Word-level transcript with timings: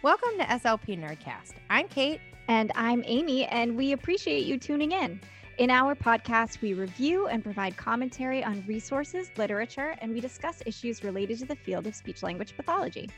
Welcome 0.00 0.38
to 0.38 0.44
SLP 0.44 0.96
Nerdcast. 0.96 1.54
I'm 1.70 1.88
Kate. 1.88 2.20
And 2.46 2.70
I'm 2.76 3.02
Amy, 3.04 3.46
and 3.46 3.76
we 3.76 3.90
appreciate 3.90 4.46
you 4.46 4.56
tuning 4.56 4.92
in. 4.92 5.20
In 5.58 5.70
our 5.70 5.96
podcast, 5.96 6.60
we 6.60 6.72
review 6.72 7.26
and 7.26 7.42
provide 7.42 7.76
commentary 7.76 8.44
on 8.44 8.62
resources, 8.68 9.32
literature, 9.36 9.96
and 10.00 10.14
we 10.14 10.20
discuss 10.20 10.62
issues 10.64 11.02
related 11.02 11.40
to 11.40 11.46
the 11.46 11.56
field 11.56 11.88
of 11.88 11.96
speech 11.96 12.22
language 12.22 12.56
pathology. 12.56 13.10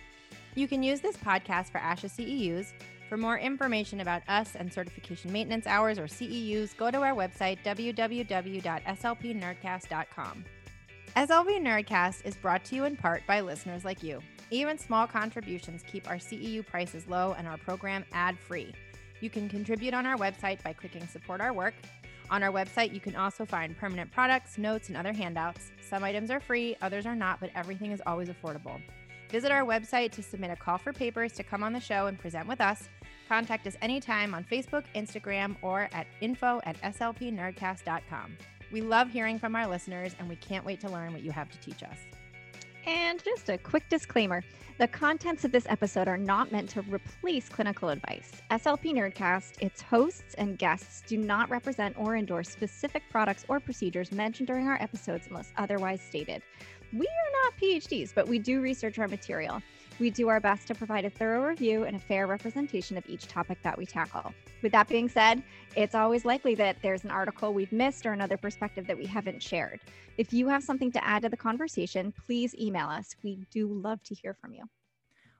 You 0.54 0.66
can 0.66 0.82
use 0.82 1.00
this 1.00 1.18
podcast 1.18 1.70
for 1.70 1.80
ASHA 1.80 2.12
CEUs. 2.12 2.72
For 3.10 3.18
more 3.18 3.36
information 3.36 4.00
about 4.00 4.22
us 4.26 4.56
and 4.56 4.72
certification 4.72 5.30
maintenance 5.30 5.66
hours 5.66 5.98
or 5.98 6.06
CEUs, 6.06 6.74
go 6.78 6.90
to 6.90 7.02
our 7.02 7.12
website, 7.12 7.58
www.slpnerdcast.com. 7.62 10.44
SLP 11.14 11.60
Nerdcast 11.60 12.24
is 12.24 12.36
brought 12.36 12.64
to 12.64 12.74
you 12.74 12.84
in 12.84 12.96
part 12.96 13.22
by 13.26 13.42
listeners 13.42 13.84
like 13.84 14.02
you. 14.02 14.22
Even 14.50 14.76
small 14.76 15.06
contributions 15.06 15.84
keep 15.86 16.08
our 16.08 16.16
CEU 16.16 16.66
prices 16.66 17.06
low 17.06 17.34
and 17.38 17.46
our 17.46 17.56
program 17.58 18.04
ad 18.12 18.38
free. 18.38 18.72
You 19.20 19.30
can 19.30 19.48
contribute 19.48 19.94
on 19.94 20.06
our 20.06 20.16
website 20.16 20.62
by 20.62 20.72
clicking 20.72 21.06
Support 21.06 21.40
Our 21.40 21.52
Work. 21.52 21.74
On 22.30 22.42
our 22.42 22.50
website, 22.50 22.92
you 22.92 23.00
can 23.00 23.14
also 23.14 23.44
find 23.44 23.76
permanent 23.76 24.10
products, 24.10 24.58
notes, 24.58 24.88
and 24.88 24.96
other 24.96 25.12
handouts. 25.12 25.70
Some 25.88 26.02
items 26.02 26.30
are 26.30 26.40
free, 26.40 26.76
others 26.82 27.06
are 27.06 27.14
not, 27.14 27.38
but 27.38 27.50
everything 27.54 27.92
is 27.92 28.02
always 28.06 28.28
affordable. 28.28 28.80
Visit 29.30 29.52
our 29.52 29.64
website 29.64 30.10
to 30.12 30.22
submit 30.22 30.50
a 30.50 30.56
call 30.56 30.78
for 30.78 30.92
papers 30.92 31.32
to 31.34 31.44
come 31.44 31.62
on 31.62 31.72
the 31.72 31.80
show 31.80 32.06
and 32.06 32.18
present 32.18 32.48
with 32.48 32.60
us. 32.60 32.88
Contact 33.28 33.66
us 33.68 33.76
anytime 33.80 34.34
on 34.34 34.42
Facebook, 34.42 34.84
Instagram, 34.96 35.56
or 35.62 35.88
at 35.92 36.08
info 36.20 36.60
at 36.64 36.80
slpnerdcast.com. 36.82 38.36
We 38.72 38.80
love 38.80 39.10
hearing 39.10 39.38
from 39.38 39.54
our 39.54 39.68
listeners, 39.68 40.16
and 40.18 40.28
we 40.28 40.36
can't 40.36 40.64
wait 40.64 40.80
to 40.80 40.88
learn 40.88 41.12
what 41.12 41.22
you 41.22 41.30
have 41.30 41.50
to 41.50 41.58
teach 41.58 41.82
us. 41.84 41.98
And 42.86 43.22
just 43.22 43.48
a 43.48 43.58
quick 43.58 43.88
disclaimer 43.88 44.42
the 44.80 44.88
contents 44.88 45.44
of 45.44 45.52
this 45.52 45.66
episode 45.68 46.08
are 46.08 46.16
not 46.16 46.50
meant 46.50 46.70
to 46.70 46.80
replace 46.82 47.50
clinical 47.50 47.90
advice. 47.90 48.32
SLP 48.50 48.94
Nerdcast, 48.94 49.60
its 49.60 49.82
hosts, 49.82 50.34
and 50.38 50.56
guests 50.56 51.02
do 51.06 51.18
not 51.18 51.50
represent 51.50 51.94
or 51.98 52.16
endorse 52.16 52.48
specific 52.48 53.02
products 53.10 53.44
or 53.48 53.60
procedures 53.60 54.10
mentioned 54.10 54.46
during 54.46 54.68
our 54.68 54.80
episodes 54.80 55.26
unless 55.28 55.52
otherwise 55.58 56.00
stated. 56.00 56.40
We 56.94 57.06
are 57.06 57.44
not 57.44 57.58
PhDs, 57.60 58.14
but 58.14 58.26
we 58.26 58.38
do 58.38 58.62
research 58.62 58.98
our 58.98 59.06
material. 59.06 59.60
We 59.98 60.08
do 60.08 60.28
our 60.28 60.40
best 60.40 60.66
to 60.68 60.74
provide 60.74 61.04
a 61.04 61.10
thorough 61.10 61.46
review 61.46 61.84
and 61.84 61.94
a 61.94 62.00
fair 62.00 62.26
representation 62.26 62.96
of 62.96 63.04
each 63.06 63.26
topic 63.28 63.58
that 63.62 63.76
we 63.76 63.84
tackle. 63.84 64.32
With 64.62 64.72
that 64.72 64.88
being 64.88 65.08
said, 65.08 65.42
it's 65.76 65.94
always 65.94 66.24
likely 66.24 66.54
that 66.56 66.76
there's 66.82 67.04
an 67.04 67.10
article 67.10 67.54
we've 67.54 67.72
missed 67.72 68.04
or 68.04 68.12
another 68.12 68.36
perspective 68.36 68.86
that 68.86 68.98
we 68.98 69.06
haven't 69.06 69.42
shared. 69.42 69.80
If 70.18 70.32
you 70.32 70.48
have 70.48 70.62
something 70.62 70.92
to 70.92 71.04
add 71.04 71.22
to 71.22 71.28
the 71.28 71.36
conversation, 71.36 72.12
please 72.26 72.54
email 72.54 72.88
us. 72.88 73.14
We 73.22 73.46
do 73.50 73.72
love 73.72 74.02
to 74.04 74.14
hear 74.14 74.34
from 74.34 74.52
you. 74.52 74.64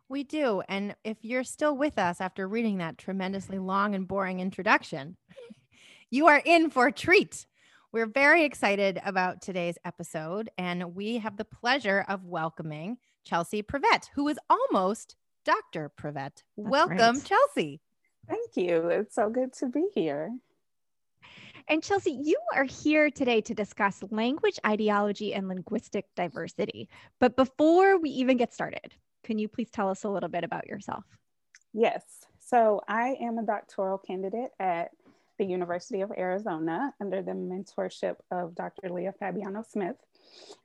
We 0.09 0.25
do. 0.25 0.63
And 0.69 0.97
if 1.05 1.19
you're 1.23 1.45
still 1.45 1.77
with 1.77 1.99
us 1.99 2.21
after 2.21 2.49
reading 2.49 2.79
that 2.79 2.99
tremendously 2.99 3.59
long 3.59 3.95
and 3.95 4.09
boring 4.09 4.41
introduction, 4.41 5.17
you 6.11 6.27
are 6.27 6.43
in 6.45 6.71
for 6.71 6.87
a 6.87 6.93
treat. 6.93 7.47
We're 7.93 8.07
very 8.07 8.45
excited 8.45 9.01
about 9.05 9.43
today's 9.43 9.77
episode, 9.85 10.49
and 10.57 10.95
we 10.95 11.19
have 11.19 11.37
the 11.37 11.45
pleasure 11.45 12.05
of 12.09 12.25
welcoming 12.25 12.99
Chelsea 13.25 13.63
Privette, 13.63 14.09
who 14.15 14.29
is 14.29 14.39
almost 14.49 15.17
Dr. 15.45 15.91
Privette. 16.01 16.43
Welcome, 16.57 17.17
right. 17.17 17.25
Chelsea. 17.25 17.81
Thank 18.31 18.57
you. 18.57 18.89
It's 18.89 19.17
so 19.17 19.29
good 19.29 19.53
to 19.55 19.67
be 19.67 19.89
here. 19.93 20.33
And 21.67 21.83
Chelsea, 21.83 22.13
you 22.23 22.37
are 22.55 22.65
here 22.65 23.11
today 23.11 23.41
to 23.43 23.55
discuss 23.55 24.03
language 24.11 24.59
ideology 24.65 25.35
and 25.35 25.49
linguistic 25.49 26.07
diversity. 26.15 26.89
But 27.19 27.37
before 27.37 27.99
we 27.99 28.11
even 28.11 28.37
get 28.37 28.55
started, 28.55 28.95
can 29.25 29.39
you 29.39 29.49
please 29.49 29.69
tell 29.71 29.91
us 29.91 30.05
a 30.05 30.09
little 30.09 30.29
bit 30.29 30.45
about 30.45 30.67
yourself? 30.67 31.05
Yes. 31.73 32.03
So 32.39 32.81
I 32.89 33.17
am 33.21 33.39
a 33.39 33.43
doctoral 33.43 33.99
candidate 33.99 34.51
at 34.59 34.91
the 35.39 35.45
University 35.45 36.01
of 36.01 36.13
Arizona 36.17 36.93
under 37.01 37.23
the 37.23 37.33
mentorship 37.33 38.17
of 38.31 38.55
Dr. 38.55 38.91
Leah 38.91 39.15
Fabiano 39.19 39.63
Smith. 39.63 39.97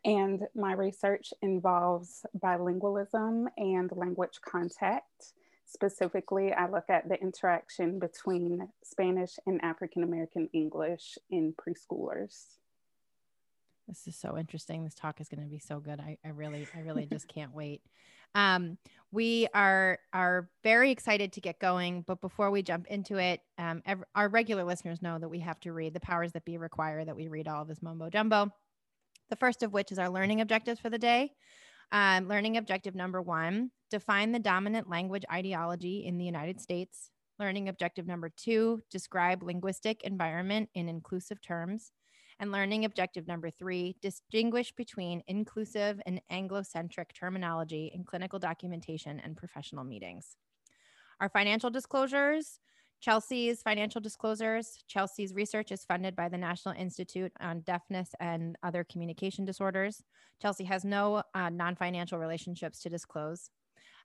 And 0.04 0.44
my 0.56 0.74
research 0.74 1.34
involves 1.42 2.26
bilingualism 2.40 3.46
and 3.58 3.92
language 3.92 4.40
contact. 4.42 5.34
Specifically, 5.76 6.54
I 6.54 6.70
look 6.70 6.90
at 6.90 7.10
the 7.10 7.22
interaction 7.22 8.00
between 8.00 8.70
Spanish 8.82 9.34
and 9.46 9.62
African 9.62 10.04
American 10.04 10.48
English 10.54 11.18
in 11.30 11.54
preschoolers. 11.54 12.46
This 13.86 14.08
is 14.08 14.16
so 14.16 14.38
interesting. 14.38 14.86
This 14.86 14.96
talk 14.96 15.20
is 15.20 15.28
going 15.28 15.44
to 15.44 15.50
be 15.50 15.60
so 15.60 15.82
good. 15.82 16.00
I, 16.00 16.18
I 16.24 16.30
really, 16.30 16.66
I 16.74 16.80
really 16.80 17.06
just 17.12 17.28
can't 17.28 17.54
wait. 17.54 17.82
Um, 18.36 18.78
we 19.12 19.50
are 19.54 20.00
are 20.14 20.48
very 20.64 20.92
excited 20.92 21.34
to 21.34 21.42
get 21.42 21.60
going, 21.60 22.06
but 22.08 22.22
before 22.22 22.52
we 22.52 22.62
jump 22.62 22.88
into 22.88 23.18
it, 23.18 23.42
um, 23.58 23.84
our 24.16 24.30
regular 24.30 24.64
listeners 24.64 25.02
know 25.02 25.20
that 25.20 25.28
we 25.28 25.40
have 25.40 25.60
to 25.60 25.74
read 25.74 25.94
the 25.94 26.00
powers 26.00 26.32
that 26.32 26.46
be 26.46 26.58
require 26.58 27.04
that 27.04 27.18
we 27.18 27.28
read 27.28 27.50
all 27.50 27.64
of 27.64 27.68
this 27.68 27.82
mumbo 27.82 28.10
jumbo. 28.10 28.50
The 29.30 29.36
first 29.36 29.62
of 29.62 29.74
which 29.74 29.92
is 29.92 30.00
our 30.00 30.10
learning 30.10 30.40
objectives 30.40 30.80
for 30.80 30.90
the 30.90 30.98
day. 30.98 31.34
Um, 31.92 32.28
learning 32.28 32.58
objective 32.58 32.96
number 32.96 33.22
one: 33.22 33.72
define 33.90 34.32
the 34.32 34.40
dominant 34.40 34.90
language 34.90 35.24
ideology 35.32 36.06
in 36.06 36.18
the 36.18 36.26
United 36.26 36.60
States. 36.60 37.12
Learning 37.40 37.70
objective 37.70 38.08
number 38.08 38.30
two: 38.36 38.82
describe 38.90 39.44
linguistic 39.44 40.04
environment 40.04 40.70
in 40.74 40.90
inclusive 40.90 41.42
terms. 41.42 41.92
And 42.40 42.52
learning 42.52 42.84
objective 42.84 43.28
number 43.28 43.50
three 43.50 43.96
distinguish 44.02 44.74
between 44.74 45.24
inclusive 45.28 46.02
and 46.06 46.20
Anglocentric 46.30 47.14
terminology 47.18 47.92
in 47.94 48.04
clinical 48.04 48.40
documentation 48.40 49.22
and 49.22 49.38
professional 49.38 49.86
meetings. 49.86 50.36
Our 51.22 51.30
financial 51.30 51.70
disclosures 51.70 52.60
Chelsea's 53.06 53.62
financial 53.62 54.02
disclosures. 54.02 54.80
Chelsea's 54.88 55.36
research 55.36 55.72
is 55.72 55.86
funded 55.86 56.16
by 56.16 56.28
the 56.28 56.40
National 56.40 56.74
Institute 56.74 57.32
on 57.40 57.60
Deafness 57.60 58.10
and 58.20 58.56
Other 58.64 58.84
Communication 58.84 59.46
Disorders. 59.46 60.02
Chelsea 60.42 60.64
has 60.64 60.84
no 60.84 61.22
uh, 61.36 61.50
non 61.50 61.76
financial 61.76 62.18
relationships 62.18 62.80
to 62.82 62.90
disclose. 62.90 63.52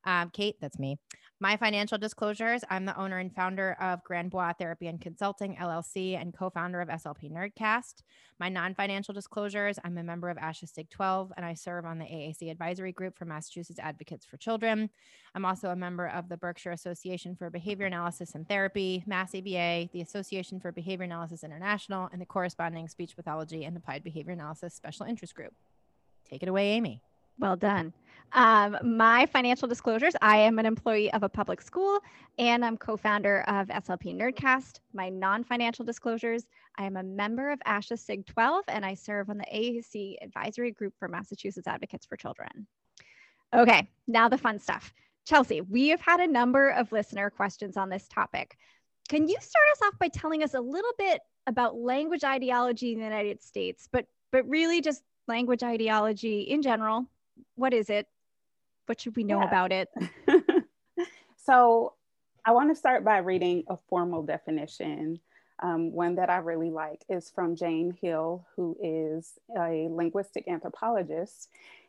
Um, 0.04 0.30
Kate, 0.30 0.56
that's 0.60 0.78
me. 0.78 0.98
My 1.42 1.56
financial 1.56 1.96
disclosures 1.96 2.64
I'm 2.68 2.84
the 2.84 2.96
owner 2.98 3.16
and 3.16 3.34
founder 3.34 3.74
of 3.80 4.04
Grandbois 4.04 4.52
Therapy 4.58 4.88
and 4.88 5.00
Consulting, 5.00 5.56
LLC, 5.56 6.20
and 6.20 6.36
co 6.36 6.50
founder 6.50 6.82
of 6.82 6.88
SLP 6.88 7.32
Nerdcast. 7.32 8.02
My 8.38 8.50
non 8.50 8.74
financial 8.74 9.14
disclosures 9.14 9.78
I'm 9.82 9.96
a 9.96 10.02
member 10.02 10.28
of 10.28 10.36
ASHA 10.36 10.68
SIG 10.68 10.90
12, 10.90 11.32
and 11.38 11.46
I 11.46 11.54
serve 11.54 11.86
on 11.86 11.98
the 11.98 12.04
AAC 12.04 12.50
advisory 12.50 12.92
group 12.92 13.16
for 13.16 13.24
Massachusetts 13.24 13.78
Advocates 13.78 14.26
for 14.26 14.36
Children. 14.36 14.90
I'm 15.34 15.46
also 15.46 15.70
a 15.70 15.76
member 15.76 16.08
of 16.08 16.28
the 16.28 16.36
Berkshire 16.36 16.72
Association 16.72 17.34
for 17.34 17.48
Behavior 17.48 17.86
Analysis 17.86 18.34
and 18.34 18.46
Therapy, 18.46 19.02
Mass 19.06 19.34
ABA, 19.34 19.88
the 19.94 20.02
Association 20.02 20.60
for 20.60 20.72
Behavior 20.72 21.04
Analysis 21.04 21.42
International, 21.42 22.10
and 22.12 22.20
the 22.20 22.26
corresponding 22.26 22.86
Speech 22.86 23.16
Pathology 23.16 23.64
and 23.64 23.78
Applied 23.78 24.04
Behavior 24.04 24.32
Analysis 24.32 24.74
Special 24.74 25.06
Interest 25.06 25.34
Group. 25.34 25.54
Take 26.28 26.42
it 26.42 26.50
away, 26.50 26.72
Amy. 26.72 27.00
Well 27.40 27.56
done. 27.56 27.94
Um, 28.32 28.76
my 28.84 29.26
financial 29.26 29.66
disclosures 29.66 30.14
I 30.20 30.36
am 30.36 30.58
an 30.58 30.66
employee 30.66 31.12
of 31.14 31.22
a 31.22 31.28
public 31.28 31.62
school 31.62 31.98
and 32.38 32.64
I'm 32.64 32.76
co 32.76 32.96
founder 32.98 33.40
of 33.48 33.68
SLP 33.68 34.14
Nerdcast. 34.14 34.80
My 34.92 35.08
non 35.08 35.42
financial 35.42 35.84
disclosures 35.84 36.46
I 36.76 36.84
am 36.84 36.96
a 36.96 37.02
member 37.02 37.50
of 37.50 37.58
ASHA 37.66 37.98
SIG 37.98 38.26
12 38.26 38.64
and 38.68 38.84
I 38.84 38.92
serve 38.94 39.30
on 39.30 39.38
the 39.38 39.46
AAC 39.52 40.16
advisory 40.22 40.70
group 40.70 40.94
for 40.98 41.08
Massachusetts 41.08 41.66
Advocates 41.66 42.04
for 42.04 42.16
Children. 42.16 42.66
Okay, 43.54 43.88
now 44.06 44.28
the 44.28 44.38
fun 44.38 44.58
stuff. 44.58 44.92
Chelsea, 45.24 45.62
we 45.62 45.88
have 45.88 46.00
had 46.00 46.20
a 46.20 46.26
number 46.26 46.70
of 46.70 46.92
listener 46.92 47.30
questions 47.30 47.76
on 47.76 47.88
this 47.88 48.06
topic. 48.06 48.58
Can 49.08 49.26
you 49.26 49.36
start 49.41 49.65
us 49.72 49.80
off 49.86 49.98
by 49.98 50.09
telling 50.09 50.42
us 50.42 50.54
a 50.54 50.60
little 50.60 50.92
bit 50.98 51.20
about 51.47 51.74
language 51.74 52.22
ideology 52.22 52.92
in 52.92 52.98
the 52.98 53.04
United 53.04 53.42
States, 53.42 53.88
but 53.91 54.06
but 54.30 54.47
really 54.47 54.82
just 54.82 55.03
language 55.26 55.62
ideology 55.62 56.42
in 56.42 56.60
general 56.60 57.06
what 57.54 57.72
is 57.72 57.91
it? 57.91 58.07
What 58.87 59.01
should 59.01 59.16
we 59.16 59.25
know 59.25 59.41
yeah. 59.41 59.48
about 59.48 59.72
it? 59.72 59.89
so, 61.45 61.95
I 62.45 62.53
want 62.53 62.71
to 62.71 62.75
start 62.75 63.04
by 63.04 63.19
reading 63.19 63.65
a 63.69 63.77
formal 63.89 64.22
definition. 64.22 65.21
Um, 65.63 65.92
one 65.92 66.15
that 66.15 66.31
I 66.31 66.39
really 66.39 66.71
like 66.71 67.04
is 67.09 67.28
from 67.28 67.54
Jane 67.54 67.97
Hill, 68.01 68.47
who 68.57 68.77
is 68.83 69.39
a 69.57 69.89
linguistic 69.91 70.48
anthropologist. 70.48 71.48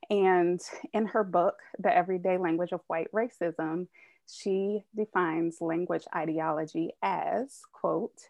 And 0.10 0.60
in 0.94 1.08
her 1.08 1.24
book, 1.24 1.60
The 1.80 1.96
Everyday 1.96 2.38
Language 2.38 2.74
of 2.74 2.82
White 2.88 3.12
Racism, 3.14 3.88
she 4.28 4.84
defines 4.96 5.62
language 5.62 6.06
ideology 6.14 6.92
as, 7.02 7.62
quote, 7.72 8.28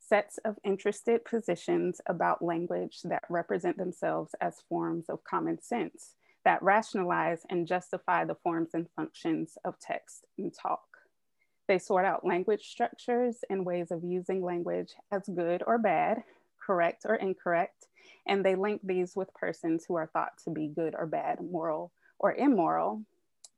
sets 0.00 0.38
of 0.38 0.58
interested 0.64 1.24
positions 1.24 2.00
about 2.06 2.42
language 2.42 3.00
that 3.04 3.24
represent 3.28 3.76
themselves 3.76 4.34
as 4.40 4.62
forms 4.68 5.08
of 5.08 5.24
common 5.24 5.60
sense 5.62 6.14
that 6.44 6.62
rationalize 6.62 7.40
and 7.50 7.66
justify 7.66 8.24
the 8.24 8.34
forms 8.34 8.70
and 8.74 8.88
functions 8.96 9.56
of 9.64 9.78
text 9.78 10.26
and 10.38 10.52
talk. 10.52 10.82
They 11.68 11.78
sort 11.78 12.04
out 12.04 12.26
language 12.26 12.68
structures 12.68 13.38
and 13.48 13.64
ways 13.64 13.90
of 13.90 14.04
using 14.04 14.42
language 14.42 14.92
as 15.10 15.22
good 15.32 15.62
or 15.66 15.78
bad, 15.78 16.22
correct 16.64 17.04
or 17.08 17.14
incorrect, 17.14 17.86
and 18.26 18.44
they 18.44 18.54
link 18.54 18.80
these 18.84 19.14
with 19.14 19.32
persons 19.34 19.84
who 19.86 19.94
are 19.94 20.10
thought 20.12 20.32
to 20.44 20.50
be 20.50 20.68
good 20.68 20.94
or 20.96 21.06
bad, 21.06 21.38
moral 21.40 21.92
or 22.18 22.34
immoral. 22.34 23.02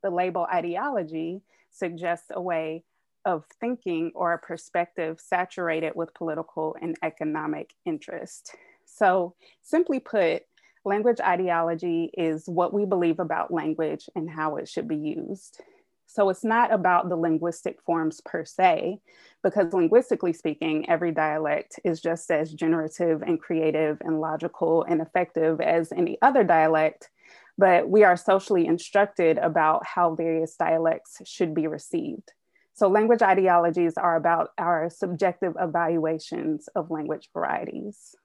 The 0.03 0.11
label 0.11 0.47
ideology 0.53 1.43
suggests 1.71 2.29
a 2.31 2.41
way 2.41 2.85
of 3.25 3.45
thinking 3.61 4.13
or 4.15 4.35
a 4.35 4.39
perspective 4.39 5.19
saturated 5.19 5.93
with 5.95 6.15
political 6.15 6.77
and 6.81 6.97
economic 7.03 7.73
interest. 7.87 8.55
So, 8.85 9.35
simply 9.63 9.99
put, 9.99 10.43
language 10.85 11.21
ideology 11.21 12.11
is 12.17 12.49
what 12.49 12.73
we 12.73 12.85
believe 12.85 13.19
about 13.19 13.53
language 13.53 14.09
and 14.15 14.29
how 14.29 14.57
it 14.57 14.69
should 14.69 14.89
be 14.89 14.97
used. 14.97 15.61
So, 16.07 16.29
it's 16.29 16.45
not 16.45 16.73
about 16.73 17.09
the 17.09 17.17
linguistic 17.17 17.81
forms 17.83 18.21
per 18.21 18.45
se, 18.45 19.01
because 19.43 19.73
linguistically 19.73 20.33
speaking, 20.33 20.89
every 20.89 21.13
dialect 21.13 21.81
is 21.85 22.01
just 22.01 22.31
as 22.31 22.53
generative 22.53 23.23
and 23.23 23.41
creative 23.41 24.01
and 24.01 24.21
logical 24.21 24.85
and 24.85 25.01
effective 25.01 25.61
as 25.61 25.93
any 25.93 26.19
other 26.23 26.45
dialect. 26.45 27.11
But 27.57 27.89
we 27.89 28.05
are 28.05 28.17
socially 28.17 28.67
instructed 28.67 29.39
about 29.39 29.87
how 29.87 30.15
various 30.15 30.57
dialects 30.57 31.21
should 31.25 31.55
be 31.55 31.67
received. 31.67 32.33
So 32.75 32.89
language 32.89 33.23
ideologies 33.23 33.95
are 33.97 34.17
about 34.17 34.51
our 34.59 34.91
subjective 34.91 35.55
evaluations 35.61 36.69
of 36.75 36.91
language 36.91 37.31
varieties. 37.33 38.17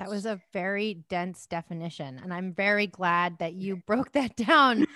That 0.00 0.08
was 0.08 0.24
a 0.24 0.40
very 0.52 0.94
dense 1.10 1.46
definition. 1.46 2.18
And 2.22 2.32
I'm 2.32 2.54
very 2.54 2.86
glad 2.86 3.38
that 3.38 3.52
you 3.52 3.76
broke 3.76 4.12
that 4.12 4.34
down. 4.48 4.86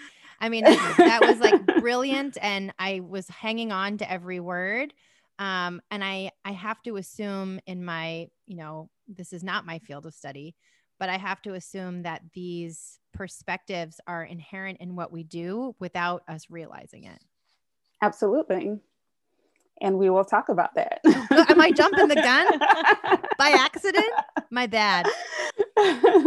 I 0.41 0.49
mean, 0.49 0.65
that 0.65 1.21
was 1.23 1.39
like 1.41 1.65
brilliant. 1.81 2.39
And 2.41 2.73
I 2.79 3.01
was 3.01 3.29
hanging 3.29 3.71
on 3.71 3.99
to 3.99 4.11
every 4.11 4.41
word. 4.41 4.95
Um, 5.39 5.83
and 5.91 6.03
I, 6.03 6.31
I 6.45 6.53
have 6.53 6.83
to 6.85 6.97
assume 6.97 7.61
in 7.67 7.85
my, 7.85 8.29
you 8.47 8.57
know, 8.57 8.89
this 9.07 9.33
is 9.33 9.45
not 9.45 9.67
my 9.67 9.79
field 9.79 10.07
of 10.07 10.15
study, 10.15 10.55
but 10.99 11.11
I 11.11 11.19
have 11.19 11.43
to 11.43 11.53
assume 11.53 12.05
that 12.05 12.23
these 12.33 12.99
perspectives 13.13 14.01
are 14.07 14.25
inherent 14.25 14.79
in 14.81 14.97
what 14.97 15.13
we 15.13 15.23
do 15.23 15.75
without 15.81 16.23
us 16.29 16.47
realizing 16.49 17.05
it. 17.05 17.23
Absolutely. 18.01 18.79
And 19.81 19.99
we 19.99 20.09
will 20.09 20.25
talk 20.25 20.49
about 20.49 20.75
that. 20.77 21.01
Am 21.05 21.61
I 21.61 21.71
jumping 21.71 22.09
the 22.09 22.15
gun 22.15 22.47
by 23.39 23.51
accident? 23.51 24.07
My 24.51 24.67
bad. 24.67 25.07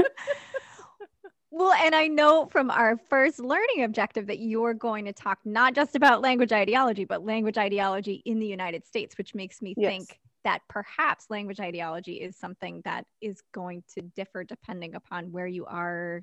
Well, 1.58 1.74
and 1.74 1.96
I 1.96 2.06
know 2.06 2.46
from 2.46 2.70
our 2.70 2.98
first 3.10 3.40
learning 3.40 3.84
objective 3.84 4.28
that 4.28 4.38
you're 4.38 4.76
going 4.76 5.06
to 5.06 5.14
talk 5.14 5.40
not 5.44 5.74
just 5.74 5.96
about 5.96 6.22
language 6.22 6.52
ideology, 6.52 7.04
but 7.04 7.26
language 7.26 7.58
ideology 7.58 8.22
in 8.26 8.38
the 8.38 8.46
United 8.46 8.86
States, 8.86 9.18
which 9.18 9.34
makes 9.34 9.60
me 9.60 9.74
yes. 9.76 9.90
think 9.90 10.20
that 10.44 10.62
perhaps 10.70 11.32
language 11.32 11.60
ideology 11.60 12.14
is 12.14 12.36
something 12.38 12.82
that 12.86 13.06
is 13.22 13.42
going 13.54 13.84
to 13.96 14.02
differ 14.02 14.44
depending 14.44 14.94
upon 14.94 15.32
where 15.32 15.48
you 15.48 15.66
are 15.66 16.22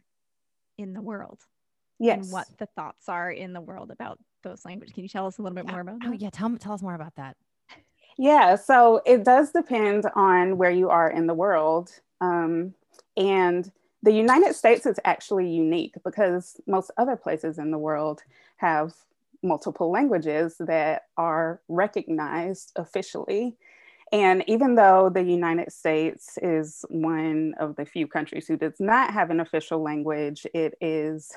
in 0.78 0.92
the 0.92 1.02
world. 1.02 1.40
Yes. 1.98 2.24
And 2.24 2.32
what 2.32 2.46
the 2.58 2.66
thoughts 2.66 3.08
are 3.08 3.30
in 3.30 3.52
the 3.52 3.60
world 3.60 3.90
about 3.90 4.20
those 4.44 4.64
languages. 4.64 4.94
Can 4.94 5.02
you 5.02 5.08
tell 5.08 5.26
us 5.26 5.38
a 5.38 5.42
little 5.42 5.56
bit 5.56 5.68
more 5.68 5.80
about 5.80 5.96
oh, 5.96 5.98
that? 6.04 6.08
Oh, 6.10 6.12
yeah. 6.12 6.30
Tell, 6.30 6.56
tell 6.56 6.74
us 6.74 6.82
more 6.82 6.94
about 6.94 7.16
that. 7.16 7.36
Yeah. 8.16 8.54
So 8.54 9.02
it 9.04 9.24
does 9.24 9.50
depend 9.50 10.06
on 10.14 10.56
where 10.56 10.70
you 10.70 10.90
are 10.90 11.10
in 11.10 11.26
the 11.26 11.34
world. 11.34 11.90
Um, 12.20 12.74
and 13.16 13.70
the 14.04 14.12
United 14.12 14.54
States 14.54 14.86
is 14.86 15.00
actually 15.04 15.48
unique 15.48 15.94
because 16.04 16.60
most 16.66 16.90
other 16.96 17.16
places 17.16 17.58
in 17.58 17.70
the 17.70 17.78
world 17.78 18.22
have 18.58 18.92
multiple 19.42 19.90
languages 19.90 20.56
that 20.60 21.02
are 21.16 21.60
recognized 21.68 22.72
officially. 22.76 23.56
And 24.12 24.44
even 24.46 24.74
though 24.74 25.10
the 25.10 25.22
United 25.22 25.72
States 25.72 26.38
is 26.42 26.84
one 26.88 27.54
of 27.58 27.76
the 27.76 27.84
few 27.84 28.06
countries 28.06 28.46
who 28.46 28.56
does 28.56 28.78
not 28.78 29.12
have 29.12 29.30
an 29.30 29.40
official 29.40 29.82
language, 29.82 30.46
it 30.54 30.74
is 30.80 31.32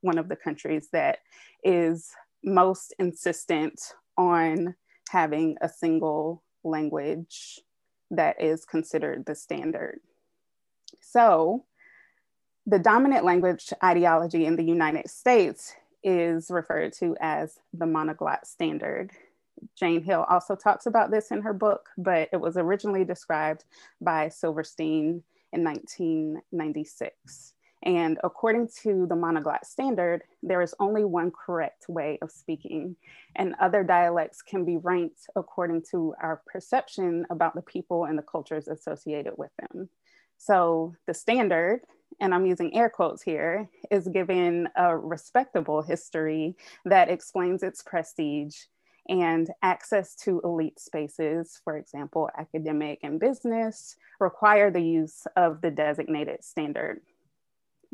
one 0.00 0.18
of 0.18 0.28
the 0.28 0.36
countries 0.36 0.88
that 0.92 1.18
is 1.62 2.12
most 2.44 2.94
insistent 2.98 3.80
on 4.16 4.74
having 5.10 5.56
a 5.60 5.68
single 5.68 6.42
language 6.62 7.60
that 8.10 8.40
is 8.40 8.64
considered 8.64 9.26
the 9.26 9.34
standard. 9.34 10.00
So, 11.00 11.64
the 12.66 12.78
dominant 12.78 13.24
language 13.24 13.72
ideology 13.82 14.46
in 14.46 14.56
the 14.56 14.64
United 14.64 15.10
States 15.10 15.74
is 16.02 16.50
referred 16.50 16.92
to 16.94 17.16
as 17.20 17.58
the 17.72 17.84
monoglot 17.84 18.46
standard. 18.46 19.10
Jane 19.76 20.02
Hill 20.02 20.24
also 20.28 20.54
talks 20.54 20.86
about 20.86 21.10
this 21.10 21.30
in 21.30 21.42
her 21.42 21.52
book, 21.52 21.90
but 21.96 22.28
it 22.32 22.40
was 22.40 22.56
originally 22.56 23.04
described 23.04 23.64
by 24.00 24.28
Silverstein 24.28 25.22
in 25.52 25.64
1996. 25.64 27.53
And 27.84 28.18
according 28.24 28.68
to 28.82 29.06
the 29.06 29.14
monoglot 29.14 29.64
standard, 29.64 30.22
there 30.42 30.62
is 30.62 30.74
only 30.80 31.04
one 31.04 31.30
correct 31.30 31.84
way 31.86 32.18
of 32.22 32.30
speaking, 32.30 32.96
and 33.36 33.54
other 33.60 33.84
dialects 33.84 34.40
can 34.40 34.64
be 34.64 34.78
ranked 34.78 35.28
according 35.36 35.82
to 35.90 36.14
our 36.20 36.42
perception 36.46 37.26
about 37.28 37.54
the 37.54 37.62
people 37.62 38.06
and 38.06 38.16
the 38.16 38.22
cultures 38.22 38.68
associated 38.68 39.34
with 39.36 39.50
them. 39.58 39.90
So 40.38 40.94
the 41.06 41.12
standard, 41.12 41.82
and 42.20 42.34
I'm 42.34 42.46
using 42.46 42.74
air 42.74 42.88
quotes 42.88 43.22
here, 43.22 43.68
is 43.90 44.08
given 44.08 44.68
a 44.76 44.96
respectable 44.96 45.82
history 45.82 46.56
that 46.86 47.10
explains 47.10 47.62
its 47.62 47.82
prestige 47.82 48.56
and 49.10 49.50
access 49.62 50.14
to 50.14 50.40
elite 50.42 50.80
spaces, 50.80 51.60
for 51.62 51.76
example, 51.76 52.30
academic 52.38 53.00
and 53.02 53.20
business, 53.20 53.96
require 54.20 54.70
the 54.70 54.80
use 54.80 55.26
of 55.36 55.60
the 55.60 55.70
designated 55.70 56.42
standard 56.42 57.02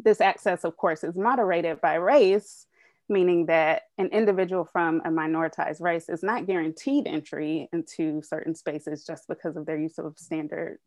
this 0.04 0.20
access, 0.20 0.64
of 0.64 0.76
course, 0.76 1.04
is 1.04 1.16
moderated 1.16 1.80
by 1.80 1.94
race, 1.94 2.66
meaning 3.08 3.46
that 3.46 3.82
an 3.98 4.06
individual 4.08 4.64
from 4.64 5.00
a 5.04 5.08
minoritized 5.08 5.80
race 5.80 6.08
is 6.08 6.22
not 6.22 6.46
guaranteed 6.46 7.06
entry 7.06 7.68
into 7.72 8.22
certain 8.22 8.54
spaces 8.54 9.04
just 9.04 9.26
because 9.28 9.56
of 9.56 9.66
their 9.66 9.78
use 9.78 9.98
of 9.98 10.18
standard 10.18 10.78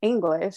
English, 0.00 0.56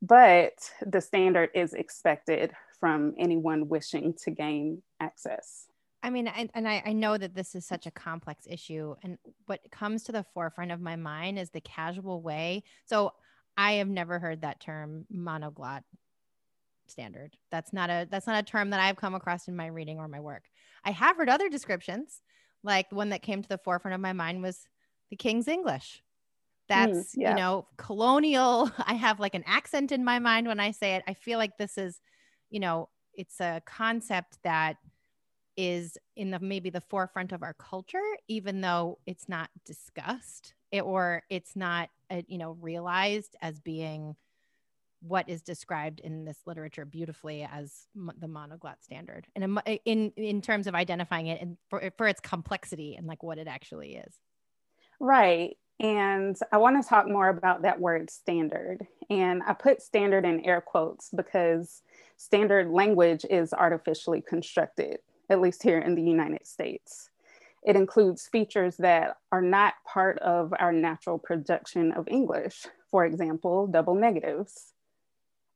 but 0.00 0.54
the 0.84 1.00
standard 1.00 1.50
is 1.54 1.74
expected 1.74 2.52
from 2.80 3.14
anyone 3.18 3.68
wishing 3.68 4.14
to 4.24 4.30
gain 4.30 4.82
access. 5.00 5.66
I 6.02 6.10
mean, 6.10 6.28
and, 6.28 6.68
I, 6.68 6.82
I 6.86 6.92
know 6.92 7.18
that 7.18 7.34
this 7.34 7.54
is 7.54 7.66
such 7.66 7.86
a 7.86 7.90
complex 7.90 8.46
issue. 8.48 8.94
And 9.02 9.18
what 9.46 9.60
comes 9.72 10.04
to 10.04 10.12
the 10.12 10.24
forefront 10.34 10.70
of 10.70 10.80
my 10.80 10.94
mind 10.94 11.38
is 11.38 11.50
the 11.50 11.60
casual 11.60 12.22
way. 12.22 12.62
So 12.84 13.12
I 13.56 13.72
have 13.74 13.88
never 13.88 14.18
heard 14.18 14.42
that 14.42 14.60
term 14.60 15.06
monoglot 15.12 15.82
standard. 16.90 17.36
That's 17.50 17.72
not 17.72 17.90
a 17.90 18.06
that's 18.10 18.26
not 18.26 18.38
a 18.38 18.42
term 18.42 18.70
that 18.70 18.80
I've 18.80 18.96
come 18.96 19.14
across 19.14 19.48
in 19.48 19.56
my 19.56 19.66
reading 19.66 19.98
or 19.98 20.08
my 20.08 20.20
work. 20.20 20.44
I 20.84 20.90
have 20.90 21.16
heard 21.16 21.28
other 21.28 21.48
descriptions, 21.48 22.22
like 22.62 22.90
the 22.90 22.96
one 22.96 23.10
that 23.10 23.22
came 23.22 23.42
to 23.42 23.48
the 23.48 23.58
forefront 23.58 23.94
of 23.94 24.00
my 24.00 24.12
mind 24.12 24.42
was 24.42 24.68
the 25.10 25.16
King's 25.16 25.48
English. 25.48 26.02
That's 26.68 27.14
mm, 27.14 27.14
yeah. 27.16 27.30
you 27.30 27.36
know 27.36 27.66
colonial. 27.76 28.70
I 28.78 28.94
have 28.94 29.20
like 29.20 29.34
an 29.34 29.44
accent 29.46 29.92
in 29.92 30.04
my 30.04 30.18
mind 30.18 30.46
when 30.46 30.60
I 30.60 30.70
say 30.70 30.94
it. 30.94 31.04
I 31.06 31.14
feel 31.14 31.38
like 31.38 31.56
this 31.58 31.78
is, 31.78 32.00
you 32.50 32.60
know, 32.60 32.88
it's 33.14 33.40
a 33.40 33.62
concept 33.64 34.38
that 34.44 34.76
is 35.56 35.96
in 36.16 36.30
the 36.30 36.38
maybe 36.38 36.70
the 36.70 36.80
forefront 36.80 37.32
of 37.32 37.42
our 37.42 37.54
culture, 37.54 37.98
even 38.28 38.60
though 38.60 38.98
it's 39.06 39.28
not 39.28 39.48
discussed 39.64 40.54
it, 40.70 40.82
or 40.82 41.22
it's 41.30 41.56
not 41.56 41.88
uh, 42.10 42.22
you 42.26 42.38
know 42.38 42.56
realized 42.60 43.36
as 43.40 43.60
being 43.60 44.14
what 45.08 45.28
is 45.28 45.42
described 45.42 46.00
in 46.00 46.24
this 46.24 46.38
literature 46.46 46.84
beautifully 46.84 47.46
as 47.50 47.86
the 47.94 48.26
monoglot 48.26 48.82
standard 48.82 49.26
and 49.34 49.60
in 49.84 50.12
in 50.16 50.40
terms 50.40 50.66
of 50.66 50.74
identifying 50.74 51.26
it 51.26 51.40
and 51.40 51.56
for, 51.68 51.90
for 51.96 52.06
its 52.06 52.20
complexity 52.20 52.96
and 52.96 53.06
like 53.06 53.22
what 53.22 53.38
it 53.38 53.48
actually 53.48 53.96
is. 53.96 54.14
Right 54.98 55.56
and 55.78 56.38
i 56.52 56.56
want 56.56 56.82
to 56.82 56.88
talk 56.88 57.06
more 57.06 57.28
about 57.28 57.62
that 57.62 57.78
word 57.78 58.08
standard 58.08 58.86
and 59.10 59.42
i 59.46 59.52
put 59.52 59.82
standard 59.82 60.24
in 60.24 60.44
air 60.44 60.60
quotes 60.60 61.10
because 61.14 61.82
standard 62.16 62.70
language 62.70 63.26
is 63.28 63.52
artificially 63.52 64.22
constructed 64.22 64.98
at 65.28 65.40
least 65.40 65.62
here 65.62 65.78
in 65.78 65.94
the 65.94 66.02
united 66.02 66.46
states. 66.46 67.10
It 67.62 67.74
includes 67.74 68.28
features 68.28 68.76
that 68.76 69.16
are 69.32 69.42
not 69.42 69.74
part 69.84 70.20
of 70.20 70.54
our 70.58 70.72
natural 70.72 71.18
projection 71.18 71.92
of 71.92 72.08
english 72.08 72.64
for 72.90 73.04
example 73.04 73.66
double 73.66 73.94
negatives 73.94 74.72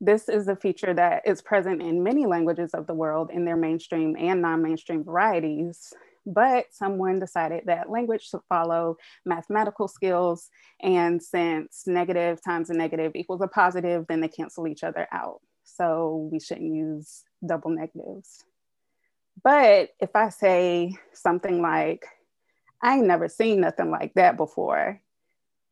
this 0.01 0.29
is 0.29 0.49
a 0.49 0.57
feature 0.57 0.95
that 0.95 1.23
is 1.27 1.43
present 1.43 1.83
in 1.83 2.03
many 2.03 2.27
languages 2.27 2.73
of 2.73 2.87
the 2.87 2.95
world 2.95 3.31
in 3.31 3.45
their 3.45 3.57
mainstream 3.57 4.17
and 4.19 4.41
non-mainstream 4.41 5.05
varieties, 5.05 5.93
but 6.27 6.67
someone 6.71 7.19
decided 7.19 7.65
that 7.67 7.91
language 7.91 8.29
should 8.29 8.41
follow 8.49 8.97
mathematical 9.27 9.89
skills. 9.89 10.49
And 10.81 11.23
since 11.23 11.87
negative 11.87 12.43
times 12.43 12.71
a 12.71 12.75
negative 12.75 13.13
equals 13.15 13.43
a 13.43 13.49
positive, 13.49 14.07
then 14.09 14.21
they 14.21 14.29
cancel 14.29 14.67
each 14.67 14.85
other 14.85 15.07
out. 15.13 15.41
So 15.65 16.29
we 16.33 16.41
shouldn't 16.41 16.75
use 16.75 17.25
double 17.47 17.71
negatives. 17.71 18.45
But 19.43 19.91
if 20.01 20.15
I 20.15 20.29
say 20.29 20.97
something 21.13 21.63
like, 21.63 22.05
I 22.83 22.97
ain't 22.97 23.07
never 23.07 23.29
seen 23.29 23.61
nothing 23.61 23.91
like 23.91 24.15
that 24.15 24.37
before, 24.37 25.01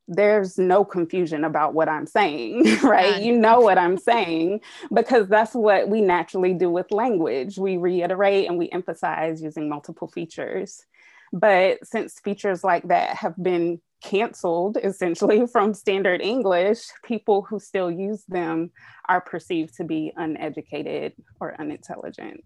there's 0.09 0.57
no 0.57 0.85
confusion 0.85 1.45
about 1.45 1.75
what 1.75 1.88
I'm 1.88 2.07
saying, 2.07 2.79
right? 2.83 3.23
You 3.23 3.37
know 3.37 3.61
what 3.61 3.79
I'm 3.79 3.99
saying 3.99 4.62
because 4.93 5.29
that's 5.29 5.55
what 5.55 5.88
we 5.88 6.00
naturally 6.00 6.55
do 6.55 6.71
with 6.71 6.91
language. 6.91 7.59
We 7.59 7.77
reiterate 7.77 8.49
and 8.49 8.59
we 8.59 8.71
emphasize 8.71 9.43
using 9.43 9.69
multiple 9.69 10.09
features. 10.09 10.85
But 11.33 11.87
since 11.87 12.19
features 12.21 12.65
like 12.65 12.88
that 12.88 13.17
have 13.17 13.35
been 13.41 13.81
canceled 14.03 14.79
essentially 14.83 15.47
from 15.53 15.75
standard 15.75 16.23
English, 16.23 16.79
people 17.05 17.43
who 17.43 17.61
still 17.61 17.91
use 17.91 18.25
them 18.29 18.71
are 19.09 19.21
perceived 19.21 19.77
to 19.77 19.85
be 19.85 20.12
uneducated 20.17 21.12
or 21.38 21.55
unintelligent. 21.61 22.43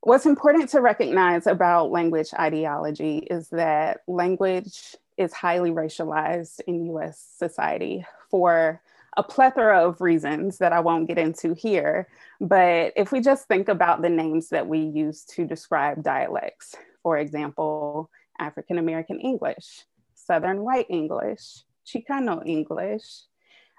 What's 0.00 0.26
important 0.26 0.68
to 0.70 0.80
recognize 0.80 1.46
about 1.46 1.90
language 1.90 2.28
ideology 2.38 3.18
is 3.18 3.48
that 3.48 4.00
language 4.06 4.94
is 5.16 5.32
highly 5.32 5.70
racialized 5.70 6.60
in 6.66 6.86
US 6.96 7.24
society 7.36 8.06
for 8.30 8.80
a 9.16 9.22
plethora 9.22 9.88
of 9.88 10.00
reasons 10.00 10.58
that 10.58 10.72
I 10.72 10.80
won't 10.80 11.08
get 11.08 11.18
into 11.18 11.54
here. 11.54 12.08
But 12.40 12.92
if 12.96 13.12
we 13.12 13.20
just 13.20 13.48
think 13.48 13.68
about 13.68 14.02
the 14.02 14.10
names 14.10 14.50
that 14.50 14.66
we 14.66 14.80
use 14.80 15.24
to 15.36 15.46
describe 15.46 16.02
dialects, 16.02 16.74
for 17.02 17.16
example, 17.16 18.10
African 18.38 18.78
American 18.78 19.20
English, 19.20 19.84
Southern 20.14 20.62
White 20.62 20.86
English, 20.90 21.62
Chicano 21.86 22.46
English, 22.46 23.04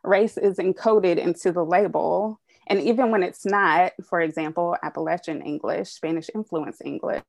race 0.03 0.37
is 0.37 0.57
encoded 0.57 1.17
into 1.17 1.51
the 1.51 1.63
label. 1.63 2.39
And 2.67 2.81
even 2.81 3.11
when 3.11 3.23
it's 3.23 3.45
not, 3.45 3.93
for 4.03 4.19
example, 4.19 4.75
Appalachian 4.83 5.41
English, 5.41 5.89
Spanish 5.89 6.29
influence 6.35 6.81
English, 6.83 7.23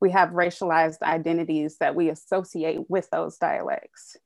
we 0.00 0.10
have 0.10 0.30
racialized 0.30 1.02
identities 1.02 1.76
that 1.78 1.94
we 1.94 2.08
associate 2.08 2.88
with 2.88 3.08
those 3.10 3.36
dialects. 3.36 4.16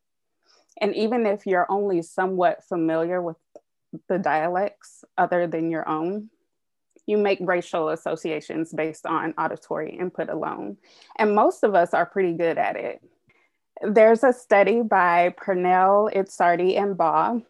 And 0.80 0.94
even 0.94 1.26
if 1.26 1.46
you're 1.46 1.70
only 1.70 2.02
somewhat 2.02 2.64
familiar 2.64 3.20
with 3.20 3.36
the 4.08 4.18
dialects 4.18 5.04
other 5.18 5.46
than 5.46 5.70
your 5.70 5.88
own, 5.88 6.30
you 7.06 7.18
make 7.18 7.38
racial 7.42 7.90
associations 7.90 8.72
based 8.72 9.06
on 9.06 9.34
auditory 9.36 9.96
input 9.96 10.30
alone. 10.30 10.78
And 11.16 11.34
most 11.34 11.64
of 11.64 11.74
us 11.74 11.92
are 11.92 12.06
pretty 12.06 12.32
good 12.32 12.58
at 12.58 12.76
it. 12.76 13.02
There's 13.82 14.24
a 14.24 14.32
study 14.32 14.82
by 14.82 15.34
Purnell, 15.36 16.10
Idsardi, 16.14 16.80
and 16.80 16.96
Baugh 16.96 17.42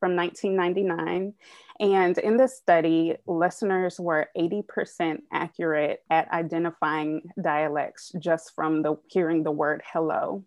from 0.00 0.16
1999. 0.16 1.34
And 1.78 2.18
in 2.18 2.36
this 2.36 2.56
study, 2.56 3.16
listeners 3.26 4.00
were 4.00 4.28
80% 4.36 5.20
accurate 5.32 6.02
at 6.10 6.30
identifying 6.32 7.22
dialects 7.40 8.12
just 8.18 8.54
from 8.54 8.82
the 8.82 8.96
hearing 9.08 9.44
the 9.44 9.52
word 9.52 9.82
hello. 9.90 10.44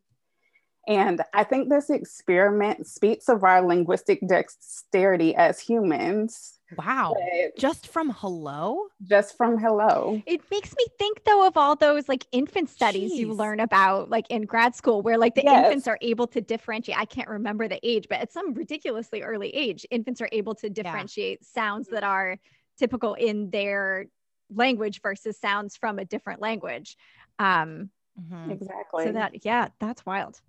And 0.87 1.21
I 1.33 1.45
think 1.45 1.69
this 1.69 1.89
experiment 1.89 2.87
speaks 2.87 3.29
of 3.29 3.43
our 3.43 3.65
linguistic 3.65 4.19
dexterity 4.27 5.33
as 5.35 5.59
humans. 5.59 6.59
Wow. 6.77 7.15
Just 7.57 7.87
from 7.87 8.11
hello? 8.11 8.87
Just 9.03 9.37
from 9.37 9.57
hello. 9.57 10.21
It 10.25 10.41
makes 10.51 10.73
me 10.75 10.85
think 10.97 11.23
though 11.23 11.45
of 11.45 11.57
all 11.57 11.75
those 11.75 12.07
like 12.07 12.25
infant 12.31 12.69
studies 12.69 13.11
Jeez. 13.11 13.17
you 13.17 13.33
learn 13.33 13.59
about 13.59 14.09
like 14.09 14.25
in 14.29 14.43
grad 14.43 14.75
school 14.75 15.01
where 15.01 15.17
like 15.17 15.35
the 15.35 15.43
yes. 15.43 15.65
infants 15.65 15.87
are 15.87 15.97
able 16.01 16.27
to 16.27 16.41
differentiate. 16.41 16.97
I 16.97 17.05
can't 17.05 17.29
remember 17.29 17.67
the 17.67 17.79
age, 17.83 18.07
but 18.09 18.19
at 18.19 18.31
some 18.31 18.53
ridiculously 18.53 19.21
early 19.21 19.49
age, 19.49 19.85
infants 19.91 20.21
are 20.21 20.29
able 20.31 20.55
to 20.55 20.69
differentiate 20.69 21.39
yeah. 21.41 21.61
sounds 21.61 21.87
that 21.89 22.03
are 22.03 22.37
typical 22.77 23.13
in 23.13 23.49
their 23.49 24.07
language 24.53 25.01
versus 25.01 25.37
sounds 25.39 25.77
from 25.77 25.99
a 25.99 26.05
different 26.05 26.41
language. 26.41 26.97
Um, 27.39 27.89
mm-hmm. 28.19 28.51
Exactly. 28.51 29.05
So 29.05 29.11
that, 29.13 29.45
yeah, 29.45 29.69
that's 29.79 30.05
wild. 30.05 30.39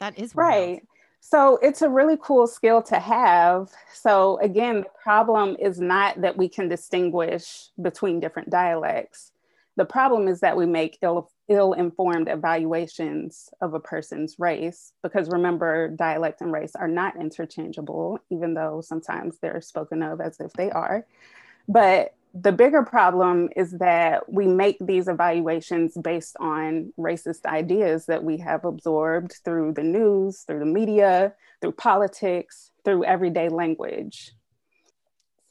That 0.00 0.18
is 0.18 0.34
wild. 0.34 0.48
right. 0.48 0.82
So 1.20 1.58
it's 1.62 1.82
a 1.82 1.88
really 1.88 2.16
cool 2.20 2.46
skill 2.46 2.82
to 2.82 2.98
have. 2.98 3.70
So 3.92 4.38
again, 4.38 4.80
the 4.80 4.90
problem 5.02 5.56
is 5.58 5.80
not 5.80 6.20
that 6.20 6.36
we 6.36 6.48
can 6.48 6.68
distinguish 6.68 7.68
between 7.80 8.20
different 8.20 8.50
dialects. 8.50 9.32
The 9.76 9.84
problem 9.84 10.26
is 10.26 10.40
that 10.40 10.56
we 10.56 10.66
make 10.66 10.98
ill, 11.02 11.30
ill-informed 11.48 12.28
evaluations 12.28 13.48
of 13.60 13.74
a 13.74 13.80
person's 13.80 14.36
race 14.38 14.92
because 15.02 15.28
remember, 15.28 15.88
dialect 15.88 16.40
and 16.40 16.52
race 16.52 16.74
are 16.74 16.88
not 16.88 17.16
interchangeable, 17.16 18.18
even 18.30 18.54
though 18.54 18.80
sometimes 18.80 19.38
they're 19.38 19.60
spoken 19.60 20.02
of 20.02 20.20
as 20.20 20.40
if 20.40 20.52
they 20.54 20.70
are. 20.70 21.06
But 21.68 22.14
the 22.34 22.52
bigger 22.52 22.82
problem 22.82 23.48
is 23.56 23.72
that 23.72 24.30
we 24.30 24.46
make 24.46 24.76
these 24.80 25.08
evaluations 25.08 25.96
based 25.96 26.36
on 26.38 26.92
racist 26.98 27.46
ideas 27.46 28.06
that 28.06 28.22
we 28.22 28.38
have 28.38 28.64
absorbed 28.64 29.36
through 29.44 29.72
the 29.72 29.82
news, 29.82 30.42
through 30.42 30.60
the 30.60 30.66
media, 30.66 31.32
through 31.60 31.72
politics, 31.72 32.70
through 32.84 33.04
everyday 33.04 33.48
language. 33.48 34.32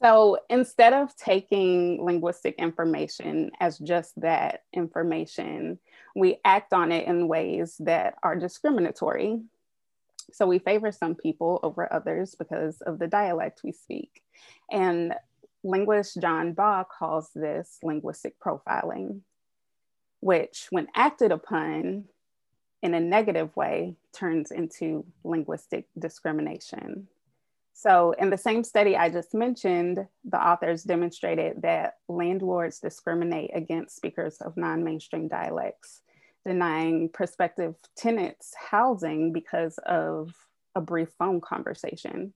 So 0.00 0.38
instead 0.48 0.92
of 0.92 1.16
taking 1.16 2.04
linguistic 2.04 2.54
information 2.58 3.50
as 3.58 3.78
just 3.78 4.18
that 4.20 4.62
information, 4.72 5.80
we 6.14 6.38
act 6.44 6.72
on 6.72 6.92
it 6.92 7.08
in 7.08 7.26
ways 7.26 7.76
that 7.80 8.14
are 8.22 8.36
discriminatory. 8.36 9.40
So 10.32 10.46
we 10.46 10.60
favor 10.60 10.92
some 10.92 11.16
people 11.16 11.58
over 11.62 11.92
others 11.92 12.36
because 12.38 12.80
of 12.82 12.98
the 12.98 13.08
dialect 13.08 13.62
we 13.64 13.72
speak. 13.72 14.22
And 14.70 15.14
linguist 15.64 16.20
John 16.20 16.52
Baugh 16.52 16.84
calls 16.84 17.30
this 17.34 17.78
linguistic 17.82 18.38
profiling, 18.40 19.20
which, 20.20 20.68
when 20.70 20.88
acted 20.94 21.32
upon 21.32 22.04
in 22.82 22.94
a 22.94 23.00
negative 23.00 23.54
way, 23.56 23.96
turns 24.12 24.50
into 24.50 25.04
linguistic 25.24 25.86
discrimination. 25.98 27.08
So, 27.72 28.12
in 28.18 28.30
the 28.30 28.38
same 28.38 28.64
study 28.64 28.96
I 28.96 29.08
just 29.08 29.34
mentioned, 29.34 30.06
the 30.24 30.44
authors 30.44 30.82
demonstrated 30.82 31.62
that 31.62 31.98
landlords 32.08 32.80
discriminate 32.80 33.50
against 33.54 33.94
speakers 33.94 34.38
of 34.40 34.56
non 34.56 34.82
mainstream 34.82 35.28
dialects, 35.28 36.02
denying 36.44 37.08
prospective 37.08 37.76
tenants 37.96 38.52
housing 38.70 39.32
because 39.32 39.78
of 39.86 40.34
a 40.74 40.80
brief 40.80 41.10
phone 41.18 41.40
conversation. 41.40 42.34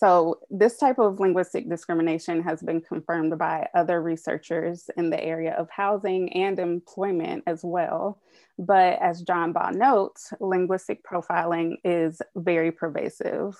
So 0.00 0.40
this 0.48 0.78
type 0.78 0.98
of 0.98 1.20
linguistic 1.20 1.68
discrimination 1.68 2.42
has 2.42 2.62
been 2.62 2.80
confirmed 2.80 3.38
by 3.38 3.68
other 3.74 4.00
researchers 4.00 4.88
in 4.96 5.10
the 5.10 5.22
area 5.22 5.52
of 5.52 5.68
housing 5.68 6.32
and 6.32 6.58
employment 6.58 7.44
as 7.46 7.62
well. 7.62 8.18
But 8.58 8.98
as 9.02 9.20
John 9.20 9.52
Baugh 9.52 9.72
notes, 9.72 10.32
linguistic 10.40 11.04
profiling 11.04 11.76
is 11.84 12.22
very 12.34 12.72
pervasive. 12.72 13.58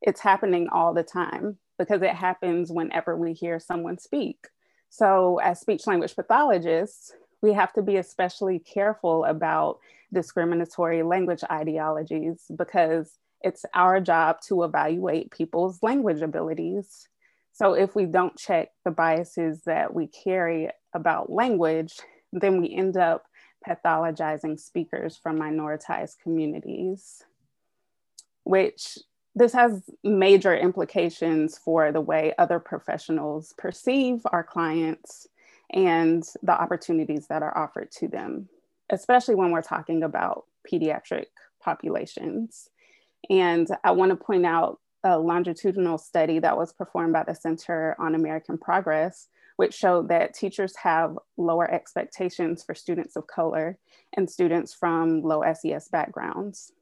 It's 0.00 0.20
happening 0.20 0.68
all 0.70 0.94
the 0.94 1.02
time 1.02 1.58
because 1.76 2.02
it 2.02 2.14
happens 2.14 2.70
whenever 2.70 3.16
we 3.16 3.32
hear 3.32 3.58
someone 3.58 3.98
speak. 3.98 4.46
So 4.90 5.40
as 5.42 5.58
speech 5.58 5.88
language 5.88 6.14
pathologists, 6.14 7.14
we 7.42 7.52
have 7.54 7.72
to 7.72 7.82
be 7.82 7.96
especially 7.96 8.60
careful 8.60 9.24
about 9.24 9.80
discriminatory 10.12 11.02
language 11.02 11.42
ideologies 11.50 12.44
because 12.56 13.18
it's 13.42 13.64
our 13.74 14.00
job 14.00 14.40
to 14.48 14.64
evaluate 14.64 15.30
people's 15.30 15.82
language 15.82 16.20
abilities. 16.22 17.08
So 17.52 17.74
if 17.74 17.94
we 17.94 18.06
don't 18.06 18.36
check 18.36 18.70
the 18.84 18.90
biases 18.90 19.62
that 19.64 19.94
we 19.94 20.06
carry 20.06 20.70
about 20.92 21.30
language, 21.30 21.98
then 22.32 22.60
we 22.60 22.74
end 22.74 22.96
up 22.96 23.24
pathologizing 23.66 24.58
speakers 24.58 25.16
from 25.16 25.38
minoritized 25.38 26.18
communities, 26.22 27.22
which 28.44 28.98
this 29.34 29.52
has 29.52 29.82
major 30.02 30.56
implications 30.56 31.58
for 31.58 31.92
the 31.92 32.00
way 32.00 32.34
other 32.38 32.58
professionals 32.58 33.54
perceive 33.56 34.20
our 34.32 34.42
clients 34.42 35.28
and 35.70 36.24
the 36.42 36.52
opportunities 36.52 37.26
that 37.28 37.42
are 37.42 37.56
offered 37.56 37.90
to 37.92 38.08
them, 38.08 38.48
especially 38.90 39.34
when 39.34 39.50
we're 39.50 39.62
talking 39.62 40.02
about 40.02 40.44
pediatric 40.70 41.26
populations. 41.60 42.70
And 43.30 43.68
I 43.84 43.92
want 43.92 44.10
to 44.10 44.16
point 44.16 44.46
out 44.46 44.78
a 45.04 45.18
longitudinal 45.18 45.98
study 45.98 46.38
that 46.40 46.56
was 46.56 46.72
performed 46.72 47.12
by 47.12 47.24
the 47.24 47.34
Center 47.34 47.96
on 47.98 48.14
American 48.14 48.58
Progress, 48.58 49.28
which 49.56 49.74
showed 49.74 50.08
that 50.08 50.34
teachers 50.34 50.74
have 50.76 51.18
lower 51.36 51.70
expectations 51.70 52.62
for 52.64 52.74
students 52.74 53.16
of 53.16 53.26
color 53.26 53.78
and 54.16 54.30
students 54.30 54.74
from 54.74 55.22
low 55.22 55.42
SES 55.52 55.88
backgrounds. 55.88 56.72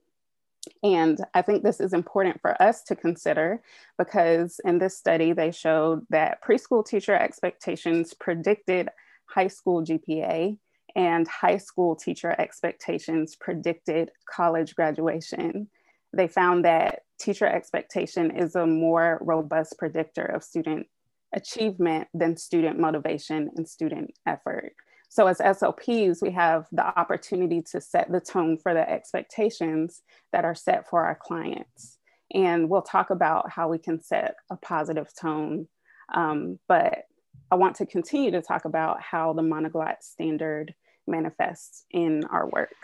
And 0.83 1.19
I 1.33 1.43
think 1.43 1.62
this 1.62 1.81
is 1.81 1.93
important 1.93 2.40
for 2.40 2.61
us 2.61 2.83
to 2.85 2.97
consider 2.97 3.62
because 3.99 4.61
in 4.64 4.78
this 4.78 4.97
study, 4.97 5.33
they 5.33 5.52
showed 5.52 6.05
that 6.11 6.43
preschool 6.43 6.85
teacher 6.85 7.14
expectations 7.14 8.14
predicted 8.14 8.88
high 9.26 9.47
school 9.47 9.85
GPA 9.85 10.59
and 10.95 11.28
high 11.28 11.59
school 11.59 11.95
teacher 11.95 12.35
expectations 12.38 13.37
predicted 13.37 14.11
college 14.28 14.75
graduation 14.75 15.69
they 16.16 16.28
found 16.28 16.64
that 16.64 17.02
teacher 17.18 17.46
expectation 17.46 18.37
is 18.37 18.54
a 18.54 18.66
more 18.66 19.18
robust 19.23 19.76
predictor 19.78 20.25
of 20.25 20.42
student 20.44 20.87
achievement 21.35 22.08
than 22.14 22.37
student 22.37 22.78
motivation 22.78 23.50
and 23.56 23.68
student 23.68 24.12
effort. 24.26 24.73
So 25.08 25.26
as 25.26 25.38
SLPs, 25.38 26.20
we 26.20 26.30
have 26.32 26.66
the 26.73 26.85
opportunity 26.99 27.62
to 27.70 27.80
set 27.80 28.11
the 28.11 28.20
tone 28.20 28.58
for 28.58 28.75
the 28.75 28.88
expectations 28.88 30.02
that 30.32 30.44
are 30.44 30.54
set 30.54 30.88
for 30.88 31.04
our 31.04 31.14
clients. 31.14 31.99
And 32.35 32.68
we'll 32.68 32.82
talk 32.82 33.11
about 33.11 33.50
how 33.50 33.68
we 33.68 33.78
can 33.78 34.00
set 34.00 34.37
a 34.50 34.56
positive 34.56 35.08
tone. 35.18 35.68
Um, 36.12 36.58
but 36.68 37.04
I 37.50 37.54
want 37.54 37.76
to 37.76 37.87
continue 37.87 38.32
to 38.32 38.42
talk 38.42 38.64
about 38.64 39.00
how 39.00 39.32
the 39.32 39.42
monoglot 39.42 39.96
standard 40.00 40.75
manifests 41.06 41.85
in 41.90 42.25
our 42.25 42.49
work. 42.49 42.75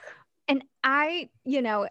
And 0.48 0.64
I, 0.84 1.30
you 1.44 1.62
know, 1.62 1.88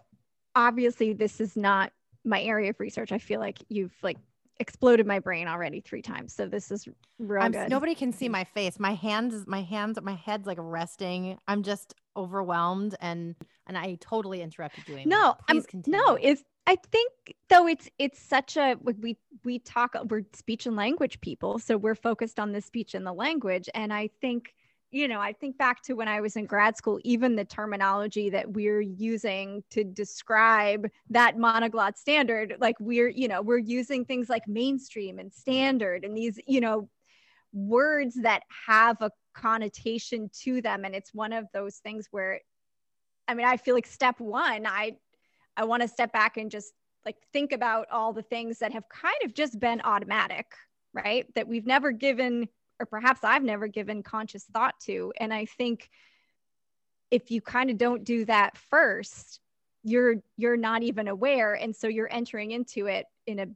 obviously 0.54 1.12
this 1.12 1.40
is 1.40 1.56
not 1.56 1.92
my 2.24 2.42
area 2.42 2.70
of 2.70 2.80
research. 2.80 3.12
I 3.12 3.18
feel 3.18 3.40
like 3.40 3.58
you've 3.68 3.94
like 4.02 4.18
exploded 4.60 5.06
my 5.06 5.18
brain 5.18 5.48
already 5.48 5.80
three 5.80 6.02
times. 6.02 6.32
So 6.32 6.46
this 6.46 6.70
is 6.70 6.88
real 7.18 7.42
I'm, 7.42 7.52
good. 7.52 7.68
Nobody 7.68 7.94
can 7.94 8.12
see 8.12 8.28
my 8.28 8.44
face. 8.44 8.78
My 8.78 8.94
hands, 8.94 9.46
my 9.46 9.62
hands, 9.62 9.98
my 10.00 10.14
head's 10.14 10.46
like 10.46 10.58
resting. 10.60 11.38
I'm 11.48 11.62
just 11.62 11.94
overwhelmed 12.16 12.94
and 13.00 13.34
and 13.66 13.78
I 13.78 13.96
totally 14.00 14.42
interrupted 14.42 14.88
you. 14.88 14.96
Amy. 14.96 15.06
No, 15.06 15.34
please 15.48 15.64
I'm, 15.64 15.70
continue. 15.70 15.98
no, 15.98 16.18
it's 16.20 16.44
I 16.66 16.76
think 16.76 17.34
though 17.48 17.66
it's 17.66 17.88
it's 17.98 18.20
such 18.20 18.56
a 18.56 18.76
we 18.82 19.16
we 19.44 19.58
talk 19.58 19.96
we're 20.08 20.22
speech 20.32 20.66
and 20.66 20.76
language 20.76 21.20
people, 21.20 21.58
so 21.58 21.76
we're 21.76 21.94
focused 21.94 22.38
on 22.38 22.52
the 22.52 22.60
speech 22.60 22.94
and 22.94 23.04
the 23.06 23.12
language, 23.12 23.68
and 23.74 23.92
I 23.92 24.10
think 24.20 24.54
you 24.92 25.08
know 25.08 25.20
I 25.20 25.32
think 25.32 25.58
back 25.58 25.82
to 25.82 25.94
when 25.94 26.08
I 26.08 26.20
was 26.20 26.36
in 26.36 26.46
grad 26.46 26.76
school, 26.76 27.00
even 27.04 27.34
the 27.36 27.44
terminology 27.44 28.30
that 28.30 28.52
we're 28.52 28.80
using 28.80 29.64
to 29.70 29.84
describe 29.84 30.88
that 31.10 31.36
monoglot 31.36 31.96
standard, 31.96 32.56
like 32.60 32.76
we're 32.78 33.08
you 33.08 33.28
know 33.28 33.42
we're 33.42 33.58
using 33.58 34.04
things 34.04 34.28
like 34.28 34.46
mainstream 34.46 35.18
and 35.18 35.32
standard 35.32 36.04
and 36.04 36.16
these 36.16 36.38
you 36.46 36.60
know 36.60 36.88
words 37.52 38.14
that 38.22 38.42
have 38.66 38.96
a 39.00 39.10
connotation 39.34 40.30
to 40.42 40.62
them, 40.62 40.84
and 40.84 40.94
it's 40.94 41.12
one 41.14 41.32
of 41.32 41.46
those 41.52 41.76
things 41.78 42.08
where 42.10 42.40
I 43.28 43.34
mean, 43.34 43.46
I 43.46 43.56
feel 43.56 43.74
like 43.74 43.86
step 43.86 44.20
one, 44.20 44.66
I 44.66 44.96
I 45.56 45.64
want 45.64 45.82
to 45.82 45.88
step 45.88 46.12
back 46.12 46.36
and 46.36 46.50
just 46.50 46.72
like 47.04 47.16
think 47.32 47.52
about 47.52 47.88
all 47.90 48.12
the 48.12 48.22
things 48.22 48.58
that 48.60 48.72
have 48.72 48.84
kind 48.88 49.16
of 49.24 49.34
just 49.34 49.58
been 49.58 49.80
automatic, 49.82 50.46
right? 50.92 51.26
That 51.34 51.48
we've 51.48 51.66
never 51.66 51.92
given, 51.92 52.48
or 52.82 52.86
perhaps 52.86 53.20
I've 53.22 53.44
never 53.44 53.68
given 53.68 54.02
conscious 54.02 54.44
thought 54.52 54.74
to. 54.80 55.12
And 55.18 55.32
I 55.32 55.46
think 55.46 55.88
if 57.10 57.30
you 57.30 57.40
kind 57.40 57.70
of 57.70 57.78
don't 57.78 58.02
do 58.02 58.24
that 58.24 58.58
first, 58.58 59.40
you're 59.84 60.16
you're 60.36 60.56
not 60.56 60.82
even 60.82 61.06
aware. 61.08 61.54
And 61.54 61.74
so 61.74 61.86
you're 61.86 62.12
entering 62.12 62.50
into 62.50 62.86
it 62.86 63.06
in 63.26 63.38
a 63.38 63.46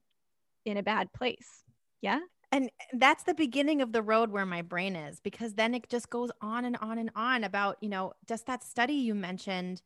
in 0.65 0.77
a 0.77 0.83
bad 0.83 1.13
place. 1.13 1.65
Yeah. 2.01 2.21
And 2.53 2.71
that's 2.93 3.25
the 3.25 3.35
beginning 3.35 3.83
of 3.83 3.93
the 3.93 4.03
road 4.03 4.31
where 4.31 4.47
my 4.47 4.63
brain 4.63 4.95
is 4.95 5.19
because 5.19 5.55
then 5.55 5.75
it 5.75 5.89
just 5.89 6.09
goes 6.09 6.31
on 6.41 6.65
and 6.65 6.77
on 6.81 6.99
and 6.99 7.11
on 7.17 7.43
about, 7.43 7.77
you 7.81 7.89
know, 7.89 8.13
just 8.29 8.47
that 8.47 8.63
study 8.63 8.95
you 8.95 9.15
mentioned 9.15 9.83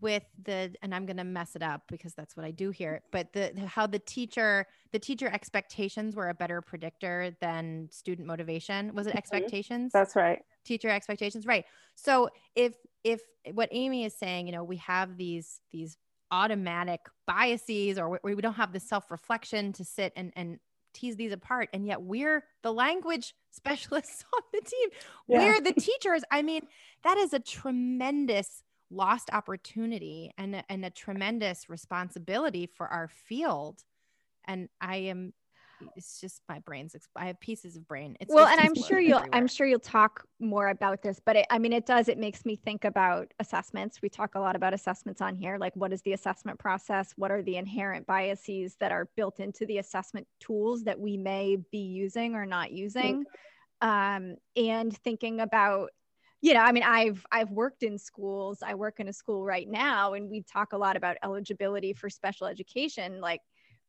with 0.00 0.24
the 0.44 0.74
and 0.82 0.94
i'm 0.94 1.06
going 1.06 1.16
to 1.16 1.24
mess 1.24 1.54
it 1.54 1.62
up 1.62 1.82
because 1.88 2.14
that's 2.14 2.36
what 2.36 2.44
i 2.44 2.50
do 2.50 2.70
here 2.70 3.02
but 3.10 3.32
the 3.32 3.52
how 3.66 3.86
the 3.86 3.98
teacher 3.98 4.66
the 4.92 4.98
teacher 4.98 5.28
expectations 5.28 6.14
were 6.14 6.28
a 6.28 6.34
better 6.34 6.60
predictor 6.60 7.34
than 7.40 7.88
student 7.90 8.28
motivation. 8.28 8.94
Was 8.94 9.06
it 9.06 9.10
mm-hmm. 9.10 9.18
expectations? 9.18 9.92
That's 9.92 10.14
right. 10.14 10.40
Teacher 10.64 10.90
expectations 10.90 11.46
right. 11.46 11.64
So 11.94 12.28
if 12.54 12.74
if 13.02 13.22
what 13.54 13.68
amy 13.72 14.04
is 14.04 14.14
saying 14.14 14.46
you 14.46 14.52
know 14.52 14.62
we 14.62 14.76
have 14.76 15.16
these 15.16 15.60
these 15.72 15.96
automatic 16.30 17.00
biases 17.26 17.98
or 17.98 18.20
we, 18.22 18.34
we 18.34 18.42
don't 18.42 18.54
have 18.54 18.72
the 18.72 18.78
self-reflection 18.78 19.72
to 19.72 19.84
sit 19.84 20.12
and 20.14 20.32
and 20.36 20.58
tease 20.94 21.16
these 21.16 21.32
apart 21.32 21.68
and 21.72 21.86
yet 21.86 22.00
we're 22.02 22.44
the 22.62 22.72
language 22.72 23.34
specialists 23.50 24.24
on 24.34 24.42
the 24.52 24.60
team. 24.60 24.88
Yeah. 25.26 25.38
we're 25.38 25.60
the 25.60 25.72
teachers. 25.72 26.22
I 26.30 26.42
mean 26.42 26.66
that 27.02 27.16
is 27.16 27.32
a 27.32 27.40
tremendous 27.40 28.62
lost 28.92 29.30
opportunity 29.32 30.32
and, 30.38 30.62
and 30.68 30.84
a 30.84 30.90
tremendous 30.90 31.68
responsibility 31.68 32.66
for 32.66 32.86
our 32.88 33.08
field. 33.08 33.82
And 34.46 34.68
I 34.80 34.96
am 34.96 35.32
it's 35.96 36.20
just 36.20 36.42
my 36.48 36.58
brain's 36.60 36.94
i 37.16 37.26
have 37.26 37.40
pieces 37.40 37.76
of 37.76 37.86
brain. 37.86 38.16
It's 38.20 38.32
well 38.32 38.46
and 38.46 38.60
i'm 38.60 38.74
sure 38.74 39.00
you'll 39.00 39.18
everywhere. 39.18 39.36
i'm 39.36 39.46
sure 39.46 39.66
you'll 39.66 39.78
talk 39.80 40.24
more 40.38 40.68
about 40.68 41.02
this 41.02 41.20
but 41.24 41.36
it, 41.36 41.46
i 41.50 41.58
mean 41.58 41.72
it 41.72 41.86
does 41.86 42.08
it 42.08 42.18
makes 42.18 42.44
me 42.44 42.56
think 42.56 42.84
about 42.84 43.32
assessments. 43.40 44.00
We 44.02 44.08
talk 44.08 44.34
a 44.34 44.40
lot 44.40 44.56
about 44.56 44.74
assessments 44.74 45.20
on 45.20 45.36
here 45.36 45.58
like 45.58 45.74
what 45.74 45.92
is 45.92 46.02
the 46.02 46.12
assessment 46.12 46.58
process? 46.58 47.12
What 47.16 47.30
are 47.30 47.42
the 47.42 47.56
inherent 47.56 48.06
biases 48.06 48.76
that 48.80 48.92
are 48.92 49.08
built 49.16 49.40
into 49.40 49.66
the 49.66 49.78
assessment 49.78 50.26
tools 50.40 50.84
that 50.84 50.98
we 50.98 51.16
may 51.16 51.56
be 51.70 51.78
using 51.78 52.34
or 52.34 52.46
not 52.46 52.72
using? 52.72 53.24
Um, 53.80 54.36
and 54.56 54.96
thinking 54.98 55.40
about 55.40 55.90
you 56.42 56.52
know 56.52 56.60
i 56.60 56.72
mean 56.72 56.82
i've 56.82 57.24
i've 57.32 57.50
worked 57.50 57.82
in 57.82 57.98
schools 57.98 58.62
i 58.62 58.74
work 58.74 59.00
in 59.00 59.08
a 59.08 59.12
school 59.12 59.44
right 59.44 59.68
now 59.68 60.12
and 60.12 60.28
we 60.28 60.42
talk 60.42 60.72
a 60.72 60.78
lot 60.78 60.96
about 60.96 61.16
eligibility 61.24 61.92
for 61.94 62.10
special 62.10 62.46
education 62.46 63.20
like 63.20 63.40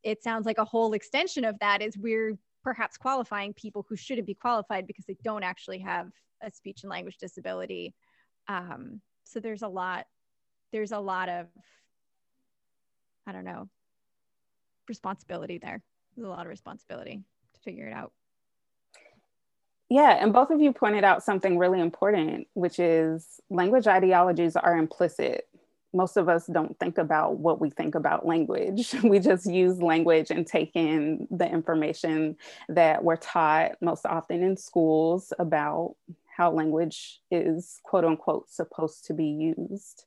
it 0.03 0.21
sounds 0.21 0.45
like 0.45 0.57
a 0.57 0.65
whole 0.65 0.93
extension 0.93 1.45
of 1.45 1.57
that 1.59 1.81
is 1.81 1.97
we're 1.97 2.37
perhaps 2.63 2.97
qualifying 2.97 3.53
people 3.53 3.85
who 3.87 3.95
shouldn't 3.95 4.27
be 4.27 4.33
qualified 4.33 4.87
because 4.87 5.05
they 5.05 5.17
don't 5.23 5.43
actually 5.43 5.79
have 5.79 6.09
a 6.41 6.49
speech 6.49 6.83
and 6.83 6.89
language 6.89 7.17
disability. 7.17 7.93
Um, 8.47 9.01
so 9.23 9.39
there's 9.39 9.61
a 9.61 9.67
lot 9.67 10.05
there's 10.71 10.91
a 10.91 10.99
lot 10.99 11.29
of 11.29 11.47
i 13.27 13.31
don't 13.31 13.45
know 13.45 13.69
responsibility 14.89 15.59
there. 15.59 15.81
There's 16.15 16.27
a 16.27 16.29
lot 16.29 16.41
of 16.41 16.47
responsibility 16.47 17.21
to 17.53 17.61
figure 17.61 17.87
it 17.87 17.93
out 17.93 18.11
yeah, 19.93 20.17
and 20.19 20.34
both 20.34 20.49
of 20.49 20.60
you 20.60 20.73
pointed 20.73 21.03
out 21.03 21.21
something 21.21 21.60
really 21.60 21.79
important, 21.79 22.47
which 22.56 22.79
is 22.79 23.39
language 23.51 23.86
ideologies 23.86 24.56
are 24.56 24.75
implicit. 24.75 25.47
Most 25.93 26.17
of 26.17 26.27
us 26.27 26.47
don't 26.47 26.75
think 26.79 26.97
about 26.97 27.38
what 27.38 27.62
we 27.62 27.69
think 27.69 27.93
about 27.93 28.25
language. 28.25 28.95
We 29.03 29.19
just 29.19 29.45
use 29.45 29.84
language 29.84 30.32
and 30.32 30.47
take 30.47 30.71
in 30.75 31.27
the 31.29 31.47
information 31.47 32.38
that 32.69 33.03
we're 33.03 33.17
taught 33.17 33.73
most 33.82 34.08
often 34.08 34.41
in 34.41 34.58
schools 34.58 35.32
about 35.38 35.93
how 36.36 36.51
language 36.51 37.21
is 37.29 37.79
quote 37.84 38.03
unquote 38.03 38.49
supposed 38.49 39.06
to 39.06 39.13
be 39.13 39.27
used. 39.27 40.06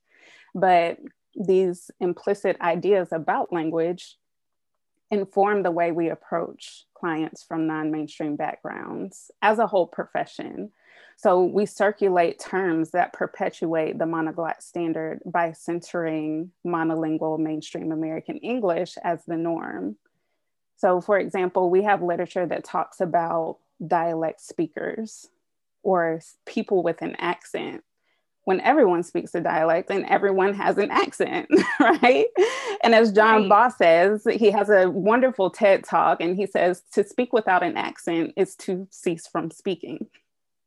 But 0.52 0.98
these 1.36 1.92
implicit 2.00 2.60
ideas 2.60 3.10
about 3.12 3.52
language 3.52 4.16
inform 5.10 5.62
the 5.62 5.70
way 5.70 5.92
we 5.92 6.10
approach 6.10 6.84
clients 6.94 7.42
from 7.42 7.66
non 7.66 7.90
mainstream 7.90 8.36
backgrounds 8.36 9.30
as 9.42 9.58
a 9.58 9.66
whole 9.66 9.86
profession. 9.86 10.72
So 11.16 11.44
we 11.44 11.64
circulate 11.64 12.38
terms 12.38 12.90
that 12.90 13.14
perpetuate 13.14 13.98
the 13.98 14.04
monoglot 14.04 14.60
standard 14.60 15.20
by 15.24 15.52
centering 15.52 16.50
monolingual 16.66 17.38
mainstream 17.38 17.90
American 17.90 18.36
English 18.38 18.98
as 19.02 19.24
the 19.24 19.36
norm. 19.36 19.96
So, 20.76 21.00
for 21.00 21.18
example, 21.18 21.70
we 21.70 21.84
have 21.84 22.02
literature 22.02 22.44
that 22.46 22.64
talks 22.64 23.00
about 23.00 23.58
dialect 23.86 24.42
speakers 24.42 25.28
or 25.82 26.20
people 26.44 26.82
with 26.82 27.00
an 27.00 27.16
accent 27.18 27.82
when 28.46 28.60
everyone 28.60 29.02
speaks 29.02 29.34
a 29.34 29.40
dialect 29.40 29.90
and 29.90 30.06
everyone 30.06 30.54
has 30.54 30.78
an 30.78 30.88
accent, 30.88 31.48
right? 31.80 32.26
And 32.84 32.94
as 32.94 33.10
John 33.10 33.42
right. 33.42 33.48
Baugh 33.48 33.68
says, 33.70 34.24
he 34.38 34.52
has 34.52 34.70
a 34.70 34.88
wonderful 34.88 35.50
TED 35.50 35.82
talk 35.82 36.20
and 36.20 36.36
he 36.36 36.46
says 36.46 36.84
to 36.92 37.02
speak 37.02 37.32
without 37.32 37.64
an 37.64 37.76
accent 37.76 38.34
is 38.36 38.54
to 38.58 38.86
cease 38.90 39.26
from 39.26 39.50
speaking. 39.50 40.06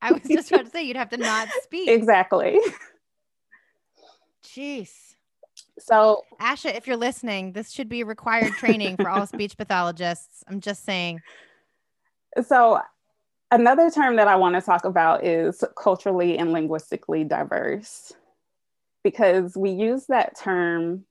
I 0.02 0.12
was 0.12 0.24
just 0.30 0.52
about 0.52 0.66
to 0.66 0.72
say 0.72 0.84
you'd 0.84 0.98
have 0.98 1.10
to 1.12 1.18
not 1.18 1.48
speak. 1.64 1.88
Exactly. 1.88 2.60
Jeez. 4.44 4.92
So, 5.78 6.24
ASHA, 6.42 6.76
if 6.76 6.86
you're 6.86 6.98
listening, 6.98 7.54
this 7.54 7.72
should 7.72 7.88
be 7.88 8.04
required 8.04 8.52
training 8.56 8.98
for 8.98 9.10
all 9.10 9.26
speech 9.28 9.58
pathologists. 9.58 10.44
I'm 10.50 10.60
just 10.60 10.84
saying. 10.84 11.22
So, 12.46 12.82
Another 13.52 13.90
term 13.90 14.16
that 14.18 14.28
I 14.28 14.36
want 14.36 14.56
to 14.56 14.62
talk 14.62 14.86
about 14.86 15.26
is 15.26 15.64
culturally 15.76 16.38
and 16.38 16.52
linguistically 16.52 17.24
diverse, 17.24 18.14
because 19.04 19.58
we 19.58 19.72
use 19.72 20.06
that 20.08 20.38
term 20.38 21.06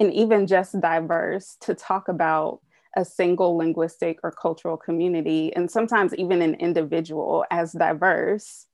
and 0.00 0.12
even 0.12 0.46
just 0.46 0.80
diverse 0.80 1.56
to 1.60 1.74
talk 1.74 2.08
about 2.08 2.60
a 2.96 3.04
single 3.04 3.56
linguistic 3.56 4.18
or 4.22 4.32
cultural 4.32 4.76
community, 4.78 5.54
and 5.54 5.70
sometimes 5.70 6.14
even 6.14 6.40
an 6.40 6.54
individual 6.54 7.44
as 7.50 7.72
diverse. 7.72 8.66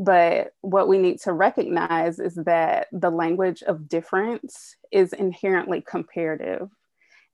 But 0.00 0.52
what 0.60 0.88
we 0.88 0.98
need 0.98 1.20
to 1.20 1.32
recognize 1.32 2.18
is 2.18 2.34
that 2.46 2.88
the 2.92 3.10
language 3.10 3.62
of 3.62 3.88
difference 3.88 4.74
is 4.90 5.12
inherently 5.12 5.80
comparative. 5.80 6.70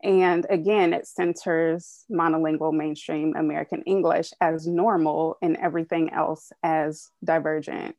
And 0.04 0.46
again, 0.50 0.92
it 0.92 1.06
centers 1.06 2.04
monolingual 2.12 2.74
mainstream 2.74 3.34
American 3.36 3.82
English 3.82 4.32
as 4.38 4.66
normal 4.66 5.38
and 5.40 5.56
everything 5.56 6.12
else 6.12 6.52
as 6.62 7.10
divergent. 7.24 7.96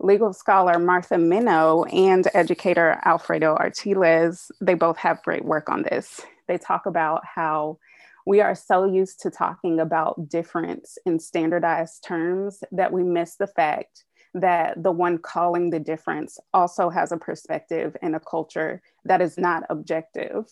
Legal 0.00 0.32
scholar 0.32 0.78
Martha 0.78 1.16
Minow 1.16 1.84
and 1.92 2.26
educator 2.32 2.98
Alfredo 3.04 3.54
Artiles, 3.54 4.50
they 4.60 4.74
both 4.74 4.96
have 4.96 5.22
great 5.22 5.44
work 5.44 5.68
on 5.68 5.82
this. 5.82 6.22
They 6.48 6.56
talk 6.56 6.86
about 6.86 7.22
how 7.26 7.78
we 8.26 8.40
are 8.40 8.54
so 8.54 8.84
used 8.84 9.20
to 9.20 9.30
talking 9.30 9.78
about 9.78 10.30
difference 10.30 10.96
in 11.04 11.18
standardized 11.18 12.04
terms 12.04 12.64
that 12.72 12.92
we 12.92 13.02
miss 13.02 13.36
the 13.36 13.46
fact 13.46 14.04
that 14.34 14.82
the 14.82 14.92
one 14.92 15.18
calling 15.18 15.70
the 15.70 15.80
difference 15.80 16.38
also 16.52 16.88
has 16.88 17.12
a 17.12 17.16
perspective 17.16 17.96
and 18.02 18.16
a 18.16 18.20
culture 18.20 18.82
that 19.04 19.20
is 19.20 19.38
not 19.38 19.62
objective. 19.70 20.46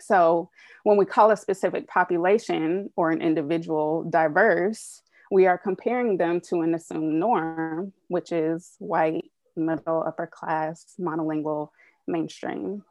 So 0.00 0.50
when 0.84 0.96
we 0.96 1.04
call 1.04 1.30
a 1.30 1.36
specific 1.36 1.88
population 1.88 2.90
or 2.96 3.10
an 3.10 3.20
individual 3.20 4.04
diverse, 4.04 5.02
we 5.30 5.46
are 5.46 5.58
comparing 5.58 6.16
them 6.16 6.40
to 6.48 6.62
an 6.62 6.74
assumed 6.74 7.14
norm, 7.14 7.92
which 8.08 8.32
is 8.32 8.74
white, 8.78 9.30
middle, 9.56 10.02
upper 10.06 10.26
class, 10.26 10.94
monolingual, 10.98 11.68
mainstream, 12.06 12.82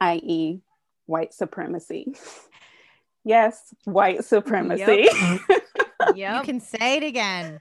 i.e., 0.00 0.60
white 1.06 1.32
supremacy. 1.32 2.14
yes, 3.24 3.74
white 3.84 4.24
supremacy. 4.24 5.06
Yep. 5.08 5.40
yep. 6.16 6.36
You 6.38 6.42
can 6.44 6.60
say 6.60 6.96
it 6.96 7.04
again. 7.04 7.60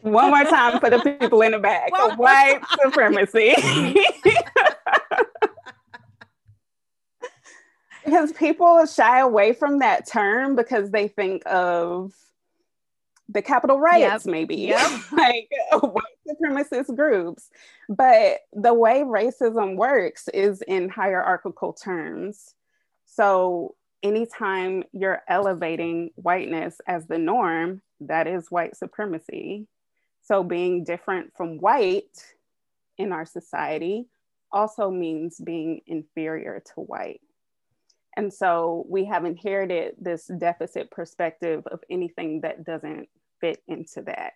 One 0.00 0.30
more 0.30 0.44
time 0.44 0.80
for 0.80 0.90
the 0.90 0.98
people 0.98 1.42
in 1.42 1.52
the 1.52 1.58
back. 1.58 1.90
white 2.16 2.60
supremacy. 2.82 3.54
because 8.04 8.32
people 8.32 8.84
shy 8.86 9.20
away 9.20 9.52
from 9.52 9.78
that 9.80 10.06
term 10.06 10.56
because 10.56 10.90
they 10.90 11.08
think 11.08 11.42
of 11.46 12.12
the 13.28 13.42
Capitol 13.42 13.78
riots, 13.78 14.26
yep. 14.26 14.32
maybe 14.32 14.56
yep. 14.56 14.90
like 15.12 15.50
white 15.82 16.04
supremacist 16.28 16.94
groups. 16.96 17.50
But 17.88 18.38
the 18.52 18.74
way 18.74 19.02
racism 19.02 19.76
works 19.76 20.28
is 20.28 20.62
in 20.62 20.88
hierarchical 20.88 21.72
terms. 21.72 22.54
So 23.06 23.76
anytime 24.02 24.84
you're 24.92 25.22
elevating 25.28 26.10
whiteness 26.16 26.80
as 26.86 27.06
the 27.06 27.18
norm, 27.18 27.82
that 28.00 28.26
is 28.26 28.50
white 28.50 28.76
supremacy. 28.76 29.66
So 30.22 30.42
being 30.42 30.84
different 30.84 31.32
from 31.36 31.58
white 31.58 32.24
in 32.98 33.12
our 33.12 33.26
society 33.26 34.06
also 34.52 34.90
means 34.90 35.40
being 35.40 35.80
inferior 35.86 36.62
to 36.74 36.80
white. 36.80 37.20
And 38.20 38.30
so 38.30 38.84
we 38.86 39.06
have 39.06 39.24
inherited 39.24 39.94
this 39.98 40.26
deficit 40.26 40.90
perspective 40.90 41.66
of 41.68 41.82
anything 41.88 42.42
that 42.42 42.66
doesn't 42.66 43.08
fit 43.40 43.62
into 43.66 44.02
that. 44.02 44.34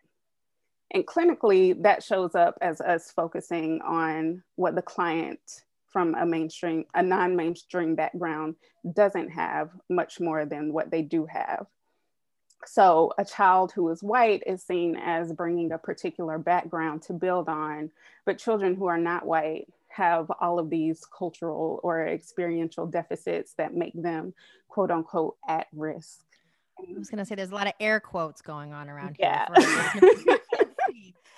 And 0.93 1.07
clinically, 1.07 1.83
that 1.83 2.03
shows 2.03 2.35
up 2.35 2.57
as 2.63 2.81
us 2.81 3.11
focusing 3.11 3.83
on 3.83 4.43
what 4.57 4.75
the 4.75 4.81
client 4.81 5.65
from 5.87 6.15
a 6.15 6.25
mainstream, 6.25 6.87
a 6.95 7.03
non-mainstream 7.03 7.95
background 7.95 8.55
doesn't 8.91 9.29
have 9.29 9.69
much 9.91 10.19
more 10.19 10.47
than 10.47 10.73
what 10.73 10.91
they 10.91 11.03
do 11.03 11.27
have. 11.27 11.67
So 12.65 13.13
a 13.19 13.25
child 13.27 13.73
who 13.73 13.91
is 13.91 14.03
white 14.03 14.45
is 14.47 14.63
seen 14.63 14.97
as 14.97 15.31
bringing 15.35 15.73
a 15.73 15.79
particular 15.79 16.39
background 16.39 17.03
to 17.03 17.13
build 17.13 17.51
on, 17.51 17.91
but 18.25 18.39
children 18.39 18.77
who 18.77 18.87
are 18.87 18.97
not 18.97 19.27
white 19.27 19.69
have 19.95 20.31
all 20.41 20.59
of 20.59 20.71
these 20.71 21.05
cultural 21.17 21.81
or 21.83 22.07
experiential 22.07 22.87
deficits 22.87 23.55
that 23.59 23.75
make 23.75 23.95
them 23.95 24.35
quote 24.69 24.91
unquote 24.91 25.37
at 25.49 25.67
risk. 25.73 26.21
I 26.79 26.99
was 26.99 27.09
going 27.09 27.19
to 27.19 27.25
say 27.25 27.35
there's 27.35 27.51
a 27.51 27.55
lot 27.55 27.69
of 27.69 27.75
air 27.79 28.01
quotes 28.01 28.43
going 28.43 28.73
on 28.73 28.89
around 28.89 29.17
yeah. 29.19 29.47
here. 29.55 30.39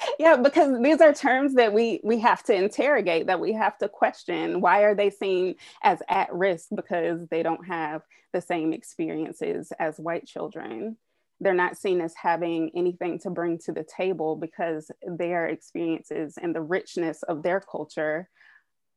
yeah, 0.19 0.37
because 0.37 0.81
these 0.83 1.01
are 1.01 1.13
terms 1.13 1.55
that 1.55 1.73
we 1.73 2.01
we 2.03 2.19
have 2.21 2.43
to 2.45 2.55
interrogate, 2.55 3.27
that 3.27 3.41
we 3.41 3.53
have 3.53 3.77
to 3.79 3.89
question. 3.89 4.61
Why 4.61 4.83
are 4.83 4.95
they 4.95 5.11
seen 5.11 5.57
as 5.83 6.01
at 6.09 6.33
risk 6.33 6.69
because 6.75 7.27
they 7.29 7.43
don't 7.43 7.67
have 7.67 8.03
the 8.33 8.41
same 8.41 8.73
experiences 8.73 9.73
as 9.79 9.99
white 9.99 10.27
children? 10.27 10.97
They're 11.41 11.55
not 11.55 11.77
seen 11.77 12.01
as 12.01 12.15
having 12.15 12.71
anything 12.75 13.19
to 13.21 13.31
bring 13.31 13.59
to 13.61 13.73
the 13.73 13.85
table 13.85 14.37
because 14.37 14.91
their 15.07 15.49
experiences 15.49 16.39
and 16.41 16.55
the 16.55 16.63
richness 16.63 17.23
of 17.25 17.43
their 17.43 17.61
culture 17.61 18.31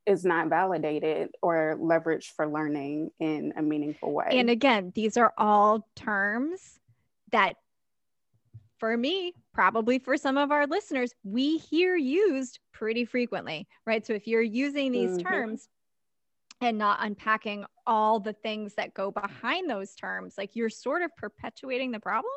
is 0.10 0.26
not 0.26 0.48
validated 0.48 1.30
or 1.44 1.78
leveraged 1.80 2.32
for 2.32 2.48
learning 2.48 3.12
in 3.20 3.54
a 3.56 3.62
meaningful 3.62 4.12
way. 4.12 4.26
And 4.32 4.50
again, 4.50 4.92
these 4.96 5.18
are 5.18 5.32
all 5.38 5.88
terms 5.96 6.80
that 7.32 7.58
for 8.80 8.98
me, 8.98 9.36
probably 9.54 10.00
for 10.00 10.18
some 10.18 10.36
of 10.36 10.52
our 10.52 10.66
listeners, 10.66 11.14
we 11.24 11.58
hear 11.58 11.96
used 11.96 12.58
pretty 12.74 13.06
frequently, 13.06 13.68
right? 13.86 14.04
So 14.04 14.14
if 14.14 14.26
you're 14.26 14.42
using 14.42 14.92
these 14.92 15.12
mm-hmm. 15.12 15.28
terms 15.28 15.70
and 16.60 16.80
not 16.80 17.06
unpacking 17.06 17.66
all 17.86 18.20
the 18.20 18.34
things 18.34 18.74
that 18.76 18.96
go 18.96 19.12
behind 19.12 19.70
those 19.70 19.94
terms, 19.94 20.40
like 20.40 20.56
you're 20.56 20.72
sort 20.72 21.04
of 21.04 21.16
perpetuating 21.18 21.92
the 21.92 22.00
problem. 22.00 22.32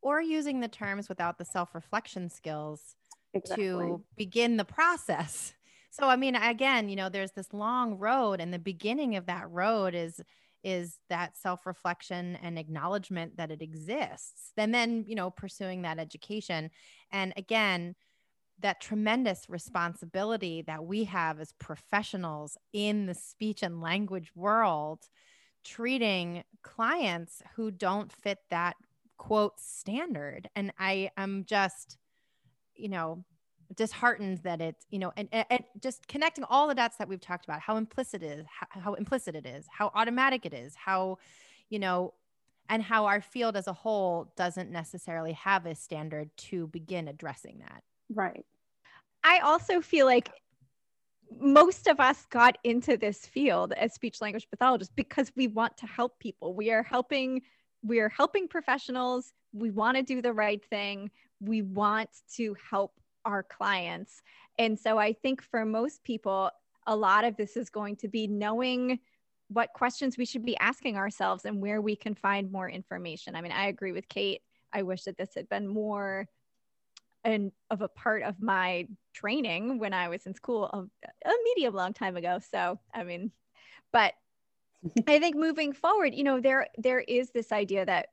Or 0.00 0.20
using 0.20 0.60
the 0.60 0.68
terms 0.68 1.08
without 1.08 1.38
the 1.38 1.46
self 1.46 1.74
reflection 1.74 2.28
skills 2.28 2.94
exactly. 3.32 3.64
to 3.64 4.04
begin 4.16 4.58
the 4.58 4.64
process 4.64 5.54
so 5.94 6.08
i 6.08 6.16
mean 6.16 6.34
again 6.34 6.88
you 6.88 6.96
know 6.96 7.08
there's 7.08 7.32
this 7.32 7.52
long 7.52 7.98
road 7.98 8.40
and 8.40 8.52
the 8.52 8.58
beginning 8.58 9.16
of 9.16 9.26
that 9.26 9.48
road 9.50 9.94
is 9.94 10.20
is 10.64 10.98
that 11.10 11.36
self-reflection 11.36 12.38
and 12.42 12.58
acknowledgement 12.58 13.36
that 13.36 13.50
it 13.50 13.60
exists 13.60 14.52
and 14.56 14.74
then 14.74 15.04
you 15.06 15.14
know 15.14 15.30
pursuing 15.30 15.82
that 15.82 15.98
education. 15.98 16.70
And 17.12 17.32
again 17.36 17.94
that 18.60 18.80
tremendous 18.80 19.46
responsibility 19.48 20.62
that 20.62 20.84
we 20.84 21.04
have 21.04 21.40
as 21.40 21.52
professionals 21.58 22.56
in 22.72 23.06
the 23.06 23.14
speech 23.14 23.62
and 23.62 23.80
language 23.80 24.30
world 24.34 25.08
treating 25.64 26.44
clients 26.62 27.42
who 27.56 27.70
don't 27.70 28.12
fit 28.12 28.38
that 28.50 28.76
quote 29.18 29.60
standard. 29.60 30.48
And 30.56 30.72
i 30.78 31.10
am 31.16 31.44
just 31.46 31.98
you 32.74 32.88
know 32.88 33.24
disheartened 33.76 34.38
that 34.38 34.60
it's 34.60 34.86
you 34.90 34.98
know 34.98 35.12
and, 35.16 35.28
and, 35.32 35.64
just 35.80 36.06
connecting 36.08 36.44
all 36.44 36.68
the 36.68 36.74
dots 36.74 36.96
that 36.96 37.08
we've 37.08 37.20
talked 37.20 37.44
about 37.44 37.60
how 37.60 37.76
implicit 37.76 38.22
it 38.22 38.38
is 38.38 38.46
how, 38.48 38.80
how 38.80 38.94
implicit 38.94 39.34
it 39.34 39.46
is 39.46 39.66
how 39.70 39.90
automatic 39.94 40.44
it 40.46 40.52
is 40.52 40.74
how 40.74 41.18
you 41.70 41.78
know 41.78 42.12
and 42.68 42.82
how 42.82 43.06
our 43.06 43.20
field 43.20 43.56
as 43.56 43.66
a 43.66 43.72
whole 43.72 44.32
doesn't 44.36 44.70
necessarily 44.70 45.32
have 45.32 45.66
a 45.66 45.74
standard 45.74 46.30
to 46.36 46.66
begin 46.68 47.08
addressing 47.08 47.58
that. 47.60 47.82
Right. 48.12 48.44
I 49.22 49.40
also 49.40 49.80
feel 49.80 50.06
like 50.06 50.30
most 51.38 51.86
of 51.88 52.00
us 52.00 52.26
got 52.30 52.58
into 52.64 52.96
this 52.96 53.26
field 53.26 53.72
as 53.72 53.92
speech 53.94 54.20
language 54.20 54.48
pathologists 54.50 54.92
because 54.94 55.32
we 55.36 55.48
want 55.48 55.76
to 55.78 55.86
help 55.86 56.18
people. 56.18 56.54
We 56.54 56.70
are 56.70 56.82
helping 56.82 57.42
we 57.86 58.00
are 58.00 58.08
helping 58.08 58.48
professionals. 58.48 59.34
We 59.52 59.70
want 59.70 59.98
to 59.98 60.02
do 60.02 60.22
the 60.22 60.32
right 60.32 60.64
thing. 60.70 61.10
We 61.40 61.60
want 61.60 62.08
to 62.36 62.56
help 62.70 62.98
our 63.24 63.42
clients. 63.42 64.22
And 64.58 64.78
so 64.78 64.98
I 64.98 65.12
think 65.12 65.42
for 65.42 65.64
most 65.64 66.04
people, 66.04 66.50
a 66.86 66.94
lot 66.96 67.24
of 67.24 67.36
this 67.36 67.56
is 67.56 67.70
going 67.70 67.96
to 67.96 68.08
be 68.08 68.26
knowing 68.26 69.00
what 69.48 69.72
questions 69.72 70.16
we 70.16 70.24
should 70.24 70.44
be 70.44 70.56
asking 70.58 70.96
ourselves 70.96 71.44
and 71.44 71.60
where 71.60 71.80
we 71.80 71.96
can 71.96 72.14
find 72.14 72.50
more 72.50 72.68
information. 72.68 73.36
I 73.36 73.40
mean, 73.40 73.52
I 73.52 73.66
agree 73.66 73.92
with 73.92 74.08
Kate. 74.08 74.42
I 74.72 74.82
wish 74.82 75.04
that 75.04 75.16
this 75.16 75.34
had 75.34 75.48
been 75.48 75.66
more 75.66 76.26
and 77.22 77.52
of 77.70 77.80
a 77.80 77.88
part 77.88 78.22
of 78.22 78.40
my 78.40 78.86
training 79.14 79.78
when 79.78 79.94
I 79.94 80.08
was 80.08 80.26
in 80.26 80.34
school 80.34 80.64
a, 80.64 80.78
a 81.28 81.32
medium 81.44 81.74
long 81.74 81.94
time 81.94 82.16
ago. 82.16 82.38
So, 82.50 82.78
I 82.92 83.04
mean, 83.04 83.30
but 83.92 84.12
I 85.08 85.18
think 85.18 85.36
moving 85.36 85.72
forward, 85.72 86.14
you 86.14 86.24
know, 86.24 86.40
there 86.40 86.68
there 86.76 87.00
is 87.00 87.30
this 87.30 87.52
idea 87.52 87.86
that 87.86 88.08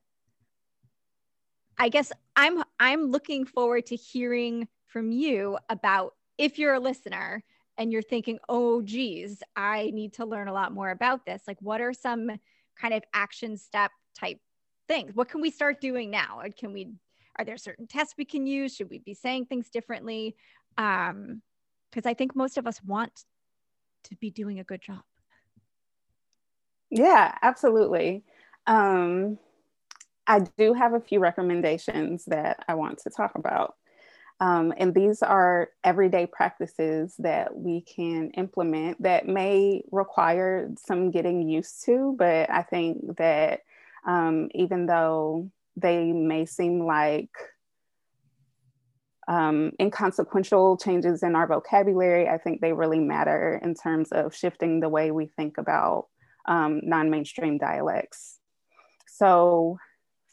I 1.77 1.89
guess 1.89 2.11
I'm 2.35 2.63
I'm 2.81 3.11
looking 3.11 3.45
forward 3.45 3.85
to 3.85 3.95
hearing 3.95 4.67
from 4.87 5.11
you 5.11 5.59
about 5.69 6.15
if 6.39 6.57
you're 6.57 6.73
a 6.73 6.79
listener 6.79 7.43
and 7.77 7.91
you're 7.91 8.01
thinking, 8.01 8.39
oh, 8.49 8.81
geez, 8.81 9.43
I 9.55 9.91
need 9.93 10.13
to 10.13 10.25
learn 10.25 10.47
a 10.47 10.53
lot 10.53 10.73
more 10.73 10.89
about 10.89 11.23
this. 11.23 11.43
Like, 11.47 11.61
what 11.61 11.79
are 11.79 11.93
some 11.93 12.31
kind 12.75 12.95
of 12.95 13.03
action 13.13 13.55
step 13.55 13.91
type 14.19 14.39
things? 14.87 15.11
What 15.13 15.29
can 15.29 15.41
we 15.41 15.51
start 15.51 15.79
doing 15.79 16.09
now? 16.09 16.41
Can 16.57 16.73
we, 16.73 16.89
are 17.37 17.45
there 17.45 17.55
certain 17.55 17.85
tests 17.85 18.15
we 18.17 18.25
can 18.25 18.47
use? 18.47 18.75
Should 18.75 18.89
we 18.89 18.97
be 18.97 19.13
saying 19.13 19.45
things 19.45 19.69
differently? 19.69 20.35
Um, 20.75 21.43
because 21.91 22.07
I 22.07 22.15
think 22.15 22.35
most 22.35 22.57
of 22.57 22.65
us 22.65 22.81
want 22.83 23.25
to 24.05 24.15
be 24.15 24.31
doing 24.31 24.57
a 24.59 24.63
good 24.63 24.81
job. 24.81 25.03
Yeah, 26.89 27.37
absolutely. 27.43 28.23
Um, 28.65 29.37
I 30.27 30.39
do 30.57 30.73
have 30.73 30.93
a 30.93 30.99
few 30.99 31.19
recommendations 31.19 32.25
that 32.25 32.63
I 32.67 32.75
want 32.75 32.99
to 32.99 33.09
talk 33.09 33.33
about. 33.35 33.75
Um, 34.39 34.73
and 34.75 34.93
these 34.93 35.21
are 35.21 35.69
everyday 35.83 36.25
practices 36.25 37.13
that 37.19 37.55
we 37.55 37.81
can 37.81 38.31
implement 38.31 39.01
that 39.03 39.27
may 39.27 39.83
require 39.91 40.71
some 40.83 41.11
getting 41.11 41.47
used 41.47 41.85
to, 41.85 42.15
but 42.17 42.49
I 42.49 42.63
think 42.63 43.17
that 43.17 43.61
um, 44.05 44.49
even 44.55 44.87
though 44.87 45.51
they 45.75 46.11
may 46.11 46.47
seem 46.47 46.85
like 46.85 47.29
um, 49.27 49.73
inconsequential 49.79 50.77
changes 50.77 51.21
in 51.21 51.35
our 51.35 51.45
vocabulary, 51.45 52.27
I 52.27 52.39
think 52.39 52.61
they 52.61 52.73
really 52.73 52.99
matter 52.99 53.59
in 53.61 53.75
terms 53.75 54.11
of 54.11 54.35
shifting 54.35 54.79
the 54.79 54.89
way 54.89 55.11
we 55.11 55.27
think 55.27 55.59
about 55.59 56.07
um, 56.47 56.81
non 56.83 57.11
mainstream 57.11 57.59
dialects. 57.59 58.39
So, 59.07 59.77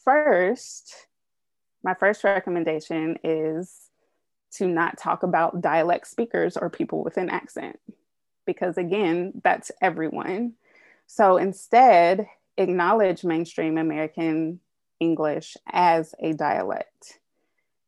first, 0.09 1.07
my 1.83 1.93
first 1.93 2.23
recommendation 2.23 3.17
is 3.23 3.89
to 4.51 4.67
not 4.67 4.97
talk 4.97 5.21
about 5.21 5.61
dialect 5.61 6.07
speakers 6.07 6.57
or 6.57 6.69
people 6.69 7.03
with 7.03 7.17
an 7.17 7.29
accent, 7.29 7.79
because 8.45 8.77
again, 8.77 9.33
that's 9.43 9.71
everyone. 9.81 10.53
So 11.05 11.37
instead, 11.37 12.27
acknowledge 12.57 13.23
mainstream 13.23 13.77
American 13.77 14.59
English 14.99 15.55
as 15.71 16.15
a 16.19 16.33
dialect. 16.33 17.19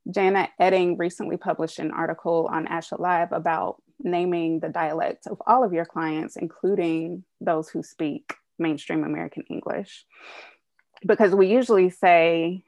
Janna 0.07 0.49
Oetting 0.59 0.99
recently 0.99 1.37
published 1.37 1.79
an 1.79 1.91
article 1.91 2.47
on 2.51 2.67
ASHA 2.67 2.99
Live 2.99 3.31
about 3.31 3.81
naming 3.99 4.59
the 4.59 4.69
dialect 4.69 5.25
of 5.25 5.41
all 5.47 5.63
of 5.63 5.73
your 5.73 5.85
clients, 5.85 6.35
including 6.35 7.23
those 7.39 7.69
who 7.69 7.81
speak 7.81 8.33
mainstream 8.59 9.03
American 9.03 9.43
English. 9.49 10.05
Because 11.05 11.33
we 11.33 11.47
usually 11.47 11.89
say, 11.89 12.63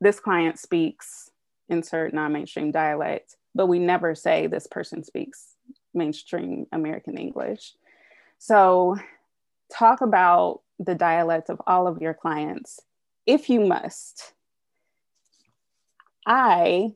this 0.00 0.20
client 0.20 0.58
speaks 0.58 1.30
insert 1.68 2.12
non 2.12 2.32
mainstream 2.32 2.70
dialect, 2.70 3.36
but 3.54 3.66
we 3.66 3.78
never 3.78 4.14
say 4.14 4.46
this 4.46 4.66
person 4.66 5.04
speaks 5.04 5.54
mainstream 5.94 6.66
American 6.72 7.16
English. 7.16 7.74
So, 8.38 8.96
talk 9.72 10.00
about 10.00 10.62
the 10.78 10.94
dialect 10.94 11.50
of 11.50 11.60
all 11.66 11.86
of 11.86 12.00
your 12.00 12.14
clients 12.14 12.80
if 13.26 13.48
you 13.48 13.60
must. 13.60 14.32
I 16.26 16.94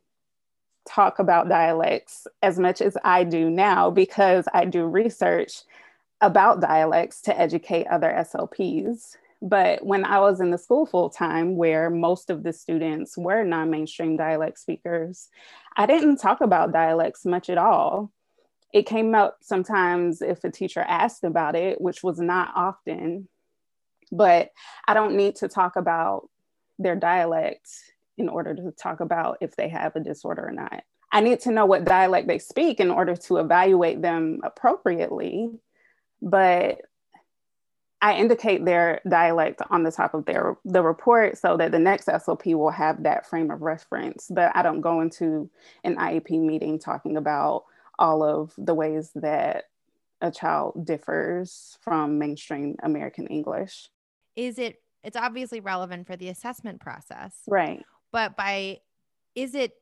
talk 0.88 1.18
about 1.18 1.48
dialects 1.48 2.26
as 2.42 2.58
much 2.58 2.80
as 2.82 2.96
I 3.04 3.24
do 3.24 3.48
now 3.50 3.90
because 3.90 4.46
I 4.52 4.64
do 4.64 4.84
research 4.86 5.62
about 6.20 6.60
dialects 6.60 7.20
to 7.22 7.38
educate 7.38 7.86
other 7.86 8.08
SLPs. 8.08 9.16
But 9.44 9.84
when 9.84 10.06
I 10.06 10.20
was 10.20 10.40
in 10.40 10.50
the 10.50 10.56
school 10.56 10.86
full 10.86 11.10
time, 11.10 11.56
where 11.56 11.90
most 11.90 12.30
of 12.30 12.42
the 12.42 12.52
students 12.54 13.14
were 13.14 13.44
non 13.44 13.70
mainstream 13.70 14.16
dialect 14.16 14.58
speakers, 14.58 15.28
I 15.76 15.84
didn't 15.84 16.16
talk 16.16 16.40
about 16.40 16.72
dialects 16.72 17.26
much 17.26 17.50
at 17.50 17.58
all. 17.58 18.10
It 18.72 18.86
came 18.86 19.14
up 19.14 19.36
sometimes 19.42 20.22
if 20.22 20.42
a 20.44 20.50
teacher 20.50 20.80
asked 20.80 21.24
about 21.24 21.56
it, 21.56 21.78
which 21.78 22.02
was 22.02 22.18
not 22.18 22.52
often. 22.56 23.28
But 24.10 24.48
I 24.88 24.94
don't 24.94 25.14
need 25.14 25.36
to 25.36 25.48
talk 25.48 25.76
about 25.76 26.30
their 26.78 26.96
dialect 26.96 27.68
in 28.16 28.30
order 28.30 28.54
to 28.54 28.70
talk 28.70 29.00
about 29.00 29.38
if 29.42 29.56
they 29.56 29.68
have 29.68 29.94
a 29.94 30.00
disorder 30.00 30.48
or 30.48 30.52
not. 30.52 30.84
I 31.12 31.20
need 31.20 31.40
to 31.40 31.52
know 31.52 31.66
what 31.66 31.84
dialect 31.84 32.28
they 32.28 32.38
speak 32.38 32.80
in 32.80 32.90
order 32.90 33.14
to 33.14 33.36
evaluate 33.36 34.00
them 34.00 34.40
appropriately. 34.42 35.50
But 36.22 36.78
I 38.04 38.16
indicate 38.16 38.64
their 38.64 39.00
dialect 39.08 39.62
on 39.70 39.82
the 39.82 39.90
top 39.90 40.14
of 40.14 40.26
their 40.26 40.56
the 40.64 40.82
report 40.82 41.38
so 41.38 41.56
that 41.56 41.72
the 41.72 41.78
next 41.78 42.06
SLP 42.06 42.54
will 42.54 42.70
have 42.70 43.02
that 43.02 43.26
frame 43.26 43.50
of 43.50 43.62
reference. 43.62 44.28
But 44.30 44.54
I 44.54 44.62
don't 44.62 44.80
go 44.82 45.00
into 45.00 45.50
an 45.82 45.96
IEP 45.96 46.38
meeting 46.40 46.78
talking 46.78 47.16
about 47.16 47.64
all 47.98 48.22
of 48.22 48.52
the 48.58 48.74
ways 48.74 49.10
that 49.14 49.64
a 50.20 50.30
child 50.30 50.84
differs 50.86 51.78
from 51.80 52.18
mainstream 52.18 52.76
American 52.82 53.26
English. 53.26 53.88
Is 54.36 54.58
it 54.58 54.80
it's 55.02 55.16
obviously 55.16 55.60
relevant 55.60 56.06
for 56.06 56.16
the 56.16 56.28
assessment 56.28 56.80
process. 56.80 57.40
Right 57.46 57.84
but 58.14 58.36
by 58.36 58.78
is 59.34 59.56
it 59.56 59.72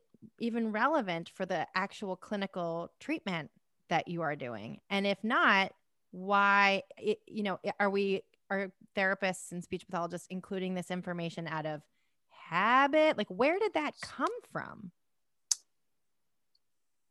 even 0.40 0.72
relevant 0.72 1.28
for 1.28 1.44
the 1.44 1.66
actual 1.74 2.16
clinical 2.16 2.90
treatment 2.98 3.50
that 3.90 4.08
you 4.08 4.22
are 4.22 4.34
doing 4.34 4.80
and 4.88 5.06
if 5.06 5.22
not 5.22 5.70
why 6.12 6.82
it, 6.96 7.18
you 7.26 7.42
know 7.42 7.58
are 7.80 7.90
we 7.90 8.22
are 8.50 8.70
therapists 8.96 9.50
and 9.50 9.64
speech 9.64 9.84
pathologists 9.86 10.26
including 10.30 10.74
this 10.74 10.90
information 10.90 11.48
out 11.48 11.66
of 11.66 11.82
habit 12.30 13.18
like 13.18 13.28
where 13.28 13.58
did 13.58 13.74
that 13.74 13.94
come 14.00 14.28
from 14.52 14.90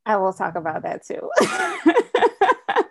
i 0.05 0.15
will 0.15 0.33
talk 0.33 0.55
about 0.55 0.83
that 0.83 1.05
too 1.05 1.29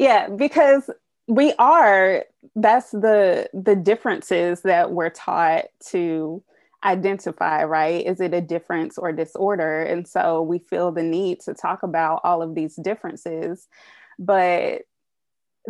yeah 0.00 0.28
because 0.28 0.90
we 1.28 1.52
are 1.58 2.24
that's 2.54 2.90
the 2.92 3.48
the 3.52 3.76
differences 3.76 4.62
that 4.62 4.92
we're 4.92 5.10
taught 5.10 5.64
to 5.84 6.42
identify, 6.84 7.64
right? 7.64 8.06
Is 8.06 8.20
it 8.20 8.32
a 8.32 8.40
difference 8.40 8.96
or 8.96 9.12
disorder? 9.12 9.82
And 9.82 10.06
so 10.06 10.42
we 10.42 10.58
feel 10.58 10.92
the 10.92 11.02
need 11.02 11.40
to 11.40 11.52
talk 11.52 11.82
about 11.82 12.20
all 12.22 12.42
of 12.42 12.54
these 12.54 12.76
differences, 12.76 13.66
but 14.18 14.82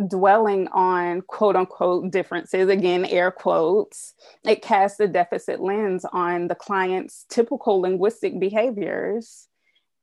dwelling 0.05 0.67
on 0.69 1.21
quote 1.21 1.55
unquote 1.55 2.11
differences, 2.11 2.69
again, 2.69 3.05
air 3.05 3.31
quotes, 3.31 4.13
it 4.43 4.61
casts 4.61 4.99
a 4.99 5.07
deficit 5.07 5.59
lens 5.59 6.05
on 6.11 6.47
the 6.47 6.55
client's 6.55 7.25
typical 7.29 7.81
linguistic 7.81 8.39
behaviors. 8.39 9.47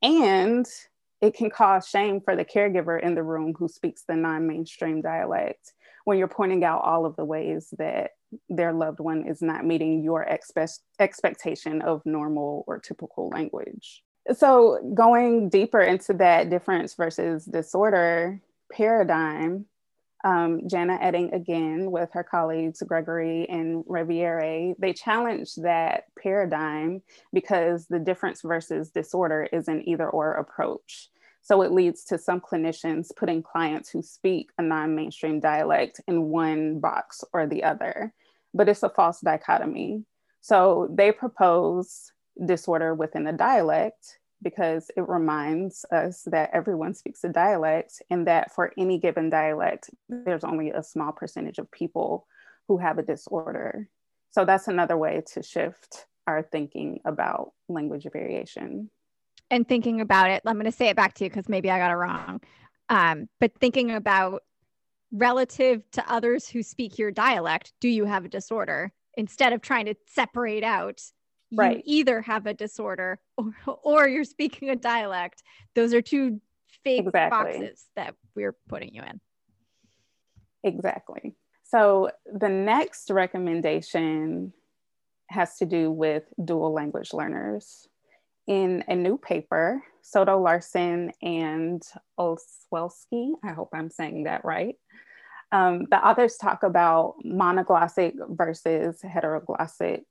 And 0.02 0.66
it 1.20 1.34
can 1.34 1.50
cause 1.50 1.88
shame 1.88 2.20
for 2.20 2.36
the 2.36 2.44
caregiver 2.44 3.00
in 3.00 3.14
the 3.14 3.22
room 3.22 3.54
who 3.58 3.68
speaks 3.68 4.04
the 4.06 4.16
non 4.16 4.46
mainstream 4.46 5.00
dialect 5.00 5.72
when 6.04 6.18
you're 6.18 6.28
pointing 6.28 6.64
out 6.64 6.82
all 6.82 7.06
of 7.06 7.16
the 7.16 7.24
ways 7.24 7.72
that 7.78 8.10
their 8.48 8.72
loved 8.72 9.00
one 9.00 9.26
is 9.26 9.40
not 9.40 9.64
meeting 9.64 10.02
your 10.02 10.26
expe- 10.26 10.80
expectation 10.98 11.80
of 11.82 12.04
normal 12.04 12.64
or 12.66 12.78
typical 12.78 13.30
language. 13.30 14.02
So, 14.36 14.80
going 14.94 15.48
deeper 15.50 15.80
into 15.80 16.14
that 16.14 16.50
difference 16.50 16.94
versus 16.94 17.44
disorder 17.44 18.40
paradigm, 18.72 19.66
um, 20.24 20.62
Janna 20.62 21.00
Oetting 21.02 21.34
again 21.34 21.90
with 21.90 22.10
her 22.12 22.24
colleagues 22.24 22.82
Gregory 22.86 23.48
and 23.48 23.84
Riviere, 23.86 24.74
they 24.78 24.92
challenged 24.92 25.62
that 25.62 26.04
paradigm 26.20 27.02
because 27.32 27.86
the 27.86 27.98
difference 27.98 28.42
versus 28.42 28.90
disorder 28.90 29.48
is 29.52 29.68
an 29.68 29.88
either 29.88 30.08
or 30.08 30.32
approach. 30.34 31.10
So 31.42 31.60
it 31.62 31.72
leads 31.72 32.04
to 32.06 32.18
some 32.18 32.40
clinicians 32.40 33.08
putting 33.14 33.42
clients 33.42 33.90
who 33.90 34.00
speak 34.02 34.50
a 34.58 34.62
non 34.62 34.96
mainstream 34.96 35.40
dialect 35.40 36.00
in 36.08 36.24
one 36.24 36.80
box 36.80 37.22
or 37.32 37.46
the 37.46 37.64
other 37.64 38.12
but 38.54 38.68
it's 38.68 38.84
a 38.84 38.88
false 38.88 39.20
dichotomy. 39.20 40.04
So 40.40 40.88
they 40.90 41.12
propose 41.12 42.12
disorder 42.46 42.94
within 42.94 43.26
a 43.26 43.32
dialect 43.32 44.18
because 44.44 44.90
it 44.96 45.08
reminds 45.08 45.84
us 45.90 46.22
that 46.26 46.50
everyone 46.52 46.94
speaks 46.94 47.24
a 47.24 47.28
dialect 47.28 48.00
and 48.10 48.28
that 48.28 48.54
for 48.54 48.72
any 48.78 48.98
given 48.98 49.30
dialect, 49.30 49.90
there's 50.08 50.44
only 50.44 50.70
a 50.70 50.84
small 50.84 51.10
percentage 51.10 51.58
of 51.58 51.70
people 51.72 52.28
who 52.68 52.78
have 52.78 52.98
a 52.98 53.02
disorder. 53.02 53.88
So 54.30 54.44
that's 54.44 54.68
another 54.68 54.96
way 54.96 55.22
to 55.32 55.42
shift 55.42 56.06
our 56.26 56.42
thinking 56.42 57.00
about 57.04 57.52
language 57.68 58.06
variation. 58.12 58.90
And 59.50 59.68
thinking 59.68 60.00
about 60.00 60.30
it, 60.30 60.42
I'm 60.46 60.54
going 60.54 60.64
to 60.64 60.72
say 60.72 60.88
it 60.88 60.96
back 60.96 61.14
to 61.14 61.24
you 61.24 61.30
because 61.30 61.48
maybe 61.48 61.70
I 61.70 61.78
got 61.78 61.90
it 61.90 61.96
wrong. 61.96 62.40
Um, 62.88 63.28
but 63.40 63.52
thinking 63.58 63.90
about 63.90 64.42
relative 65.12 65.82
to 65.92 66.12
others 66.12 66.48
who 66.48 66.62
speak 66.62 66.98
your 66.98 67.10
dialect, 67.10 67.72
do 67.80 67.88
you 67.88 68.04
have 68.04 68.24
a 68.24 68.28
disorder? 68.28 68.92
Instead 69.16 69.52
of 69.52 69.62
trying 69.62 69.86
to 69.86 69.94
separate 70.06 70.64
out, 70.64 71.00
right. 71.56 71.82
either 71.84 72.20
have 72.22 72.46
a 72.46 72.54
disorder 72.54 73.18
or, 73.36 73.52
or 73.82 74.08
you're 74.08 74.24
speaking 74.24 74.70
a 74.70 74.76
dialect. 74.76 75.42
Those 75.74 75.94
are 75.94 76.02
two 76.02 76.40
fake 76.82 77.06
exactly. 77.06 77.58
boxes 77.58 77.86
that 77.96 78.14
we're 78.34 78.56
putting 78.68 78.94
you 78.94 79.02
in. 79.02 79.20
Exactly. 80.62 81.34
So 81.64 82.10
the 82.32 82.48
next 82.48 83.10
recommendation 83.10 84.52
has 85.28 85.56
to 85.58 85.66
do 85.66 85.90
with 85.90 86.24
dual 86.42 86.72
language 86.72 87.12
learners. 87.12 87.88
In 88.46 88.84
a 88.88 88.94
new 88.94 89.16
paper, 89.16 89.82
Soto 90.02 90.38
Larson 90.38 91.12
and 91.22 91.82
Oswelski, 92.18 93.32
I 93.42 93.52
hope 93.52 93.70
I'm 93.72 93.88
saying 93.88 94.24
that 94.24 94.44
right, 94.44 94.76
um, 95.50 95.86
the 95.90 95.96
authors 95.96 96.36
talk 96.36 96.62
about 96.62 97.14
monoglossic 97.24 98.14
versus 98.28 99.00
heteroglossic 99.02 100.02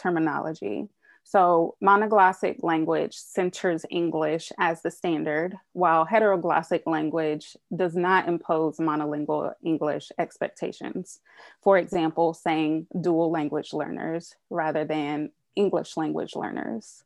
terminology. 0.00 0.88
So, 1.22 1.76
monoglossic 1.82 2.62
language 2.62 3.14
centers 3.14 3.84
English 3.90 4.50
as 4.58 4.82
the 4.82 4.90
standard, 4.90 5.54
while 5.74 6.06
heteroglossic 6.06 6.82
language 6.86 7.56
does 7.76 7.94
not 7.94 8.26
impose 8.26 8.78
monolingual 8.78 9.52
English 9.62 10.10
expectations. 10.18 11.20
For 11.62 11.78
example, 11.78 12.34
saying 12.34 12.86
dual 13.00 13.30
language 13.30 13.72
learners 13.72 14.34
rather 14.48 14.84
than 14.84 15.30
English 15.56 15.96
language 15.96 16.34
learners. 16.34 17.04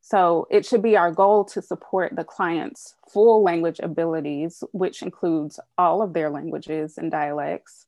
So 0.00 0.46
it 0.50 0.64
should 0.64 0.82
be 0.82 0.96
our 0.96 1.12
goal 1.12 1.44
to 1.46 1.60
support 1.60 2.16
the 2.16 2.24
client's 2.24 2.94
full 3.12 3.42
language 3.42 3.78
abilities, 3.82 4.64
which 4.72 5.02
includes 5.02 5.60
all 5.76 6.02
of 6.02 6.12
their 6.12 6.30
languages 6.30 6.96
and 6.96 7.10
dialects, 7.10 7.86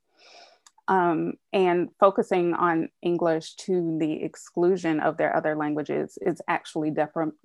um, 0.91 1.35
and 1.53 1.89
focusing 2.01 2.53
on 2.53 2.89
English 3.01 3.55
to 3.55 3.97
the 4.01 4.25
exclusion 4.25 4.99
of 4.99 5.17
their 5.17 5.35
other 5.35 5.55
languages 5.55 6.19
is 6.21 6.43
actually 6.49 6.93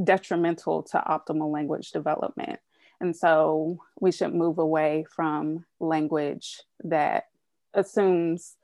detrimental 0.04 0.82
to 0.82 0.98
optimal 1.08 1.54
language 1.54 1.92
development. 1.92 2.60
And 3.00 3.16
so 3.16 3.78
we 4.02 4.12
should 4.12 4.34
move 4.34 4.58
away 4.58 5.06
from 5.16 5.64
language 5.80 6.60
that 6.84 7.26
assumes 7.76 8.56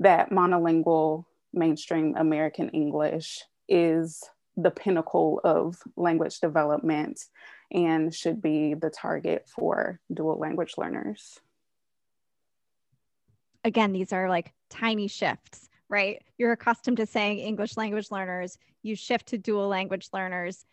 that 0.00 0.30
monolingual 0.30 1.24
mainstream 1.52 2.16
American 2.16 2.68
English 2.70 3.44
is 3.68 4.24
the 4.56 4.72
pinnacle 4.72 5.40
of 5.44 5.80
language 5.96 6.40
development 6.40 7.20
and 7.70 8.12
should 8.12 8.42
be 8.42 8.74
the 8.74 8.90
target 8.90 9.48
for 9.48 10.00
dual 10.12 10.38
language 10.38 10.74
learners. 10.78 11.38
Again, 13.66 13.92
these 13.92 14.12
are 14.12 14.28
like 14.28 14.52
tiny 14.70 15.08
shifts, 15.08 15.68
right? 15.88 16.22
You're 16.38 16.52
accustomed 16.52 16.98
to 16.98 17.06
saying 17.06 17.40
English 17.40 17.76
language 17.76 18.12
learners, 18.12 18.58
you 18.82 18.94
shift 18.94 19.26
to 19.28 19.38
dual 19.38 19.66
language 19.66 20.08
learners. 20.12 20.64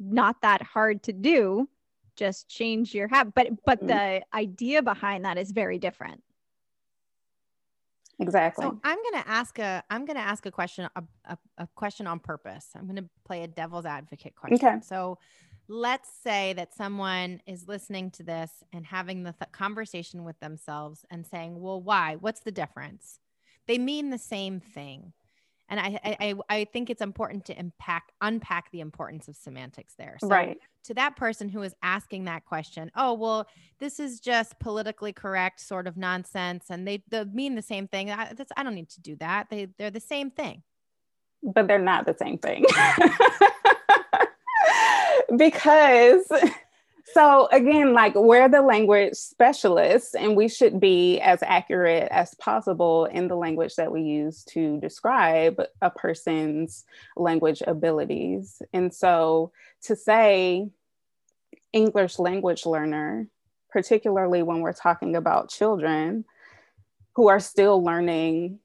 Not 0.00 0.42
that 0.42 0.60
hard 0.60 1.04
to 1.04 1.12
do, 1.12 1.68
just 2.16 2.48
change 2.48 2.92
your 2.92 3.06
habit. 3.06 3.34
But 3.36 3.48
but 3.64 3.78
mm-hmm. 3.78 3.86
the 3.86 4.22
idea 4.34 4.82
behind 4.82 5.24
that 5.24 5.38
is 5.38 5.52
very 5.52 5.78
different. 5.78 6.22
Exactly. 8.18 8.64
So 8.64 8.80
I'm 8.82 8.98
going 8.98 9.22
to 9.22 9.28
ask 9.30 9.58
a 9.60 9.84
I'm 9.88 10.04
going 10.04 10.16
to 10.16 10.22
ask 10.22 10.44
a 10.44 10.50
question 10.50 10.88
a, 10.96 11.02
a, 11.26 11.38
a, 11.58 11.68
question 11.76 12.08
on 12.08 12.18
purpose. 12.18 12.66
I'm 12.74 12.84
going 12.84 12.96
to 12.96 13.08
play 13.24 13.44
a 13.44 13.48
devil's 13.48 13.86
advocate 13.86 14.34
question. 14.34 14.66
Okay. 14.66 14.80
So 14.82 15.18
let's 15.70 16.10
say 16.22 16.52
that 16.54 16.74
someone 16.74 17.40
is 17.46 17.68
listening 17.68 18.10
to 18.10 18.24
this 18.24 18.50
and 18.72 18.84
having 18.84 19.22
the 19.22 19.32
th- 19.32 19.52
conversation 19.52 20.24
with 20.24 20.38
themselves 20.40 21.04
and 21.10 21.24
saying, 21.24 21.60
"Well, 21.60 21.80
why? 21.80 22.16
What's 22.16 22.40
the 22.40 22.50
difference?" 22.50 23.20
They 23.66 23.78
mean 23.78 24.10
the 24.10 24.18
same 24.18 24.60
thing. 24.60 25.12
And 25.68 25.78
I, 25.78 26.00
I, 26.04 26.34
I 26.48 26.64
think 26.64 26.90
it's 26.90 27.00
important 27.00 27.44
to 27.44 27.52
unpack, 27.52 28.10
unpack 28.20 28.72
the 28.72 28.80
importance 28.80 29.28
of 29.28 29.36
semantics 29.36 29.94
there. 29.96 30.16
So 30.20 30.26
right. 30.26 30.58
to 30.84 30.94
that 30.94 31.14
person 31.14 31.48
who 31.48 31.62
is 31.62 31.76
asking 31.80 32.24
that 32.24 32.44
question, 32.44 32.90
oh, 32.96 33.14
well, 33.14 33.46
this 33.78 34.00
is 34.00 34.18
just 34.18 34.58
politically 34.58 35.12
correct 35.12 35.60
sort 35.60 35.86
of 35.86 35.96
nonsense. 35.96 36.64
And 36.70 36.88
they, 36.88 37.04
they 37.08 37.22
mean 37.22 37.54
the 37.54 37.62
same 37.62 37.86
thing. 37.86 38.10
I, 38.10 38.32
I 38.56 38.64
don't 38.64 38.74
need 38.74 38.90
to 38.90 39.00
do 39.00 39.14
that. 39.20 39.48
They, 39.48 39.68
they're 39.78 39.92
the 39.92 40.00
same 40.00 40.32
thing. 40.32 40.64
But 41.40 41.68
they're 41.68 41.78
not 41.78 42.04
the 42.04 42.16
same 42.18 42.38
thing. 42.38 42.66
because 45.36 46.26
so 47.12 47.48
again, 47.52 47.92
like 47.92 48.14
we're 48.14 48.48
the 48.48 48.62
language 48.62 49.14
specialists, 49.14 50.14
and 50.14 50.36
we 50.36 50.48
should 50.48 50.80
be 50.80 51.20
as 51.20 51.42
accurate 51.42 52.08
as 52.10 52.34
possible 52.34 53.06
in 53.06 53.28
the 53.28 53.36
language 53.36 53.76
that 53.76 53.92
we 53.92 54.02
use 54.02 54.44
to 54.44 54.78
describe 54.80 55.60
a 55.82 55.90
person's 55.90 56.84
language 57.16 57.62
abilities. 57.66 58.62
And 58.72 58.92
so 58.92 59.52
to 59.82 59.96
say 59.96 60.68
English 61.72 62.18
language 62.18 62.66
learner, 62.66 63.28
particularly 63.70 64.42
when 64.42 64.60
we're 64.60 64.72
talking 64.72 65.16
about 65.16 65.50
children 65.50 66.24
who 67.14 67.28
are 67.28 67.40
still 67.40 67.82
learning 67.82 68.58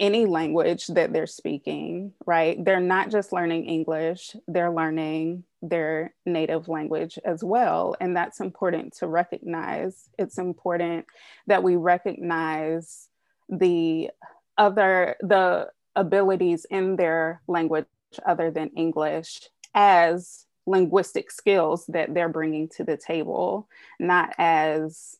any 0.00 0.24
language 0.24 0.86
that 0.88 1.12
they're 1.12 1.26
speaking, 1.26 2.12
right? 2.26 2.62
They're 2.64 2.80
not 2.80 3.10
just 3.10 3.32
learning 3.32 3.66
English, 3.66 4.34
they're 4.48 4.72
learning 4.72 5.44
their 5.62 6.14
native 6.24 6.68
language 6.68 7.18
as 7.24 7.44
well. 7.44 7.94
And 8.00 8.16
that's 8.16 8.40
important 8.40 8.94
to 8.96 9.06
recognize. 9.06 10.08
It's 10.18 10.38
important 10.38 11.04
that 11.46 11.62
we 11.62 11.76
recognize 11.76 13.08
the 13.50 14.10
other, 14.56 15.16
the 15.20 15.68
abilities 15.94 16.64
in 16.70 16.96
their 16.96 17.42
language 17.46 17.86
other 18.24 18.50
than 18.50 18.70
English 18.70 19.42
as 19.74 20.46
linguistic 20.66 21.30
skills 21.30 21.84
that 21.88 22.14
they're 22.14 22.28
bringing 22.28 22.68
to 22.68 22.84
the 22.84 22.96
table, 22.96 23.68
not 23.98 24.32
as 24.38 25.18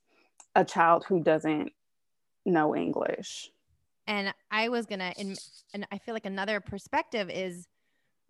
a 0.55 0.65
child 0.65 1.05
who 1.07 1.23
doesn't 1.23 1.73
know 2.47 2.75
English. 2.75 3.51
And 4.11 4.35
I 4.51 4.69
was 4.71 4.87
gonna, 4.87 5.13
and, 5.17 5.39
and 5.73 5.87
I 5.93 5.99
feel 5.99 6.15
like 6.15 6.27
another 6.27 6.59
perspective 6.59 7.31
is, 7.31 7.69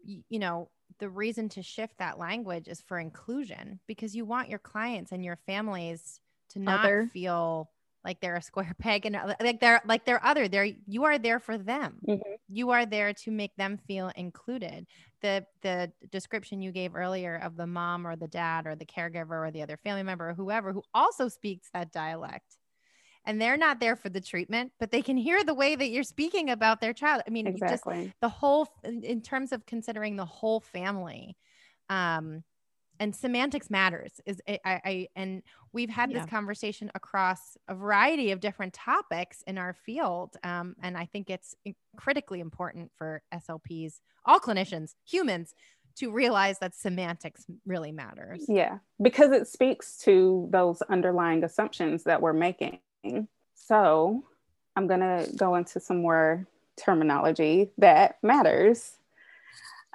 you 0.04 0.38
know, 0.38 0.68
the 0.98 1.08
reason 1.08 1.48
to 1.50 1.62
shift 1.62 1.94
that 1.98 2.18
language 2.18 2.68
is 2.68 2.82
for 2.86 2.98
inclusion 2.98 3.80
because 3.86 4.14
you 4.14 4.26
want 4.26 4.50
your 4.50 4.58
clients 4.58 5.10
and 5.10 5.24
your 5.24 5.38
families 5.46 6.20
to 6.50 6.58
not 6.58 6.84
other. 6.84 7.08
feel 7.12 7.70
like 8.04 8.20
they're 8.20 8.36
a 8.36 8.42
square 8.42 8.74
peg 8.78 9.06
and 9.06 9.16
like 9.40 9.60
they're 9.60 9.80
like 9.86 10.04
they're 10.04 10.24
other 10.24 10.48
they're 10.48 10.68
you 10.86 11.04
are 11.04 11.18
there 11.18 11.38
for 11.38 11.56
them 11.56 11.98
mm-hmm. 12.06 12.32
you 12.48 12.70
are 12.70 12.86
there 12.86 13.12
to 13.12 13.30
make 13.30 13.54
them 13.56 13.78
feel 13.86 14.10
included 14.16 14.86
the 15.22 15.44
the 15.62 15.90
description 16.10 16.62
you 16.62 16.72
gave 16.72 16.96
earlier 16.96 17.36
of 17.42 17.56
the 17.56 17.66
mom 17.66 18.06
or 18.06 18.16
the 18.16 18.28
dad 18.28 18.66
or 18.66 18.74
the 18.74 18.86
caregiver 18.86 19.46
or 19.46 19.50
the 19.50 19.62
other 19.62 19.76
family 19.76 20.02
member 20.02 20.30
or 20.30 20.34
whoever 20.34 20.72
who 20.72 20.82
also 20.94 21.28
speaks 21.28 21.68
that 21.72 21.92
dialect 21.92 22.56
and 23.24 23.40
they're 23.40 23.56
not 23.56 23.80
there 23.80 23.96
for 23.96 24.08
the 24.08 24.20
treatment, 24.20 24.72
but 24.80 24.90
they 24.90 25.02
can 25.02 25.16
hear 25.16 25.44
the 25.44 25.54
way 25.54 25.76
that 25.76 25.90
you're 25.90 26.02
speaking 26.02 26.50
about 26.50 26.80
their 26.80 26.92
child. 26.92 27.22
I 27.26 27.30
mean, 27.30 27.46
exactly. 27.46 28.06
just 28.06 28.20
the 28.20 28.28
whole, 28.28 28.68
in 28.84 29.20
terms 29.20 29.52
of 29.52 29.66
considering 29.66 30.16
the 30.16 30.24
whole 30.24 30.60
family, 30.60 31.36
um, 31.88 32.44
and 33.00 33.16
semantics 33.16 33.70
matters 33.70 34.20
is 34.26 34.40
I, 34.46 34.58
I 34.64 35.08
and 35.16 35.42
we've 35.72 35.88
had 35.88 36.12
yeah. 36.12 36.20
this 36.20 36.30
conversation 36.30 36.90
across 36.94 37.56
a 37.66 37.74
variety 37.74 38.30
of 38.30 38.40
different 38.40 38.74
topics 38.74 39.42
in 39.46 39.58
our 39.58 39.72
field 39.72 40.36
um, 40.44 40.76
and 40.82 40.96
i 40.96 41.06
think 41.06 41.30
it's 41.30 41.56
critically 41.96 42.38
important 42.40 42.92
for 42.96 43.22
slps 43.34 43.94
all 44.26 44.38
clinicians 44.38 44.94
humans 45.04 45.54
to 45.96 46.12
realize 46.12 46.58
that 46.60 46.74
semantics 46.74 47.46
really 47.66 47.90
matters 47.90 48.44
yeah 48.48 48.78
because 49.02 49.32
it 49.32 49.48
speaks 49.48 49.96
to 49.96 50.48
those 50.52 50.82
underlying 50.82 51.42
assumptions 51.42 52.04
that 52.04 52.20
we're 52.20 52.34
making 52.34 52.78
so 53.54 54.24
I'm 54.76 54.86
going 54.86 55.00
to 55.00 55.28
go 55.36 55.54
into 55.54 55.80
some 55.80 56.02
more 56.02 56.46
terminology 56.76 57.70
that 57.78 58.18
matters. 58.22 58.96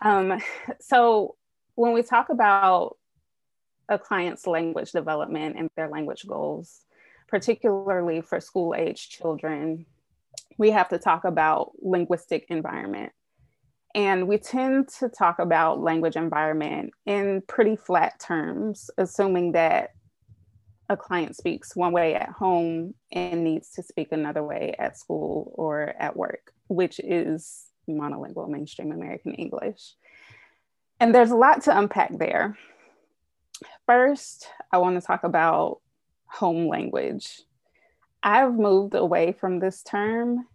Um, 0.01 0.39
so 0.79 1.35
when 1.75 1.93
we 1.93 2.03
talk 2.03 2.29
about 2.29 2.97
a 3.89 3.99
client's 3.99 4.47
language 4.47 4.91
development 4.91 5.55
and 5.57 5.69
their 5.75 5.89
language 5.89 6.25
goals, 6.27 6.81
particularly 7.27 8.21
for 8.21 8.39
school 8.39 8.75
age 8.75 9.09
children, 9.09 9.85
we 10.57 10.71
have 10.71 10.89
to 10.89 10.97
talk 10.97 11.25
about 11.25 11.71
linguistic 11.81 12.45
environment. 12.49 13.11
And 13.93 14.27
we 14.27 14.37
tend 14.37 14.89
to 14.99 15.07
talk 15.07 15.39
about 15.39 15.79
language 15.79 16.17
environment 16.17 16.91
in 17.05 17.41
pretty 17.47 17.77
flat 17.77 18.19
terms, 18.19 18.89
assuming 18.97 19.53
that 19.53 19.94
a 20.89 20.97
client 20.97 21.35
speaks 21.35 21.75
one 21.75 21.91
way 21.91 22.15
at 22.15 22.29
home 22.29 22.93
and 23.11 23.43
needs 23.43 23.71
to 23.71 23.83
speak 23.83 24.11
another 24.11 24.43
way 24.43 24.75
at 24.77 24.97
school 24.97 25.51
or 25.55 25.93
at 25.99 26.15
work, 26.15 26.53
which 26.67 26.99
is 26.99 27.65
monolingual 27.89 28.49
mainstream 28.49 28.91
American 28.91 29.33
English. 29.33 29.93
And 30.99 31.13
there's 31.13 31.31
a 31.31 31.35
lot 31.35 31.63
to 31.63 31.77
unpack 31.77 32.17
there. 32.17 32.57
First, 33.85 34.47
I 34.71 34.77
want 34.77 34.99
to 34.99 35.05
talk 35.05 35.23
about 35.23 35.79
home 36.27 36.67
language. 36.67 37.41
I've 38.23 38.53
moved 38.53 38.95
away 38.95 39.33
from 39.33 39.59
this 39.59 39.83
term, 39.83 40.47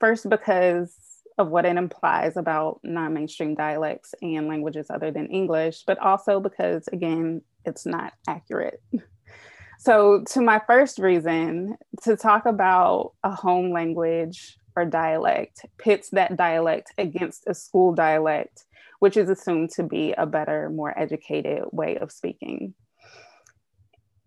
first 0.00 0.28
because 0.28 0.94
of 1.38 1.48
what 1.48 1.66
it 1.66 1.76
implies 1.76 2.36
about 2.36 2.80
non 2.82 3.14
mainstream 3.14 3.54
dialects 3.54 4.14
and 4.22 4.48
languages 4.48 4.86
other 4.90 5.10
than 5.10 5.26
English, 5.26 5.84
but 5.86 5.98
also 5.98 6.40
because, 6.40 6.88
again, 6.92 7.42
it's 7.64 7.86
not 7.86 8.12
accurate. 8.28 8.80
So, 9.78 10.24
to 10.32 10.40
my 10.40 10.60
first 10.66 10.98
reason, 10.98 11.76
to 12.02 12.16
talk 12.16 12.46
about 12.46 13.12
a 13.22 13.30
home 13.30 13.72
language 13.72 14.56
or 14.74 14.84
dialect 14.84 15.64
pits 15.78 16.10
that 16.10 16.36
dialect 16.36 16.92
against 16.98 17.44
a 17.46 17.54
school 17.54 17.94
dialect, 17.94 18.64
which 19.00 19.16
is 19.16 19.28
assumed 19.28 19.70
to 19.76 19.82
be 19.82 20.12
a 20.12 20.26
better, 20.26 20.70
more 20.70 20.98
educated 20.98 21.64
way 21.72 21.96
of 21.98 22.10
speaking. 22.10 22.74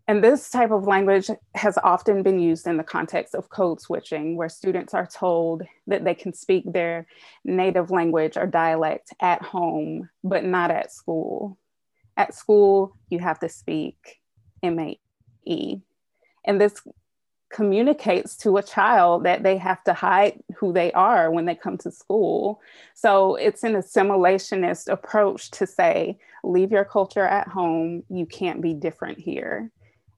And 0.08 0.24
this 0.24 0.50
type 0.50 0.72
of 0.72 0.88
language 0.88 1.30
has 1.54 1.78
often 1.84 2.24
been 2.24 2.40
used 2.40 2.66
in 2.66 2.78
the 2.78 2.84
context 2.84 3.36
of 3.36 3.50
code 3.50 3.80
switching, 3.80 4.36
where 4.36 4.50
students 4.50 4.96
are 4.96 5.06
told 5.06 5.62
that 5.86 6.04
they 6.04 6.16
can 6.16 6.34
speak 6.34 6.64
their 6.66 7.06
native 7.46 7.92
language 7.92 8.36
or 8.36 8.48
dialect 8.48 9.14
at 9.22 9.44
home, 9.44 10.10
but 10.24 10.44
not 10.44 10.72
at 10.72 10.92
school. 10.92 11.60
At 12.18 12.34
school, 12.34 12.98
you 13.10 13.20
have 13.20 13.40
to 13.42 13.50
speak 13.50 13.98
MA 14.64 14.94
E. 15.46 15.80
And 16.46 16.60
this 16.60 16.82
communicates 17.50 18.38
to 18.38 18.58
a 18.58 18.64
child 18.64 19.24
that 19.24 19.44
they 19.44 19.58
have 19.58 19.84
to 19.84 19.94
hide 19.94 20.42
who 20.56 20.72
they 20.72 20.92
are 20.94 21.32
when 21.32 21.46
they 21.46 21.56
come 21.56 21.78
to 21.80 21.92
school. 21.92 22.62
So 22.94 23.36
it's 23.36 23.64
an 23.64 23.74
assimilationist 23.74 24.88
approach 24.88 25.50
to 25.52 25.66
say, 25.66 26.20
leave 26.44 26.72
your 26.72 26.86
culture 26.86 27.26
at 27.26 27.48
home, 27.48 28.04
you 28.10 28.26
can't 28.26 28.62
be 28.62 28.74
different 28.74 29.20
here. 29.20 29.72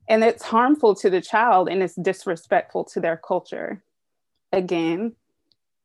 And 0.10 0.24
it's 0.24 0.44
harmful 0.44 0.94
to 0.96 1.10
the 1.10 1.22
child 1.22 1.70
and 1.70 1.82
it's 1.82 1.96
disrespectful 1.96 2.84
to 2.86 3.00
their 3.00 3.16
culture. 3.16 3.82
Again, 4.52 5.16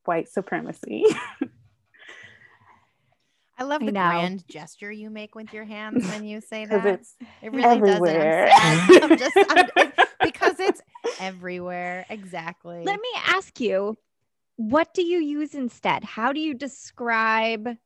white 0.05 0.29
supremacy. 0.29 1.05
I 3.59 3.65
love 3.65 3.81
the 3.81 3.89
I 3.89 3.91
grand 3.91 4.47
gesture 4.49 4.93
you 4.93 5.11
make 5.11 5.35
with 5.35 5.53
your 5.53 5.65
hands 5.65 6.07
when 6.11 6.25
you 6.25 6.41
say 6.41 6.67
that. 6.67 6.87
It's 6.87 7.17
it 7.43 7.53
really 7.53 7.65
everywhere. 7.65 8.49
does. 8.49 9.03
I'm 9.03 9.19
just 9.19 9.37
I'm, 9.37 9.69
it's, 9.77 10.11
because 10.23 10.61
it's 10.61 10.83
everywhere. 11.21 12.05
Exactly. 12.11 12.85
Let 12.85 13.01
me 13.01 13.09
ask 13.27 13.59
you, 13.61 13.97
what 14.57 14.93
do 14.95 15.03
you 15.03 15.19
use 15.19 15.55
instead? 15.55 16.05
How 16.05 16.33
do 16.33 16.41
you 16.41 16.55
describe 16.55 17.77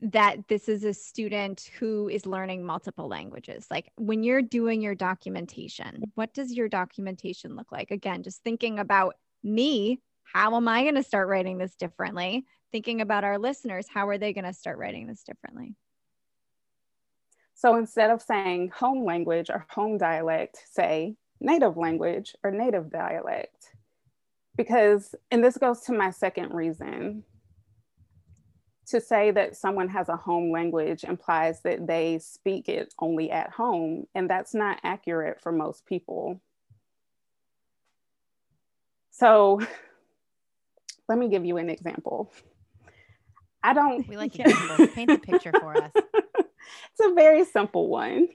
that 0.00 0.48
this 0.48 0.68
is 0.68 0.84
a 0.84 0.92
student 0.92 1.70
who 1.78 2.08
is 2.08 2.26
learning 2.26 2.64
multiple 2.64 3.08
languages? 3.08 3.66
Like 3.70 3.90
when 3.96 4.22
you're 4.22 4.42
doing 4.42 4.82
your 4.82 4.94
documentation, 4.94 6.04
what 6.14 6.34
does 6.34 6.52
your 6.52 6.68
documentation 6.68 7.56
look 7.56 7.72
like? 7.72 7.90
Again, 7.90 8.22
just 8.22 8.42
thinking 8.42 8.78
about 8.78 9.14
me 9.42 10.00
how 10.34 10.56
am 10.56 10.66
I 10.66 10.82
going 10.82 10.96
to 10.96 11.02
start 11.02 11.28
writing 11.28 11.58
this 11.58 11.76
differently? 11.76 12.44
Thinking 12.74 13.02
about 13.02 13.22
our 13.22 13.38
listeners, 13.38 13.86
how 13.86 14.08
are 14.08 14.18
they 14.18 14.32
going 14.32 14.46
to 14.46 14.52
start 14.52 14.78
writing 14.78 15.06
this 15.06 15.22
differently? 15.22 15.76
So 17.54 17.76
instead 17.76 18.10
of 18.10 18.20
saying 18.20 18.72
home 18.74 19.04
language 19.04 19.48
or 19.48 19.64
home 19.70 19.96
dialect, 19.96 20.58
say 20.72 21.14
native 21.38 21.76
language 21.76 22.34
or 22.42 22.50
native 22.50 22.90
dialect. 22.90 23.70
Because, 24.56 25.14
and 25.30 25.44
this 25.44 25.56
goes 25.56 25.82
to 25.82 25.92
my 25.92 26.10
second 26.10 26.52
reason 26.52 27.22
to 28.88 29.00
say 29.00 29.30
that 29.30 29.54
someone 29.54 29.90
has 29.90 30.08
a 30.08 30.16
home 30.16 30.50
language 30.50 31.04
implies 31.04 31.60
that 31.60 31.86
they 31.86 32.18
speak 32.18 32.68
it 32.68 32.92
only 32.98 33.30
at 33.30 33.50
home, 33.50 34.08
and 34.16 34.28
that's 34.28 34.52
not 34.52 34.80
accurate 34.82 35.40
for 35.40 35.52
most 35.52 35.86
people. 35.86 36.40
So, 39.12 39.60
let 41.08 41.18
me 41.18 41.28
give 41.28 41.44
you 41.44 41.58
an 41.58 41.70
example. 41.70 42.32
I 43.64 43.72
don't. 43.72 44.06
We 44.06 44.18
like 44.18 44.38
examples. 44.38 44.90
Paint 44.94 45.08
the 45.08 45.18
picture 45.18 45.52
for 45.58 45.74
us. 45.82 45.90
it's 45.94 47.00
a 47.00 47.14
very 47.14 47.46
simple 47.46 47.88
one. 47.88 48.28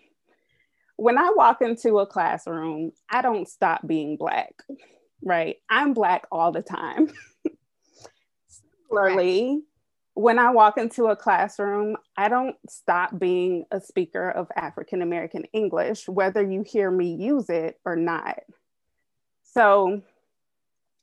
When 0.95 1.19
I 1.19 1.31
walk 1.35 1.61
into 1.61 1.99
a 1.99 2.07
classroom, 2.07 2.91
I 3.09 3.21
don't 3.21 3.47
stop 3.47 3.85
being 3.85 4.17
Black, 4.17 4.53
right? 5.23 5.57
I'm 5.69 5.93
Black 5.93 6.25
all 6.31 6.51
the 6.51 6.63
time. 6.63 7.09
Similarly, 8.89 9.61
when 10.15 10.39
I 10.39 10.49
walk 10.49 10.79
into 10.79 11.05
a 11.05 11.15
classroom, 11.15 11.95
I 12.17 12.27
don't 12.27 12.55
stop 12.67 13.17
being 13.17 13.65
a 13.71 13.79
speaker 13.79 14.31
of 14.31 14.47
African 14.55 15.03
American 15.03 15.43
English, 15.53 16.09
whether 16.09 16.41
you 16.41 16.63
hear 16.63 16.89
me 16.89 17.13
use 17.13 17.51
it 17.51 17.79
or 17.85 17.95
not. 17.95 18.39
So, 19.43 20.01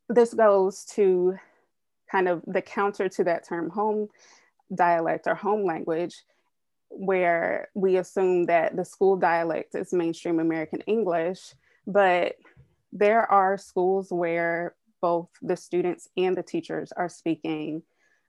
this 0.09 0.35
goes 0.35 0.85
to 0.97 1.39
kind 2.11 2.28
of 2.28 2.42
the 2.46 2.62
counter 2.62 3.09
to 3.09 3.24
that 3.24 3.46
term 3.46 3.70
home 3.70 4.09
dialect 4.74 5.26
or 5.26 5.34
home 5.34 5.64
language, 5.64 6.22
where 6.88 7.68
we 7.74 7.96
assume 7.96 8.46
that 8.46 8.76
the 8.76 8.84
school 8.84 9.16
dialect 9.16 9.74
is 9.74 9.92
mainstream 9.92 10.40
American 10.40 10.80
English, 10.82 11.54
but 11.86 12.36
there 12.92 13.30
are 13.30 13.59
schools 13.59 14.09
where 14.11 14.74
both 15.00 15.28
the 15.42 15.57
students 15.57 16.09
and 16.16 16.36
the 16.36 16.42
teachers 16.42 16.92
are 16.92 17.09
speaking 17.09 17.82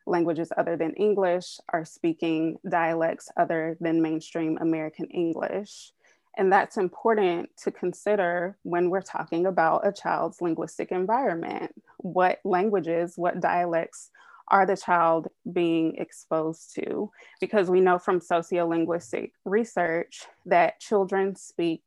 languages 0.05 0.51
other 0.57 0.75
than 0.75 0.93
English 0.93 1.59
are 1.69 1.85
speaking 1.85 2.57
dialects 2.67 3.29
other 3.37 3.77
than 3.79 4.01
mainstream 4.01 4.57
American 4.59 5.05
English. 5.07 5.91
And 6.37 6.51
that's 6.51 6.77
important 6.77 7.49
to 7.63 7.71
consider 7.71 8.57
when 8.63 8.89
we're 8.89 9.01
talking 9.01 9.47
about 9.47 9.87
a 9.87 9.91
child's 9.91 10.41
linguistic 10.41 10.91
environment. 10.91 11.73
What 11.97 12.39
languages, 12.43 13.13
what 13.17 13.39
dialects 13.39 14.11
are 14.49 14.65
the 14.65 14.77
child 14.77 15.27
being 15.51 15.95
exposed 15.97 16.73
to? 16.75 17.11
Because 17.41 17.69
we 17.69 17.81
know 17.81 17.97
from 17.99 18.19
sociolinguistic 18.19 19.31
research 19.45 20.25
that 20.45 20.79
children 20.79 21.35
speak 21.35 21.83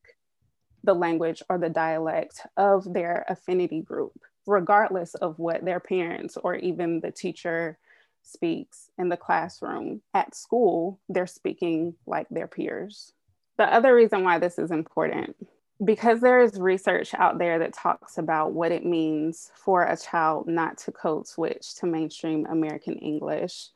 the 0.85 0.95
language 0.95 1.43
or 1.49 1.59
the 1.59 1.69
dialect 1.69 2.47
of 2.57 2.93
their 2.93 3.25
affinity 3.29 3.83
group, 3.83 4.19
regardless 4.47 5.15
of 5.15 5.39
what 5.39 5.65
their 5.65 5.81
parents 5.81 6.37
or 6.37 6.55
even 6.57 7.01
the 7.01 7.11
teacher 7.11 7.79
speaks 8.23 8.91
in 8.99 9.09
the 9.09 9.17
classroom. 9.17 10.03
At 10.15 10.35
school, 10.35 11.01
they're 11.09 11.27
speaking 11.27 11.95
like 12.07 12.29
their 12.31 12.47
peers. 12.47 13.13
The 13.59 13.73
other 13.73 13.95
reason 13.95 14.25
why 14.25 14.39
this 14.39 14.59
is 14.59 14.71
important, 14.71 15.37
because 15.83 16.20
there 16.20 16.41
is 16.41 16.59
research 16.59 17.14
out 17.14 17.39
there 17.39 17.59
that 17.59 17.72
talks 17.72 18.18
about 18.18 18.53
what 18.53 18.72
it 18.72 18.85
means 18.85 19.51
for 19.55 19.83
a 19.83 19.97
child 19.97 20.47
not 20.47 20.76
to 20.78 20.93
code 20.93 21.26
switch 21.26 21.74
to 21.76 21.87
mainstream 21.87 22.47
American 22.47 22.97
English. 22.97 23.68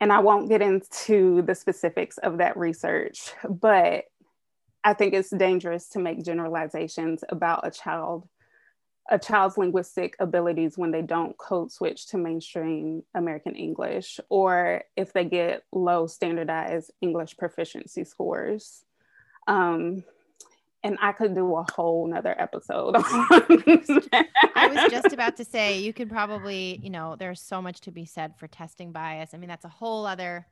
And 0.00 0.12
I 0.12 0.20
won't 0.20 0.48
get 0.48 0.62
into 0.62 1.42
the 1.42 1.54
specifics 1.54 2.18
of 2.18 2.38
that 2.38 2.56
research, 2.56 3.32
but 3.48 4.06
I 4.82 4.94
think 4.94 5.14
it's 5.14 5.30
dangerous 5.30 5.88
to 5.90 5.98
make 5.98 6.24
generalizations 6.24 7.22
about 7.28 7.66
a 7.66 7.70
child 7.70 8.26
a 9.12 9.18
child's 9.18 9.58
linguistic 9.58 10.14
abilities 10.20 10.78
when 10.78 10.92
they 10.92 11.02
don't 11.02 11.36
code 11.36 11.72
switch 11.72 12.06
to 12.06 12.16
mainstream 12.16 13.02
American 13.12 13.56
English, 13.56 14.20
or 14.28 14.84
if 14.96 15.12
they 15.12 15.24
get 15.24 15.64
low 15.72 16.06
standardized 16.06 16.92
English 17.00 17.36
proficiency 17.36 18.04
scores. 18.04 18.84
Um, 19.48 20.04
and 20.82 20.96
I 21.00 21.12
could 21.12 21.34
do 21.34 21.56
a 21.56 21.64
whole 21.72 22.06
nother 22.06 22.34
episode. 22.40 22.94
I 22.98 24.68
was 24.68 24.90
just 24.90 25.12
about 25.12 25.36
to 25.36 25.44
say 25.44 25.78
you 25.78 25.92
could 25.92 26.08
probably, 26.08 26.80
you 26.82 26.90
know, 26.90 27.16
there's 27.16 27.40
so 27.40 27.60
much 27.60 27.80
to 27.82 27.90
be 27.90 28.04
said 28.04 28.34
for 28.38 28.48
testing 28.48 28.92
bias. 28.92 29.34
I 29.34 29.36
mean, 29.36 29.48
that's 29.48 29.64
a 29.64 29.68
whole 29.68 30.06
other 30.06 30.46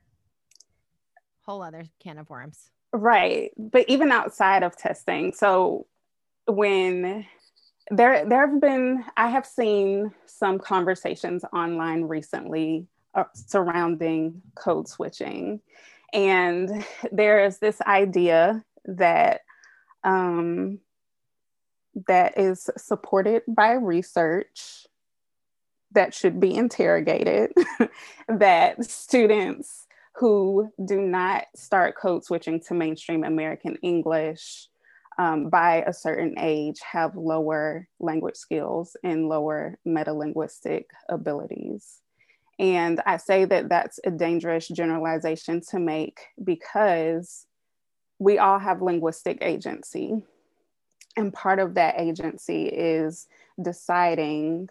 whole 1.42 1.62
other 1.62 1.84
can 1.98 2.18
of 2.18 2.28
worms. 2.28 2.70
Right. 2.92 3.52
But 3.56 3.88
even 3.88 4.12
outside 4.12 4.62
of 4.62 4.76
testing, 4.76 5.32
so 5.32 5.86
when 6.46 7.26
there 7.90 8.24
there 8.28 8.46
have 8.46 8.60
been 8.60 9.04
i 9.16 9.28
have 9.28 9.46
seen 9.46 10.12
some 10.26 10.58
conversations 10.58 11.44
online 11.52 12.04
recently 12.04 12.86
uh, 13.14 13.24
surrounding 13.32 14.42
code 14.54 14.86
switching 14.86 15.60
and 16.12 16.84
there 17.12 17.44
is 17.44 17.58
this 17.58 17.80
idea 17.82 18.62
that 18.84 19.42
um, 20.04 20.78
that 22.06 22.38
is 22.38 22.70
supported 22.76 23.42
by 23.48 23.72
research 23.72 24.86
that 25.92 26.14
should 26.14 26.38
be 26.38 26.54
interrogated 26.54 27.50
that 28.28 28.84
students 28.84 29.86
who 30.16 30.70
do 30.84 31.00
not 31.00 31.44
start 31.56 31.96
code 31.96 32.24
switching 32.24 32.60
to 32.60 32.74
mainstream 32.74 33.24
american 33.24 33.76
english 33.82 34.68
um, 35.18 35.50
by 35.50 35.82
a 35.86 35.92
certain 35.92 36.34
age 36.38 36.78
have 36.80 37.16
lower 37.16 37.88
language 37.98 38.36
skills 38.36 38.96
and 39.02 39.28
lower 39.28 39.76
metalinguistic 39.86 40.84
abilities. 41.08 42.00
And 42.60 43.00
I 43.04 43.16
say 43.18 43.44
that 43.44 43.68
that's 43.68 44.00
a 44.04 44.10
dangerous 44.10 44.68
generalization 44.68 45.60
to 45.70 45.78
make 45.78 46.20
because 46.42 47.46
we 48.18 48.38
all 48.38 48.58
have 48.58 48.82
linguistic 48.82 49.38
agency. 49.42 50.22
And 51.16 51.32
part 51.32 51.58
of 51.58 51.74
that 51.74 51.98
agency 51.98 52.66
is 52.66 53.26
deciding 53.60 54.68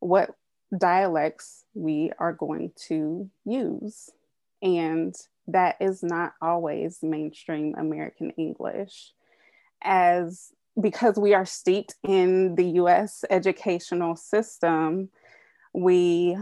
what 0.00 0.30
dialects 0.76 1.64
we 1.74 2.12
are 2.18 2.32
going 2.32 2.72
to 2.88 3.28
use. 3.44 4.10
And 4.62 5.14
that 5.48 5.76
is 5.80 6.02
not 6.02 6.34
always 6.40 6.98
mainstream 7.02 7.74
American 7.76 8.30
English 8.30 9.12
as 9.82 10.52
because 10.80 11.18
we 11.18 11.34
are 11.34 11.44
steeped 11.44 11.96
in 12.02 12.54
the 12.54 12.64
US 12.80 13.24
educational 13.28 14.16
system, 14.16 15.10
we 15.74 16.36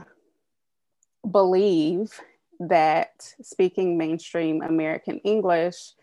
believe 1.29 2.21
that 2.61 3.35
speaking 3.43 3.97
mainstream 3.97 4.63
American 4.63 5.19
English 5.21 5.95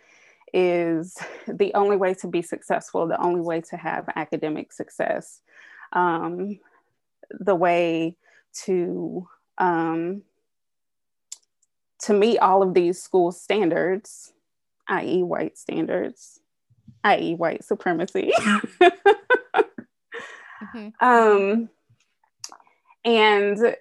is 0.54 1.18
the 1.48 1.74
only 1.76 1.98
way 1.98 2.14
to 2.16 2.28
be 2.28 2.42
successful, 2.42 3.08
the 3.08 3.22
only 3.22 3.42
way 3.42 3.62
to 3.62 3.78
have 3.78 4.10
academic 4.16 4.74
success, 4.74 5.42
um, 5.94 6.60
the 7.30 7.56
way 7.56 8.16
to 8.66 9.28
um, 9.60 10.24
to 12.00 12.14
meet 12.14 12.40
all 12.40 12.62
of 12.64 12.74
these 12.74 13.02
school 13.02 13.32
standards, 13.32 14.34
i.e., 14.88 15.24
white 15.24 15.58
standards, 15.58 16.40
i.e., 17.04 17.36
white 17.36 17.64
supremacy. 17.64 18.32
mm-hmm. 20.76 20.88
um, 21.06 21.70
and 23.04 23.76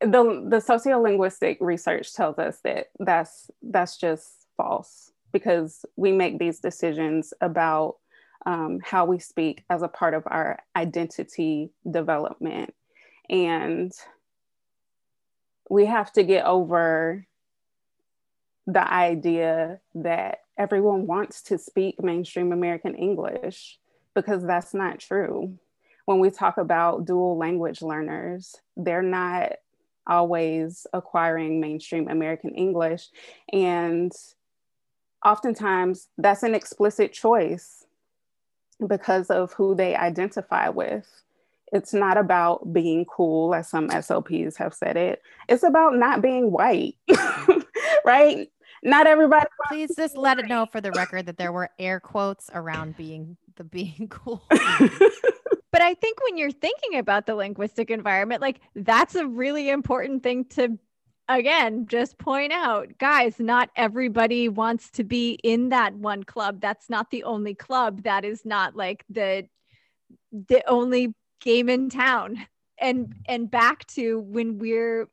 the 0.00 0.44
the 0.48 0.56
sociolinguistic 0.56 1.58
research 1.60 2.12
tells 2.14 2.38
us 2.38 2.58
that 2.64 2.88
that's 2.98 3.50
that's 3.62 3.96
just 3.96 4.46
false 4.56 5.12
because 5.32 5.84
we 5.96 6.12
make 6.12 6.38
these 6.38 6.60
decisions 6.60 7.32
about 7.40 7.96
um, 8.46 8.78
how 8.84 9.04
we 9.04 9.18
speak 9.18 9.64
as 9.70 9.82
a 9.82 9.88
part 9.88 10.14
of 10.14 10.22
our 10.26 10.60
identity 10.76 11.70
development 11.90 12.74
and 13.30 13.92
we 15.70 15.86
have 15.86 16.12
to 16.12 16.22
get 16.22 16.44
over 16.44 17.26
the 18.66 18.92
idea 18.92 19.80
that 19.94 20.40
everyone 20.56 21.06
wants 21.06 21.42
to 21.42 21.58
speak 21.58 22.02
mainstream 22.02 22.52
American 22.52 22.94
English 22.94 23.78
because 24.14 24.44
that's 24.44 24.74
not 24.74 25.00
true. 25.00 25.58
When 26.06 26.18
we 26.18 26.30
talk 26.30 26.58
about 26.58 27.06
dual 27.06 27.36
language 27.36 27.82
learners, 27.82 28.56
they're 28.76 29.02
not 29.02 29.54
always 30.06 30.86
acquiring 30.92 31.60
mainstream 31.60 32.08
American 32.08 32.50
English. 32.54 33.08
And 33.52 34.12
oftentimes 35.24 36.08
that's 36.18 36.42
an 36.42 36.54
explicit 36.54 37.12
choice 37.12 37.86
because 38.86 39.30
of 39.30 39.52
who 39.54 39.74
they 39.74 39.96
identify 39.96 40.68
with. 40.68 41.08
it's 41.72 41.92
not 41.92 42.16
about 42.16 42.72
being 42.72 43.04
cool, 43.04 43.54
as 43.54 43.68
some 43.68 43.88
SLPs 43.88 44.56
have 44.56 44.72
said 44.74 44.96
it. 44.96 45.22
It's 45.48 45.64
about 45.64 45.96
not 45.96 46.22
being 46.22 46.52
white, 46.52 46.94
right? 48.04 48.48
Not 48.84 49.06
everybody. 49.06 49.46
Please 49.68 49.96
just 49.96 50.16
let 50.16 50.38
it 50.38 50.46
know 50.46 50.66
for 50.70 50.80
the 50.80 50.92
record 50.92 51.26
that 51.26 51.36
there 51.38 51.52
were 51.52 51.70
air 51.78 51.98
quotes 51.98 52.48
around 52.54 52.96
being 52.96 53.36
the 53.56 53.64
being 53.64 54.08
cool. 54.08 54.44
but 55.74 55.82
I 55.82 55.94
think 55.94 56.22
when 56.22 56.36
you're 56.36 56.52
thinking 56.52 57.00
about 57.00 57.26
the 57.26 57.34
linguistic 57.34 57.90
environment, 57.90 58.40
like 58.40 58.60
that's 58.76 59.16
a 59.16 59.26
really 59.26 59.70
important 59.70 60.22
thing 60.22 60.44
to 60.50 60.78
again 61.28 61.88
just 61.88 62.16
point 62.16 62.52
out. 62.52 62.96
Guys 62.98 63.40
not 63.40 63.70
everybody 63.74 64.48
wants 64.48 64.88
to 64.92 65.02
be 65.02 65.32
in 65.42 65.70
that 65.70 65.92
one 65.92 66.22
club. 66.22 66.60
That's 66.60 66.88
not 66.88 67.10
the 67.10 67.24
only 67.24 67.56
club. 67.56 68.04
That 68.04 68.24
is 68.24 68.44
not 68.44 68.76
like 68.76 69.04
the 69.10 69.48
the 70.30 70.62
only 70.68 71.12
game 71.40 71.68
in 71.68 71.90
town. 71.90 72.46
And 72.78 73.12
and 73.26 73.50
back 73.50 73.84
to 73.94 74.20
when 74.20 74.58
we're 74.58 75.08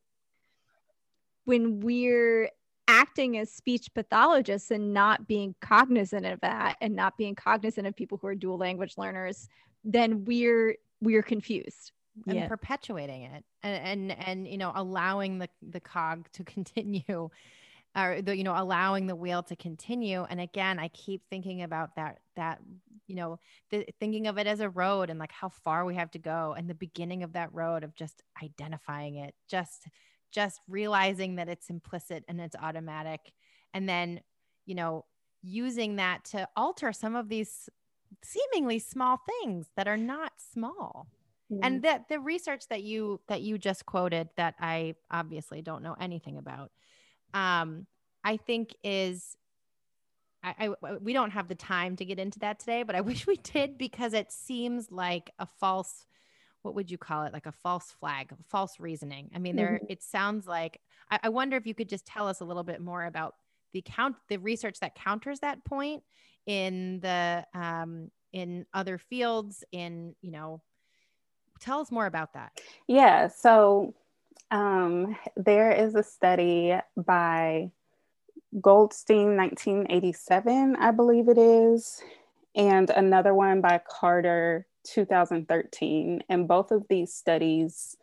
when 1.46 1.80
we're 1.80 2.52
acting 2.88 3.36
as 3.40 3.52
speech 3.52 3.90
pathologists 3.96 4.70
and 4.70 4.94
not 4.94 5.28
being 5.28 5.56
cognizant 5.60 6.28
of 6.28 6.40
that 6.42 6.76
and 6.82 6.96
not 6.96 7.18
being 7.18 7.34
cognizant 7.34 7.88
of 7.88 7.96
people 7.96 8.20
who 8.22 8.28
are 8.28 8.36
dual 8.36 8.60
language 8.60 8.94
learners 8.96 9.50
then 9.84 10.26
we're 10.26 10.76
we're 11.02 11.24
confused. 11.24 11.92
And 12.28 12.36
yeah. 12.36 12.48
perpetuating 12.48 13.24
it. 13.24 13.44
And, 13.64 14.12
and 14.12 14.28
and 14.28 14.48
you 14.48 14.58
know 14.58 14.72
allowing 14.76 15.40
the 15.40 15.50
the 15.62 15.80
cog 15.80 16.28
to 16.34 16.44
continue 16.46 17.30
or 17.96 18.22
the 18.22 18.36
you 18.36 18.44
know 18.44 18.54
allowing 18.56 19.08
the 19.08 19.16
wheel 19.16 19.44
to 19.44 19.56
continue. 19.56 20.26
And 20.30 20.42
again 20.42 20.80
i 20.80 20.90
keep 20.90 21.24
thinking 21.30 21.62
about 21.64 21.96
that 21.96 22.20
that 22.36 22.60
you 23.08 23.16
know 23.16 23.40
the, 23.70 23.86
thinking 24.00 24.28
of 24.28 24.38
it 24.38 24.48
as 24.48 24.60
a 24.60 24.70
road 24.70 25.10
and 25.10 25.20
like 25.20 25.32
how 25.32 25.50
far 25.50 25.86
we 25.86 25.96
have 25.96 26.12
to 26.12 26.20
go 26.20 26.56
and 26.58 26.70
the 26.70 26.76
beginning 26.76 27.24
of 27.24 27.34
that 27.34 27.54
road 27.54 27.84
of 27.84 27.96
just 27.96 28.24
identifying 28.42 29.16
it 29.16 29.34
just 29.50 29.88
just 30.32 30.62
realizing 30.70 31.36
that 31.36 31.50
it's 31.50 31.70
implicit 31.70 32.24
and 32.28 32.40
it's 32.40 32.56
automatic. 32.62 33.20
And 33.74 33.88
then 33.88 34.22
you 34.66 34.76
know 34.76 35.06
using 35.44 35.96
that 35.96 36.24
to 36.24 36.48
alter 36.56 36.94
some 36.94 37.16
of 37.16 37.28
these 37.28 37.70
seemingly 38.24 38.80
small 38.80 39.20
things 39.42 39.68
that 39.76 39.88
are 39.88 39.98
not 39.98 40.34
small. 40.54 41.08
And 41.62 41.82
that 41.82 42.08
the 42.08 42.18
research 42.18 42.68
that 42.70 42.82
you 42.84 43.20
that 43.28 43.42
you 43.42 43.58
just 43.58 43.86
quoted 43.86 44.30
that 44.38 44.56
i 44.62 44.96
obviously 45.12 45.62
don't 45.62 45.84
know 45.84 45.98
anything 46.00 46.38
about 46.38 46.72
um 47.34 47.86
i 48.24 48.38
think 48.38 48.74
is 48.86 49.36
I, 50.44 50.70
I 50.82 50.94
we 51.02 51.12
don't 51.12 51.32
have 51.32 51.50
the 51.50 51.56
time 51.56 51.98
to 51.98 52.06
get 52.06 52.20
into 52.20 52.40
that 52.40 52.60
today 52.60 52.84
but 52.84 52.96
i 52.96 53.02
wish 53.12 53.28
we 53.28 53.36
did 53.36 53.78
because 53.78 54.14
it 54.14 54.32
seems 54.32 54.92
like 54.92 55.32
a 55.40 55.46
false 55.46 56.06
what 56.62 56.76
would 56.76 56.92
you 56.92 56.98
call 56.98 57.24
it? 57.24 57.34
Like 57.34 57.48
a 57.48 57.52
false 57.52 57.92
flag 58.00 58.32
false 58.48 58.80
reasoning. 58.80 59.32
I 59.36 59.40
mean 59.40 59.56
there 59.56 59.80
mm-hmm. 59.82 59.86
it 59.90 60.04
sounds 60.04 60.48
like 60.48 60.80
I, 61.10 61.20
I 61.24 61.30
wonder 61.30 61.58
if 61.58 61.66
you 61.66 61.74
could 61.74 61.90
just 61.90 62.06
tell 62.06 62.28
us 62.28 62.42
a 62.42 62.46
little 62.46 62.64
bit 62.64 62.82
more 62.82 63.06
about 63.06 63.36
the 63.74 63.84
count 63.86 64.16
the 64.30 64.38
research 64.38 64.80
that 64.80 64.96
counters 64.96 65.40
that 65.40 65.64
point 65.66 66.04
in 66.46 67.00
the 67.02 67.46
um 67.54 68.10
in 68.34 68.66
other 68.74 68.98
fields 68.98 69.64
in 69.72 70.16
you 70.22 70.32
know 70.32 70.62
Tell 71.62 71.80
us 71.80 71.92
more 71.92 72.08
about 72.08 72.34
that. 72.34 72.60
Yeah. 72.88 73.28
So 73.28 73.94
um, 74.50 75.16
there 75.38 75.72
is 75.72 75.96
a 75.96 76.04
study 76.04 76.76
by 76.98 77.72
Goldstein, 78.60 79.38
1987, 79.38 80.76
I 80.76 80.92
believe 80.92 81.30
it 81.30 81.38
is, 81.38 82.02
and 82.56 82.90
another 82.90 83.34
one 83.34 83.62
by 83.62 83.80
Carter, 83.88 84.66
2013. 84.84 86.24
And 86.28 86.48
both 86.48 86.72
of 86.72 86.84
these 86.90 87.14
studies 87.14 87.96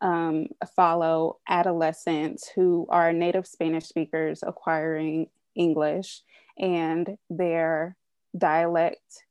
um, 0.00 0.48
follow 0.74 1.38
adolescents 1.48 2.48
who 2.48 2.86
are 2.88 3.12
native 3.12 3.46
Spanish 3.46 3.84
speakers 3.84 4.42
acquiring 4.44 5.28
English 5.54 6.22
and 6.58 7.16
their 7.30 7.96
dialect 8.36 9.24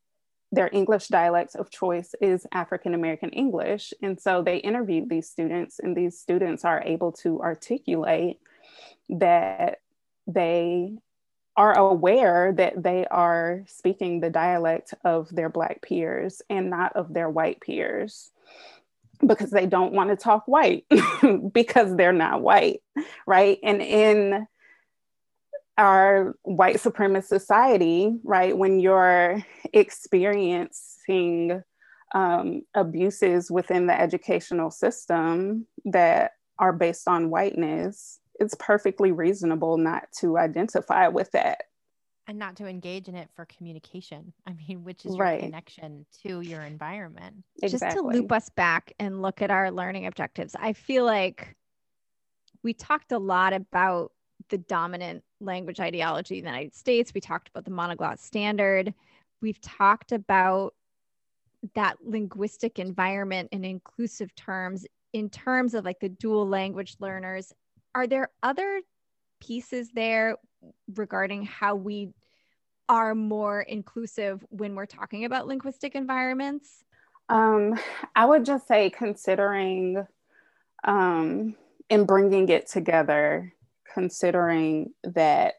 their 0.51 0.69
English 0.73 1.07
dialect 1.07 1.55
of 1.55 1.69
choice 1.69 2.13
is 2.19 2.45
African 2.51 2.93
American 2.93 3.29
English. 3.29 3.93
And 4.01 4.19
so 4.19 4.41
they 4.41 4.57
interviewed 4.57 5.09
these 5.09 5.29
students, 5.29 5.79
and 5.79 5.95
these 5.95 6.19
students 6.19 6.65
are 6.65 6.83
able 6.85 7.13
to 7.23 7.41
articulate 7.41 8.39
that 9.09 9.79
they 10.27 10.97
are 11.55 11.77
aware 11.77 12.53
that 12.53 12.81
they 12.81 13.05
are 13.05 13.63
speaking 13.67 14.19
the 14.19 14.29
dialect 14.29 14.93
of 15.03 15.29
their 15.29 15.49
Black 15.49 15.81
peers 15.81 16.41
and 16.49 16.69
not 16.69 16.95
of 16.95 17.13
their 17.13 17.29
white 17.29 17.61
peers 17.61 18.31
because 19.25 19.51
they 19.51 19.65
don't 19.65 19.93
want 19.93 20.09
to 20.09 20.15
talk 20.15 20.47
white 20.47 20.85
because 21.53 21.95
they're 21.95 22.13
not 22.13 22.41
white, 22.41 22.81
right? 23.27 23.59
And 23.63 23.81
in 23.81 24.47
our 25.81 26.35
white 26.43 26.77
supremacist 26.77 27.25
society, 27.25 28.15
right, 28.23 28.55
when 28.55 28.79
you're 28.79 29.43
experiencing 29.73 31.63
um, 32.13 32.61
abuses 32.75 33.49
within 33.49 33.87
the 33.87 33.99
educational 33.99 34.69
system 34.69 35.65
that 35.85 36.33
are 36.59 36.71
based 36.71 37.07
on 37.07 37.31
whiteness, 37.31 38.19
it's 38.39 38.55
perfectly 38.59 39.11
reasonable 39.11 39.77
not 39.77 40.03
to 40.19 40.37
identify 40.37 41.07
with 41.07 41.31
that. 41.31 41.63
And 42.27 42.37
not 42.37 42.55
to 42.57 42.67
engage 42.67 43.07
in 43.07 43.15
it 43.15 43.29
for 43.35 43.45
communication. 43.45 44.33
I 44.47 44.53
mean, 44.53 44.83
which 44.83 45.03
is 45.05 45.15
your 45.15 45.25
right. 45.25 45.39
connection 45.39 46.05
to 46.21 46.41
your 46.41 46.61
environment. 46.61 47.37
Exactly. 47.63 47.87
Just 47.87 47.97
to 47.97 48.03
loop 48.03 48.31
us 48.31 48.49
back 48.49 48.93
and 48.99 49.21
look 49.23 49.41
at 49.41 49.49
our 49.49 49.71
learning 49.71 50.05
objectives, 50.05 50.55
I 50.59 50.73
feel 50.73 51.05
like 51.05 51.55
we 52.61 52.73
talked 52.73 53.11
a 53.11 53.17
lot 53.17 53.53
about 53.53 54.11
the 54.49 54.59
dominant 54.59 55.23
language 55.41 55.79
ideology 55.79 56.37
in 56.37 56.45
the 56.45 56.49
United 56.49 56.75
States. 56.75 57.13
We 57.13 57.21
talked 57.21 57.49
about 57.49 57.65
the 57.65 57.71
monoglot 57.71 58.19
standard. 58.19 58.93
We've 59.41 59.59
talked 59.61 60.11
about 60.11 60.73
that 61.75 61.97
linguistic 62.03 62.79
environment 62.79 63.49
in 63.51 63.63
inclusive 63.63 64.33
terms 64.35 64.85
in 65.13 65.29
terms 65.29 65.73
of 65.73 65.83
like 65.83 65.99
the 65.99 66.09
dual 66.09 66.47
language 66.47 66.95
learners. 66.99 67.53
Are 67.93 68.07
there 68.07 68.29
other 68.41 68.81
pieces 69.41 69.89
there 69.93 70.37
regarding 70.95 71.43
how 71.43 71.75
we 71.75 72.13
are 72.87 73.15
more 73.15 73.61
inclusive 73.61 74.45
when 74.49 74.75
we're 74.75 74.85
talking 74.85 75.25
about 75.25 75.47
linguistic 75.47 75.95
environments? 75.95 76.83
Um, 77.29 77.79
I 78.15 78.25
would 78.25 78.45
just 78.45 78.67
say 78.67 78.89
considering 78.89 80.05
um, 80.83 81.55
and 81.89 82.07
bringing 82.07 82.49
it 82.49 82.67
together 82.67 83.53
considering 83.93 84.91
that 85.03 85.55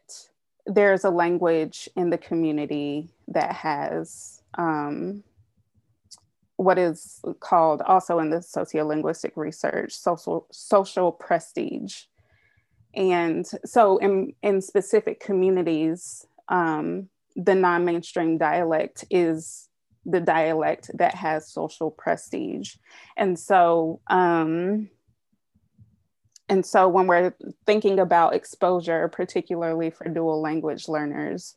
there's 0.65 1.03
a 1.03 1.09
language 1.09 1.89
in 1.95 2.09
the 2.09 2.17
community 2.17 3.09
that 3.27 3.53
has 3.53 4.41
um, 4.57 5.23
what 6.57 6.77
is 6.77 7.21
called 7.39 7.81
also 7.81 8.19
in 8.19 8.29
the 8.29 8.37
sociolinguistic 8.37 9.31
research 9.35 9.93
social 9.93 10.47
social 10.51 11.11
prestige. 11.11 12.03
And 12.93 13.45
so 13.65 13.97
in 13.97 14.33
in 14.41 14.61
specific 14.61 15.19
communities 15.19 16.25
um, 16.49 17.09
the 17.35 17.55
non-mainstream 17.55 18.37
dialect 18.37 19.05
is 19.09 19.69
the 20.05 20.19
dialect 20.19 20.91
that 20.93 21.15
has 21.15 21.49
social 21.49 21.89
prestige. 21.89 22.75
And 23.17 23.39
so 23.39 24.01
um, 24.07 24.89
and 26.49 26.65
so 26.65 26.87
when 26.87 27.07
we're 27.07 27.33
thinking 27.65 27.99
about 27.99 28.35
exposure, 28.35 29.07
particularly 29.07 29.89
for 29.89 30.09
dual 30.09 30.41
language 30.41 30.87
learners, 30.87 31.55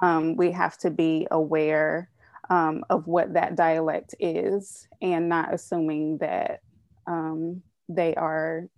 um, 0.00 0.36
we 0.36 0.52
have 0.52 0.78
to 0.78 0.90
be 0.90 1.26
aware 1.30 2.08
um, 2.50 2.84
of 2.88 3.06
what 3.06 3.34
that 3.34 3.56
dialect 3.56 4.14
is 4.20 4.86
and 5.02 5.28
not 5.28 5.52
assuming 5.52 6.18
that 6.18 6.60
um, 7.06 7.62
they 7.88 8.14
are 8.14 8.68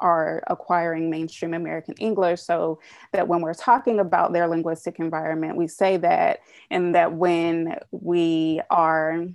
are 0.00 0.44
acquiring 0.46 1.10
mainstream 1.10 1.54
American 1.54 1.94
English. 1.98 2.40
So 2.40 2.80
that 3.12 3.26
when 3.26 3.40
we're 3.40 3.54
talking 3.54 3.98
about 3.98 4.32
their 4.32 4.46
linguistic 4.46 5.00
environment, 5.00 5.56
we 5.56 5.66
say 5.66 5.96
that, 5.96 6.40
and 6.70 6.94
that 6.94 7.14
when 7.14 7.76
we 7.90 8.60
are 8.70 9.26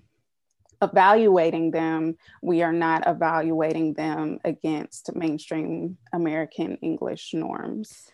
evaluating 0.83 1.71
them, 1.71 2.17
we 2.41 2.61
are 2.61 2.73
not 2.73 3.07
evaluating 3.07 3.93
them 3.93 4.39
against 4.43 5.15
mainstream 5.15 5.97
American 6.11 6.77
English 6.81 7.33
norms. 7.33 8.11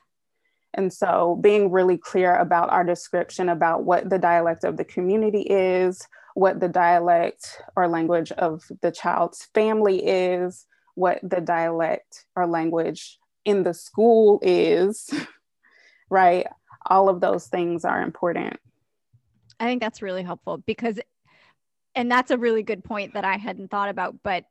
And 0.73 0.93
so, 0.93 1.37
being 1.41 1.71
really 1.71 1.97
clear 1.97 2.35
about 2.35 2.69
our 2.69 2.83
description 2.83 3.49
about 3.49 3.83
what 3.83 4.09
the 4.09 4.19
dialect 4.19 4.63
of 4.63 4.77
the 4.77 4.85
community 4.85 5.41
is, 5.41 6.07
what 6.35 6.59
the 6.59 6.69
dialect 6.69 7.61
or 7.75 7.87
language 7.87 8.31
of 8.33 8.63
the 8.81 8.91
child's 8.91 9.45
family 9.53 10.05
is, 10.05 10.67
what 10.95 11.19
the 11.23 11.41
dialect 11.41 12.25
or 12.35 12.45
language 12.45 13.19
in 13.45 13.63
the 13.63 13.73
school 13.73 14.39
is, 14.43 15.09
right? 16.09 16.45
All 16.85 17.09
of 17.09 17.19
those 17.19 17.47
things 17.47 17.83
are 17.83 18.01
important. 18.01 18.59
I 19.59 19.65
think 19.65 19.81
that's 19.81 20.01
really 20.01 20.23
helpful 20.23 20.57
because 20.57 20.99
and 21.95 22.11
that's 22.11 22.31
a 22.31 22.37
really 22.37 22.63
good 22.63 22.83
point 22.83 23.13
that 23.13 23.25
I 23.25 23.37
hadn't 23.37 23.71
thought 23.71 23.89
about, 23.89 24.15
but 24.23 24.45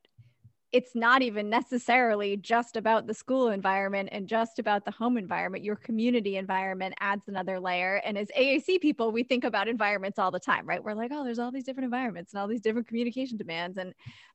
it's 0.70 0.94
not 0.94 1.22
even 1.22 1.48
necessarily 1.48 2.36
just 2.36 2.76
about 2.76 3.06
the 3.06 3.14
school 3.14 3.48
environment 3.48 4.10
and 4.12 4.28
just 4.28 4.58
about 4.58 4.84
the 4.84 4.90
home 4.90 5.16
environment. 5.16 5.64
Your 5.64 5.76
community 5.76 6.36
environment 6.36 6.94
adds 7.00 7.26
another 7.26 7.58
layer. 7.58 8.02
And 8.04 8.18
as 8.18 8.28
AAC 8.36 8.80
people, 8.80 9.10
we 9.10 9.22
think 9.22 9.44
about 9.44 9.66
environments 9.66 10.18
all 10.18 10.30
the 10.30 10.38
time, 10.38 10.66
right? 10.66 10.82
We're 10.82 10.92
like, 10.92 11.10
oh, 11.12 11.24
there's 11.24 11.38
all 11.38 11.50
these 11.50 11.64
different 11.64 11.86
environments 11.86 12.34
and 12.34 12.40
all 12.40 12.48
these 12.48 12.60
different 12.60 12.86
communication 12.86 13.38
demands. 13.38 13.78
And, 13.78 13.94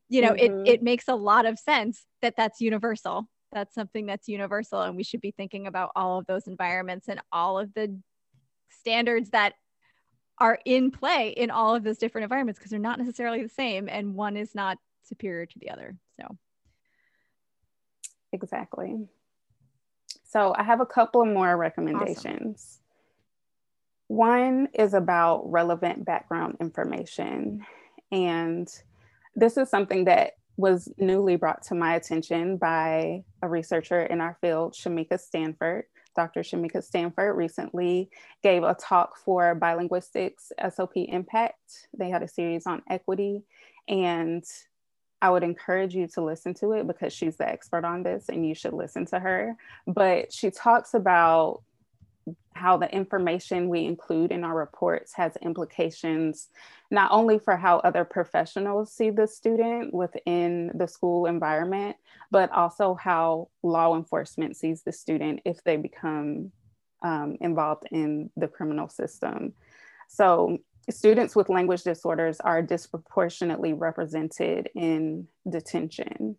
you 0.10 0.22
know, 0.22 0.32
mm-hmm. 0.32 0.66
it, 0.66 0.76
it 0.76 0.84
makes 0.84 1.08
a 1.08 1.16
lot 1.16 1.46
of 1.46 1.60
sense 1.60 2.04
that 2.24 2.34
that's 2.36 2.60
universal. 2.60 3.28
That's 3.52 3.76
something 3.76 4.08
that's 4.08 4.28
universal. 4.28 4.82
And 4.82 4.96
we 4.96 5.04
should 5.04 5.22
be 5.22 5.32
thinking 5.32 5.68
about 5.68 5.92
all 5.96 6.18
of 6.18 6.26
those 6.26 6.48
environments 6.48 7.10
and 7.10 7.22
all 7.32 7.60
of 7.60 7.72
the 7.76 7.96
standards 8.70 9.30
that 9.30 9.54
are 10.40 10.60
in 10.66 10.92
play 10.92 11.30
in 11.30 11.52
all 11.52 11.76
of 11.76 11.84
those 11.84 11.98
different 11.98 12.24
environments 12.24 12.60
because 12.60 12.72
they're 12.72 12.80
not 12.80 13.00
necessarily 13.00 13.44
the 13.44 13.50
same 13.50 13.88
and 13.88 14.16
one 14.16 14.36
is 14.36 14.56
not 14.56 14.78
superior 15.04 15.46
to 15.46 15.60
the 15.60 15.70
other. 15.70 15.96
So, 16.20 16.38
exactly. 18.32 19.08
So, 20.24 20.54
I 20.58 20.64
have 20.64 20.82
a 20.82 20.86
couple 20.86 21.22
of 21.22 21.28
more 21.28 21.56
recommendations. 21.56 22.80
Awesome. 22.80 22.80
One 24.08 24.68
is 24.74 24.94
about 24.94 25.50
relevant 25.50 26.06
background 26.06 26.58
information. 26.60 27.66
And 28.12 28.68
this 29.36 29.58
is 29.58 29.70
something 29.70 30.06
that 30.06 30.34
was 30.58 30.92
newly 30.98 31.36
brought 31.36 31.64
to 31.64 31.76
my 31.76 31.96
attention 31.96 32.58
by 32.58 33.24
a 33.42 33.50
researcher 33.50 34.02
in 34.02 34.22
our 34.22 34.38
field, 34.40 34.74
Shameka 34.74 35.20
Stanford. 35.20 35.86
Dr. 36.16 36.42
Shameka 36.42 36.84
Stanford 36.84 37.36
recently 37.36 38.10
gave 38.42 38.64
a 38.64 38.76
talk 38.76 39.18
for 39.18 39.56
Bilinguistics 39.56 40.52
SLP 40.60 41.12
Impact. 41.12 41.88
They 41.98 42.10
had 42.10 42.24
a 42.24 42.28
series 42.28 42.66
on 42.66 42.82
equity, 42.90 43.44
and 43.88 44.44
I 45.22 45.30
would 45.30 45.44
encourage 45.44 45.96
you 45.96 46.08
to 46.10 46.22
listen 46.22 46.54
to 46.56 46.74
it 46.74 46.86
because 46.86 47.14
she's 47.14 47.38
the 47.38 47.48
expert 47.48 47.86
on 47.86 48.04
this 48.04 48.28
and 48.28 48.46
you 48.46 48.54
should 48.54 48.74
listen 48.74 49.06
to 49.08 49.20
her. 49.20 49.56
But 49.88 50.34
she 50.34 50.52
talks 50.52 50.94
about 50.94 51.62
how 52.54 52.78
the 52.78 52.94
information 52.94 53.70
we 53.70 53.86
include 53.86 54.32
in 54.32 54.44
our 54.44 54.56
reports 54.56 55.14
has 55.14 55.36
implications 55.42 56.50
not 56.92 57.12
only 57.12 57.40
for 57.40 57.58
how 57.58 57.78
other 57.80 58.06
professionals 58.06 58.94
see 58.94 59.10
the 59.10 59.28
student 59.28 59.94
within 59.94 60.72
the 60.76 60.88
school 60.88 61.26
environment, 61.26 61.96
but 62.30 62.52
also 62.52 62.94
how 62.94 63.50
law 63.64 63.96
enforcement 63.98 64.56
sees 64.56 64.84
the 64.84 64.92
student 64.92 65.40
if 65.44 65.64
they 65.64 65.76
become 65.76 66.52
um, 67.02 67.36
involved 67.42 67.86
in 67.92 68.30
the 68.38 68.48
criminal 68.48 68.88
system. 68.88 69.54
So 70.08 70.60
students 70.90 71.36
with 71.36 71.50
language 71.50 71.84
disorders 71.84 72.40
are 72.40 72.62
disproportionately 72.62 73.74
represented 73.74 74.70
in 74.76 75.28
detention. 75.50 76.38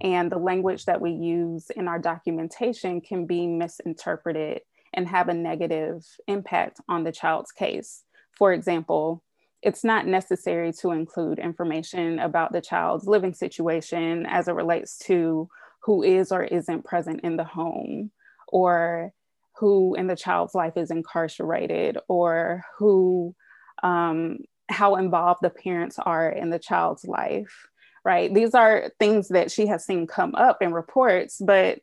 And 0.00 0.30
the 0.30 0.38
language 0.38 0.84
that 0.84 1.00
we 1.00 1.12
use 1.12 1.70
in 1.70 1.88
our 1.88 1.98
documentation 1.98 3.00
can 3.00 3.26
be 3.26 3.46
misinterpreted 3.46 4.62
and 4.94 5.08
have 5.08 5.28
a 5.28 5.34
negative 5.34 6.04
impact 6.26 6.80
on 6.88 7.04
the 7.04 7.12
child's 7.12 7.52
case. 7.52 8.02
For 8.36 8.52
example, 8.52 9.22
it's 9.62 9.84
not 9.84 10.06
necessary 10.06 10.72
to 10.80 10.90
include 10.90 11.38
information 11.38 12.18
about 12.18 12.52
the 12.52 12.60
child's 12.60 13.06
living 13.06 13.34
situation 13.34 14.26
as 14.26 14.48
it 14.48 14.52
relates 14.52 14.98
to 15.06 15.48
who 15.82 16.02
is 16.02 16.32
or 16.32 16.44
isn't 16.44 16.84
present 16.84 17.20
in 17.22 17.36
the 17.36 17.44
home, 17.44 18.10
or 18.48 19.12
who 19.56 19.94
in 19.94 20.06
the 20.06 20.16
child's 20.16 20.54
life 20.54 20.76
is 20.76 20.90
incarcerated, 20.90 21.98
or 22.08 22.62
who 22.78 23.34
um, 23.82 24.38
how 24.68 24.96
involved 24.96 25.40
the 25.42 25.50
parents 25.50 25.98
are 25.98 26.28
in 26.28 26.50
the 26.50 26.58
child's 26.58 27.04
life, 27.04 27.68
right? 28.04 28.32
These 28.32 28.54
are 28.54 28.90
things 28.98 29.28
that 29.28 29.50
she 29.50 29.66
has 29.66 29.84
seen 29.84 30.06
come 30.06 30.34
up 30.34 30.62
in 30.62 30.72
reports, 30.72 31.40
but 31.44 31.80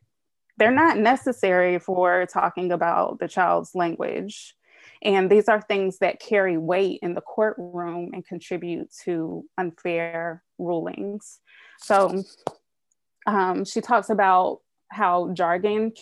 they're 0.56 0.70
not 0.70 0.98
necessary 0.98 1.78
for 1.78 2.26
talking 2.26 2.72
about 2.72 3.18
the 3.18 3.28
child's 3.28 3.74
language. 3.74 4.54
And 5.02 5.30
these 5.30 5.48
are 5.48 5.60
things 5.60 5.98
that 5.98 6.20
carry 6.20 6.56
weight 6.56 7.00
in 7.02 7.14
the 7.14 7.20
courtroom 7.20 8.10
and 8.12 8.24
contribute 8.24 8.90
to 9.04 9.44
unfair 9.58 10.42
rulings. 10.58 11.40
So 11.78 12.22
um, 13.26 13.64
she 13.64 13.80
talks 13.80 14.10
about 14.10 14.60
how 14.90 15.32
jargon 15.32 15.92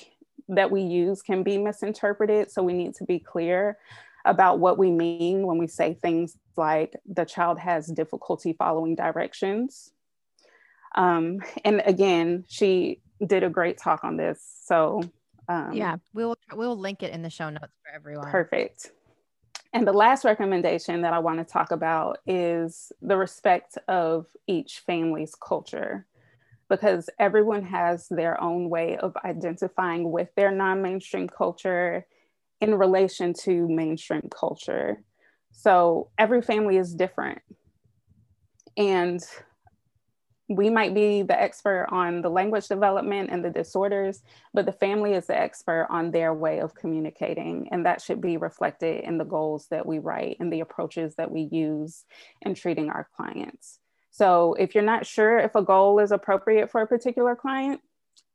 that 0.49 0.71
we 0.71 0.83
use 0.83 1.23
can 1.23 1.43
be 1.43 1.57
misinterpreted. 1.57 2.51
So 2.51 2.63
we 2.63 2.75
need 2.75 2.95
to 2.97 3.05
be 3.05 3.19
clear 3.19 3.79
about 4.25 4.59
what 4.59 4.77
we 4.77 4.91
mean 4.91 5.47
when 5.47 5.57
we 5.57 5.67
say 5.67 5.95
things 5.95 6.37
like 6.57 6.95
the 7.07 7.25
child 7.25 7.59
has 7.59 7.87
difficulty 7.87 8.53
following 8.53 8.95
directions. 8.95 9.93
Um, 10.95 11.39
and 11.65 11.83
again, 11.87 12.45
she 12.49 13.01
did 13.27 13.43
a 13.43 13.51
great 13.51 13.79
talk 13.79 14.05
on 14.05 14.17
this. 14.17 14.41
So 14.65 15.03
um, 15.49 15.73
yeah, 15.73 15.97
we'll 16.15 16.37
we'll 16.53 16.79
link 16.79 17.03
it 17.03 17.13
in 17.13 17.23
the 17.23 17.31
show 17.31 17.51
notes 17.51 17.73
for 17.85 17.95
everyone. 17.95 18.31
Perfect. 18.31 18.93
And 19.73 19.87
the 19.87 19.93
last 19.93 20.25
recommendation 20.25 21.03
that 21.03 21.13
I 21.13 21.21
want 21.21 21.39
to 21.39 21.45
talk 21.45 21.71
about 21.71 22.19
is 22.27 22.91
the 23.03 23.17
respect 23.17 23.79
of 23.89 24.27
each 24.49 24.83
family's 24.85 25.35
culture, 25.35 26.07
because 26.69 27.09
everyone 27.19 27.65
has 27.65 28.09
their 28.09 28.41
own 28.41 28.69
way 28.69 28.97
of 28.97 29.17
identifying 29.25 30.11
with 30.11 30.29
their 30.37 30.51
non 30.51 30.83
mainstream 30.83 31.29
culture 31.29 32.07
in 32.61 32.75
relation 32.75 33.33
to 33.33 33.69
mainstream 33.69 34.29
culture. 34.31 35.03
So 35.53 36.11
every 36.19 36.43
family 36.43 36.77
is 36.77 36.95
different. 36.95 37.43
And 38.77 39.21
we 40.51 40.69
might 40.69 40.95
be 40.95 41.23
the 41.23 41.41
expert 41.41 41.87
on 41.91 42.23
the 42.23 42.29
language 42.29 42.67
development 42.67 43.31
and 43.31 43.45
the 43.45 43.51
disorders, 43.51 44.23
but 44.53 44.67
the 44.67 44.73
family 44.73 45.13
is 45.13 45.29
the 45.29 45.39
expert 45.39 45.87
on 45.91 46.11
their 46.11 46.35
way 46.35 46.59
of 46.59 46.75
communicating. 46.75 47.69
And 47.71 47.87
that 47.87 48.03
should 48.03 48.21
be 48.21 48.37
reflected 48.37 49.05
in 49.05 49.17
the 49.17 49.25
goals 49.25 49.69
that 49.71 49.87
we 49.87 50.01
write 50.01 50.39
and 50.41 50.53
the 50.53 50.61
approaches 50.61 51.15
that 51.15 51.31
we 51.31 51.49
use 51.53 52.05
in 52.43 52.55
treating 52.55 52.91
our 52.91 53.09
clients. 53.17 53.79
So 54.11 54.55
if 54.55 54.75
you're 54.75 54.83
not 54.83 55.07
sure 55.07 55.39
if 55.39 55.55
a 55.55 55.63
goal 55.63 56.01
is 56.01 56.11
appropriate 56.11 56.69
for 56.69 56.83
a 56.83 56.87
particular 56.87 57.37
client, 57.37 57.81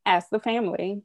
ask 0.05 0.29
the 0.29 0.39
family 0.39 1.01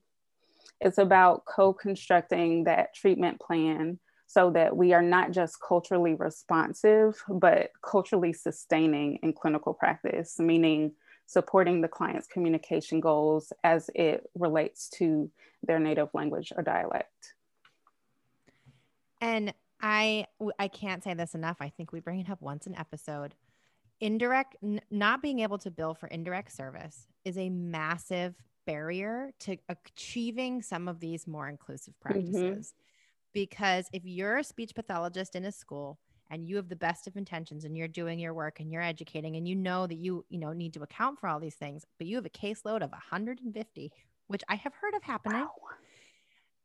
it's 0.80 0.98
about 0.98 1.44
co 1.44 1.72
constructing 1.72 2.64
that 2.64 2.94
treatment 2.94 3.40
plan 3.40 3.98
so 4.30 4.48
that 4.48 4.76
we 4.76 4.92
are 4.92 5.02
not 5.02 5.32
just 5.32 5.60
culturally 5.60 6.14
responsive, 6.14 7.20
but 7.28 7.72
culturally 7.82 8.32
sustaining 8.32 9.18
in 9.24 9.32
clinical 9.32 9.74
practice, 9.74 10.38
meaning 10.38 10.92
supporting 11.26 11.80
the 11.80 11.88
client's 11.88 12.28
communication 12.28 13.00
goals 13.00 13.52
as 13.64 13.90
it 13.92 14.30
relates 14.38 14.88
to 14.88 15.28
their 15.64 15.80
native 15.80 16.10
language 16.14 16.52
or 16.54 16.62
dialect. 16.62 17.34
And 19.20 19.52
I 19.82 20.26
I 20.60 20.68
can't 20.68 21.02
say 21.02 21.12
this 21.14 21.34
enough. 21.34 21.56
I 21.58 21.68
think 21.68 21.90
we 21.90 21.98
bring 21.98 22.20
it 22.20 22.30
up 22.30 22.40
once 22.40 22.68
an 22.68 22.76
episode. 22.76 23.34
Indirect 23.98 24.54
n- 24.62 24.80
not 24.92 25.22
being 25.22 25.40
able 25.40 25.58
to 25.58 25.72
bill 25.72 25.92
for 25.92 26.06
indirect 26.06 26.52
service 26.52 27.08
is 27.24 27.36
a 27.36 27.50
massive 27.50 28.36
barrier 28.64 29.32
to 29.40 29.56
achieving 29.68 30.62
some 30.62 30.86
of 30.86 31.00
these 31.00 31.26
more 31.26 31.48
inclusive 31.48 31.94
mm-hmm. 31.94 32.12
practices. 32.12 32.72
Mm-hmm. 32.72 32.89
Because 33.32 33.86
if 33.92 34.02
you're 34.04 34.38
a 34.38 34.44
speech 34.44 34.72
pathologist 34.74 35.36
in 35.36 35.44
a 35.44 35.52
school 35.52 35.98
and 36.30 36.46
you 36.46 36.56
have 36.56 36.68
the 36.68 36.76
best 36.76 37.06
of 37.06 37.16
intentions 37.16 37.64
and 37.64 37.76
you're 37.76 37.88
doing 37.88 38.18
your 38.18 38.34
work 38.34 38.60
and 38.60 38.70
you're 38.70 38.82
educating 38.82 39.36
and 39.36 39.48
you 39.48 39.54
know 39.54 39.86
that 39.86 39.96
you, 39.96 40.24
you 40.28 40.38
know, 40.38 40.52
need 40.52 40.74
to 40.74 40.82
account 40.82 41.18
for 41.18 41.28
all 41.28 41.40
these 41.40 41.54
things, 41.54 41.84
but 41.98 42.06
you 42.06 42.16
have 42.16 42.26
a 42.26 42.30
caseload 42.30 42.82
of 42.82 42.90
150, 42.90 43.92
which 44.28 44.42
I 44.48 44.54
have 44.56 44.74
heard 44.74 44.94
of 44.94 45.02
happening. 45.02 45.40
Wow. 45.40 45.50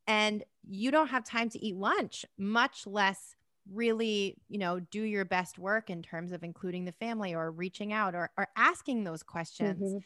And 0.07 0.43
you 0.67 0.91
don't 0.91 1.07
have 1.07 1.23
time 1.23 1.49
to 1.49 1.63
eat 1.63 1.75
lunch, 1.75 2.25
much 2.37 2.85
less 2.85 3.35
really 3.73 4.37
you 4.47 4.59
know 4.59 4.79
do 4.79 5.01
your 5.01 5.25
best 5.25 5.57
work 5.57 5.89
in 5.89 6.03
terms 6.03 6.31
of 6.31 6.43
including 6.43 6.85
the 6.85 6.91
family 6.91 7.33
or 7.33 7.49
reaching 7.49 7.91
out 7.91 8.13
or, 8.13 8.29
or 8.37 8.47
asking 8.55 9.03
those 9.03 9.23
questions 9.23 9.81
mm-hmm 9.81 9.97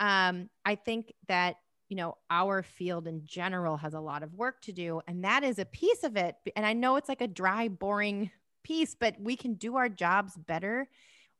um, 0.00 0.48
I 0.64 0.74
think 0.74 1.12
that 1.28 1.56
you 1.90 1.96
know 1.96 2.16
our 2.30 2.62
field 2.62 3.06
in 3.06 3.20
general 3.26 3.76
has 3.76 3.92
a 3.92 4.00
lot 4.00 4.22
of 4.22 4.32
work 4.32 4.62
to 4.62 4.72
do 4.72 5.02
and 5.06 5.24
that 5.24 5.42
is 5.42 5.58
a 5.58 5.66
piece 5.66 6.02
of 6.04 6.16
it 6.16 6.36
and 6.56 6.64
i 6.64 6.72
know 6.72 6.96
it's 6.96 7.08
like 7.08 7.20
a 7.20 7.28
dry 7.28 7.68
boring 7.68 8.30
piece 8.62 8.94
but 8.94 9.14
we 9.20 9.36
can 9.36 9.54
do 9.54 9.76
our 9.76 9.88
jobs 9.88 10.34
better 10.36 10.88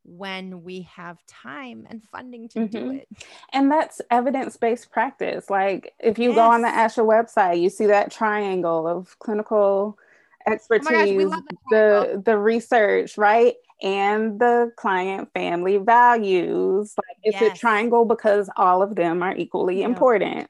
when 0.02 0.64
we 0.64 0.82
have 0.82 1.24
time 1.26 1.86
and 1.90 2.02
funding 2.10 2.48
to 2.48 2.60
mm-hmm. 2.60 2.88
do 2.88 2.90
it. 2.92 3.08
And 3.52 3.70
that's 3.70 4.00
evidence 4.10 4.56
based 4.56 4.90
practice. 4.90 5.50
Like 5.50 5.92
if 5.98 6.18
you 6.18 6.30
yes. 6.30 6.36
go 6.36 6.50
on 6.50 6.62
the 6.62 6.68
ASHA 6.68 7.04
website, 7.04 7.60
you 7.60 7.68
see 7.68 7.86
that 7.86 8.10
triangle 8.10 8.88
of 8.88 9.18
clinical 9.18 9.98
expertise, 10.46 10.88
oh 10.90 11.28
gosh, 11.28 11.40
the 11.70 12.22
the 12.24 12.38
research, 12.38 13.18
right? 13.18 13.56
And 13.82 14.38
the 14.38 14.72
client 14.76 15.28
family 15.34 15.78
values. 15.78 16.94
Like 16.96 17.16
it's 17.22 17.40
yes. 17.40 17.56
a 17.56 17.58
triangle 17.58 18.04
because 18.04 18.50
all 18.56 18.82
of 18.82 18.96
them 18.96 19.22
are 19.22 19.36
equally 19.36 19.80
yeah. 19.80 19.86
important. 19.86 20.48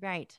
Right. 0.00 0.32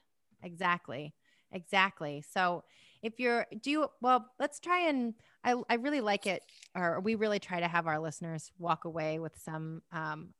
Exactly. 0.43 1.14
Exactly. 1.52 2.24
So 2.30 2.64
if 3.02 3.20
you're 3.20 3.45
do 3.62 3.72
you, 3.72 3.88
well, 4.02 4.30
let's 4.39 4.60
try 4.60 4.88
and 4.88 5.14
I, 5.43 5.56
I 5.70 5.76
really 5.76 6.02
like 6.02 6.28
it, 6.28 6.43
or 6.76 7.00
we 7.00 7.16
really 7.16 7.39
try 7.39 7.60
to 7.60 7.68
have 7.68 7.88
our 7.88 8.00
listeners 8.00 8.52
walk 8.58 8.86
away 8.86 9.20
with 9.20 9.38
some 9.38 9.82
um, 9.91 10.34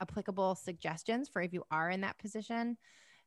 applicable 0.00 0.54
suggestions 0.54 1.28
for 1.28 1.42
if 1.42 1.52
you 1.52 1.64
are 1.70 1.90
in 1.90 2.00
that 2.02 2.18
position. 2.18 2.76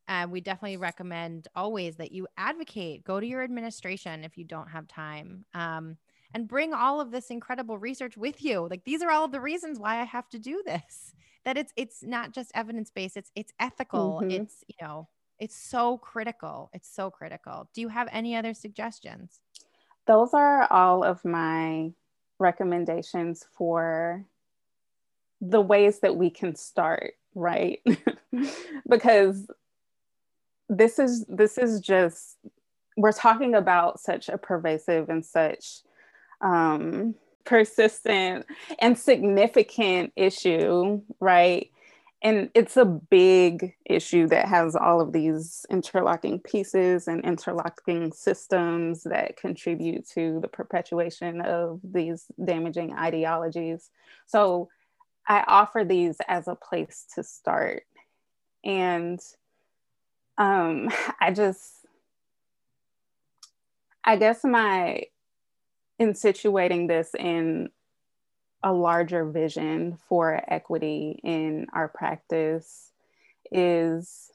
And 0.10 0.30
uh, 0.30 0.32
we 0.32 0.42
definitely 0.42 0.78
recommend 0.78 1.50
always 1.54 1.98
that 1.98 2.14
you 2.14 2.28
advocate, 2.38 3.04
go 3.04 3.20
to 3.20 3.28
your 3.28 3.44
administration 3.44 4.24
if 4.24 4.38
you 4.38 4.46
don't 4.46 4.70
have 4.70 4.88
time. 4.88 5.44
Um, 5.54 5.98
and 6.34 6.48
bring 6.48 6.74
all 6.74 7.00
of 7.00 7.12
this 7.12 7.28
incredible 7.30 7.78
research 7.78 8.18
with 8.18 8.44
you. 8.44 8.68
Like 8.70 8.84
these 8.84 9.02
are 9.02 9.12
all 9.12 9.26
of 9.26 9.32
the 9.32 9.42
reasons 9.42 9.80
why 9.80 10.00
I 10.02 10.04
have 10.04 10.30
to 10.30 10.40
do 10.40 10.64
this. 10.66 11.14
That 11.46 11.56
it's 11.56 11.72
it's 11.78 12.04
not 12.04 12.34
just 12.34 12.52
evidence 12.56 12.90
based, 12.90 13.16
it's 13.16 13.32
it's 13.34 13.54
ethical. 13.58 14.20
Mm-hmm. 14.22 14.32
It's, 14.32 14.66
you 14.68 14.76
know, 14.86 15.08
it's 15.40 15.56
so 15.56 15.98
critical. 15.98 16.70
It's 16.74 16.94
so 16.94 17.10
critical. 17.10 17.70
Do 17.74 17.80
you 17.80 17.88
have 17.88 18.10
any 18.12 18.36
other 18.36 18.54
suggestions? 18.54 19.40
Those 20.08 20.34
are 20.34 20.70
all 20.70 21.06
of 21.06 21.24
my 21.24 21.92
recommendations 22.38 23.46
for 23.58 24.26
the 25.40 25.62
ways 25.62 26.00
that 26.00 26.18
we 26.18 26.30
can 26.30 26.56
start, 26.56 27.14
right? 27.34 27.80
because 28.90 29.50
this 30.70 31.00
is 31.00 31.26
this 31.30 31.58
is 31.58 31.80
just 31.80 32.38
we're 32.98 33.12
talking 33.12 33.56
about 33.56 34.00
such 34.00 34.28
a 34.28 34.38
pervasive 34.38 35.10
and 35.10 35.24
such 35.24 35.82
um, 36.42 37.16
persistent 37.46 38.46
and 38.80 38.98
significant 38.98 40.12
issue, 40.16 41.02
right? 41.20 41.72
And 42.24 42.50
it's 42.56 42.78
a 42.78 42.86
big 42.86 43.76
issue 43.86 44.28
that 44.28 44.48
has 44.48 44.76
all 44.76 45.00
of 45.00 45.14
these 45.14 45.66
interlocking 45.70 46.40
pieces 46.40 47.08
and 47.08 47.24
interlocking 47.24 48.12
systems 48.12 49.04
that 49.04 49.38
contribute 49.38 50.08
to 50.10 50.40
the 50.42 50.48
perpetuation 50.48 51.42
of 51.42 51.80
these 51.84 52.26
damaging 52.44 52.94
ideologies. 52.94 53.92
So 54.26 54.68
I 55.28 55.44
offer 55.48 55.86
these 55.86 56.18
as 56.28 56.48
a 56.48 56.56
place 56.56 57.06
to 57.16 57.24
start. 57.24 57.84
And 58.64 59.20
um, 60.40 60.90
I 61.22 61.32
just, 61.32 61.86
I 64.04 64.16
guess 64.16 64.44
my 64.44 65.04
in 66.00 66.14
situating 66.14 66.88
this 66.88 67.12
in 67.18 67.70
a 68.64 68.74
larger 68.74 69.26
vision 69.26 69.98
for 70.08 70.42
equity 70.48 71.20
in 71.24 71.68
our 71.74 71.88
practice 71.88 72.92
is 73.52 74.32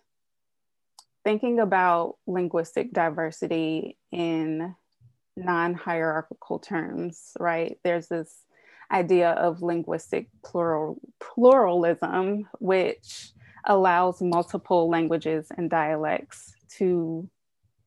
thinking 1.24 1.60
about 1.60 2.16
linguistic 2.26 2.92
diversity 2.92 3.96
in 4.10 4.74
non 5.36 5.74
hierarchical 5.74 6.58
terms, 6.58 7.32
right? 7.38 7.78
There's 7.84 8.08
this 8.08 8.44
idea 8.90 9.30
of 9.30 9.62
linguistic 9.62 10.28
plural, 10.44 11.00
pluralism, 11.20 12.48
which 12.58 13.32
allows 13.64 14.20
multiple 14.20 14.88
languages 14.90 15.48
and 15.56 15.70
dialects 15.70 16.54
to 16.78 17.28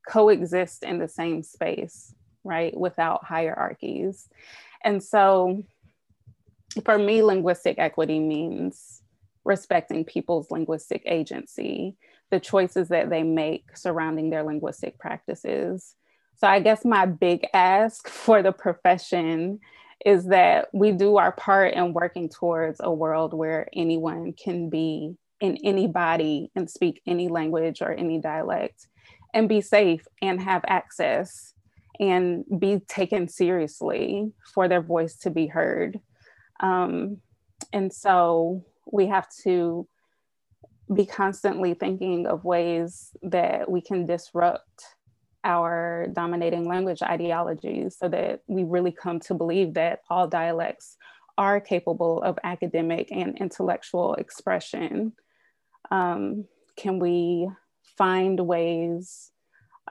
coexist 0.07 0.83
in 0.83 0.99
the 0.99 1.07
same 1.07 1.43
space 1.43 2.13
right, 2.45 2.75
without 2.77 3.25
hierarchies. 3.25 4.29
And 4.83 5.03
so 5.03 5.63
for 6.83 6.97
me, 6.97 7.21
linguistic 7.23 7.79
equity 7.79 8.19
means 8.19 9.01
respecting 9.43 10.03
people's 10.03 10.51
linguistic 10.51 11.03
agency, 11.05 11.95
the 12.31 12.39
choices 12.39 12.89
that 12.89 13.09
they 13.09 13.23
make 13.23 13.77
surrounding 13.77 14.29
their 14.29 14.43
linguistic 14.43 14.97
practices. 14.99 15.95
So 16.37 16.47
I 16.47 16.59
guess 16.59 16.83
my 16.83 17.05
big 17.05 17.47
ask 17.53 18.07
for 18.09 18.41
the 18.41 18.51
profession 18.51 19.59
is 20.05 20.25
that 20.25 20.67
we 20.73 20.91
do 20.91 21.17
our 21.17 21.31
part 21.31 21.73
in 21.73 21.93
working 21.93 22.29
towards 22.29 22.79
a 22.79 22.91
world 22.91 23.33
where 23.33 23.69
anyone 23.73 24.33
can 24.33 24.69
be 24.69 25.15
in 25.41 25.57
any 25.63 25.87
body 25.87 26.51
and 26.55 26.69
speak 26.69 27.01
any 27.07 27.27
language 27.27 27.81
or 27.81 27.91
any 27.91 28.19
dialect 28.19 28.87
and 29.33 29.49
be 29.49 29.61
safe 29.61 30.05
and 30.21 30.41
have 30.41 30.63
access 30.67 31.54
and 31.99 32.43
be 32.59 32.79
taken 32.87 33.27
seriously 33.27 34.31
for 34.53 34.67
their 34.67 34.81
voice 34.81 35.15
to 35.17 35.29
be 35.29 35.47
heard. 35.47 35.99
Um, 36.59 37.17
and 37.73 37.91
so 37.91 38.65
we 38.91 39.07
have 39.07 39.27
to 39.43 39.87
be 40.93 41.05
constantly 41.05 41.73
thinking 41.73 42.27
of 42.27 42.45
ways 42.45 43.11
that 43.23 43.69
we 43.69 43.81
can 43.81 44.05
disrupt 44.05 44.95
our 45.43 46.07
dominating 46.13 46.65
language 46.67 47.01
ideologies 47.01 47.97
so 47.97 48.09
that 48.09 48.41
we 48.47 48.63
really 48.63 48.91
come 48.91 49.19
to 49.19 49.33
believe 49.33 49.75
that 49.75 50.01
all 50.09 50.27
dialects 50.27 50.97
are 51.37 51.59
capable 51.59 52.21
of 52.23 52.39
academic 52.43 53.11
and 53.11 53.37
intellectual 53.37 54.15
expression. 54.15 55.13
Um, 55.91 56.45
can 56.75 56.99
we 56.99 57.49
find 57.97 58.39
ways 58.39 59.31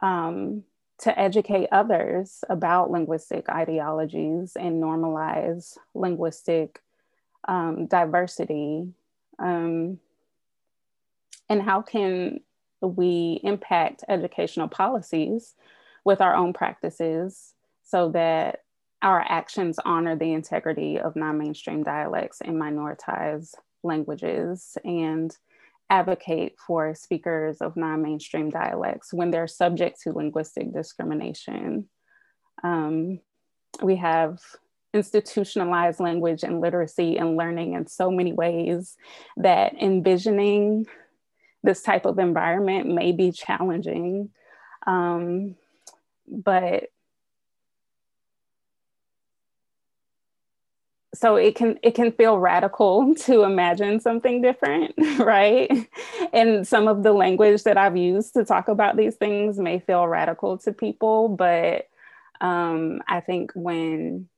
um, 0.02 0.64
to 1.00 1.18
educate 1.18 1.68
others 1.72 2.44
about 2.48 2.90
linguistic 2.90 3.48
ideologies 3.48 4.56
and 4.56 4.82
normalize 4.82 5.76
linguistic 5.94 6.80
um, 7.48 7.86
diversity? 7.86 8.88
Um, 9.38 9.98
and 11.48 11.62
how 11.62 11.82
can 11.82 12.40
we 12.80 13.40
impact 13.42 14.04
educational 14.08 14.68
policies 14.68 15.54
with 16.04 16.20
our 16.20 16.34
own 16.34 16.52
practices 16.52 17.54
so 17.82 18.10
that 18.10 18.60
our 19.02 19.20
actions 19.28 19.78
honor 19.84 20.16
the 20.16 20.32
integrity 20.32 20.98
of 20.98 21.16
non 21.16 21.38
mainstream 21.38 21.82
dialects 21.82 22.40
and 22.40 22.56
minoritized 22.56 23.54
languages 23.82 24.78
and 24.84 25.36
advocate 25.90 26.54
for 26.66 26.94
speakers 26.94 27.58
of 27.60 27.76
non 27.76 28.02
mainstream 28.02 28.50
dialects 28.50 29.12
when 29.12 29.30
they're 29.30 29.46
subject 29.46 30.00
to 30.02 30.12
linguistic 30.12 30.72
discrimination. 30.72 31.88
Um, 32.62 33.20
we 33.82 33.96
have 33.96 34.38
institutionalized 34.94 36.00
language 36.00 36.44
and 36.44 36.60
literacy 36.60 37.18
and 37.18 37.36
learning 37.36 37.74
in 37.74 37.86
so 37.86 38.10
many 38.10 38.32
ways 38.32 38.96
that 39.36 39.74
envisioning 39.80 40.86
this 41.62 41.82
type 41.82 42.06
of 42.06 42.18
environment 42.18 42.88
may 42.88 43.10
be 43.12 43.32
challenging. 43.32 44.30
Um, 44.86 45.56
but 46.28 46.84
so 51.14 51.36
it 51.36 51.54
can 51.54 51.78
it 51.82 51.94
can 51.94 52.12
feel 52.12 52.38
radical 52.38 53.14
to 53.18 53.42
imagine 53.42 54.00
something 54.00 54.42
different 54.42 54.94
right 55.18 55.88
and 56.32 56.66
some 56.66 56.88
of 56.88 57.02
the 57.02 57.12
language 57.12 57.62
that 57.62 57.76
i've 57.76 57.96
used 57.96 58.34
to 58.34 58.44
talk 58.44 58.68
about 58.68 58.96
these 58.96 59.16
things 59.16 59.58
may 59.58 59.78
feel 59.78 60.06
radical 60.06 60.58
to 60.58 60.72
people 60.72 61.28
but 61.28 61.88
um, 62.40 63.00
i 63.08 63.20
think 63.20 63.52
when 63.54 64.28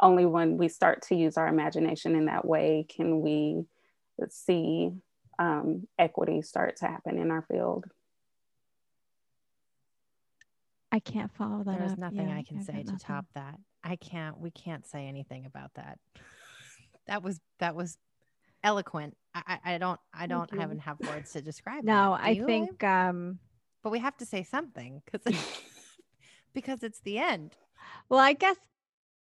only 0.00 0.26
when 0.26 0.56
we 0.56 0.68
start 0.68 1.02
to 1.02 1.14
use 1.14 1.36
our 1.36 1.46
imagination 1.46 2.14
in 2.14 2.26
that 2.26 2.44
way 2.44 2.86
can 2.88 3.20
we 3.20 3.64
see 4.28 4.90
um, 5.38 5.86
equity 5.98 6.42
start 6.42 6.76
to 6.76 6.86
happen 6.86 7.18
in 7.18 7.30
our 7.30 7.42
field 7.42 7.86
I 10.92 10.98
can't 10.98 11.30
follow 11.32 11.62
that. 11.62 11.78
There's 11.78 11.92
up. 11.92 11.98
nothing 11.98 12.28
yeah, 12.28 12.36
I 12.36 12.42
can 12.42 12.64
say 12.64 12.82
to 12.82 12.98
top 12.98 13.26
that. 13.34 13.58
I 13.82 13.96
can't. 13.96 14.38
We 14.38 14.50
can't 14.50 14.86
say 14.86 15.06
anything 15.06 15.46
about 15.46 15.74
that. 15.74 15.98
That 17.06 17.22
was 17.22 17.40
that 17.58 17.74
was 17.74 17.96
eloquent. 18.62 19.16
I, 19.34 19.58
I 19.64 19.78
don't 19.78 20.00
I 20.12 20.26
don't 20.26 20.52
haven't 20.52 20.80
have 20.80 21.00
words 21.00 21.32
to 21.32 21.42
describe. 21.42 21.84
No, 21.84 22.12
I 22.12 22.34
think. 22.34 22.82
um 22.84 23.38
But 23.82 23.90
we 23.90 23.98
have 24.00 24.16
to 24.18 24.26
say 24.26 24.42
something 24.42 25.02
because 25.04 25.22
because 26.54 26.82
it's 26.82 27.00
the 27.00 27.18
end. 27.18 27.56
Well, 28.08 28.20
I 28.20 28.34
guess 28.34 28.56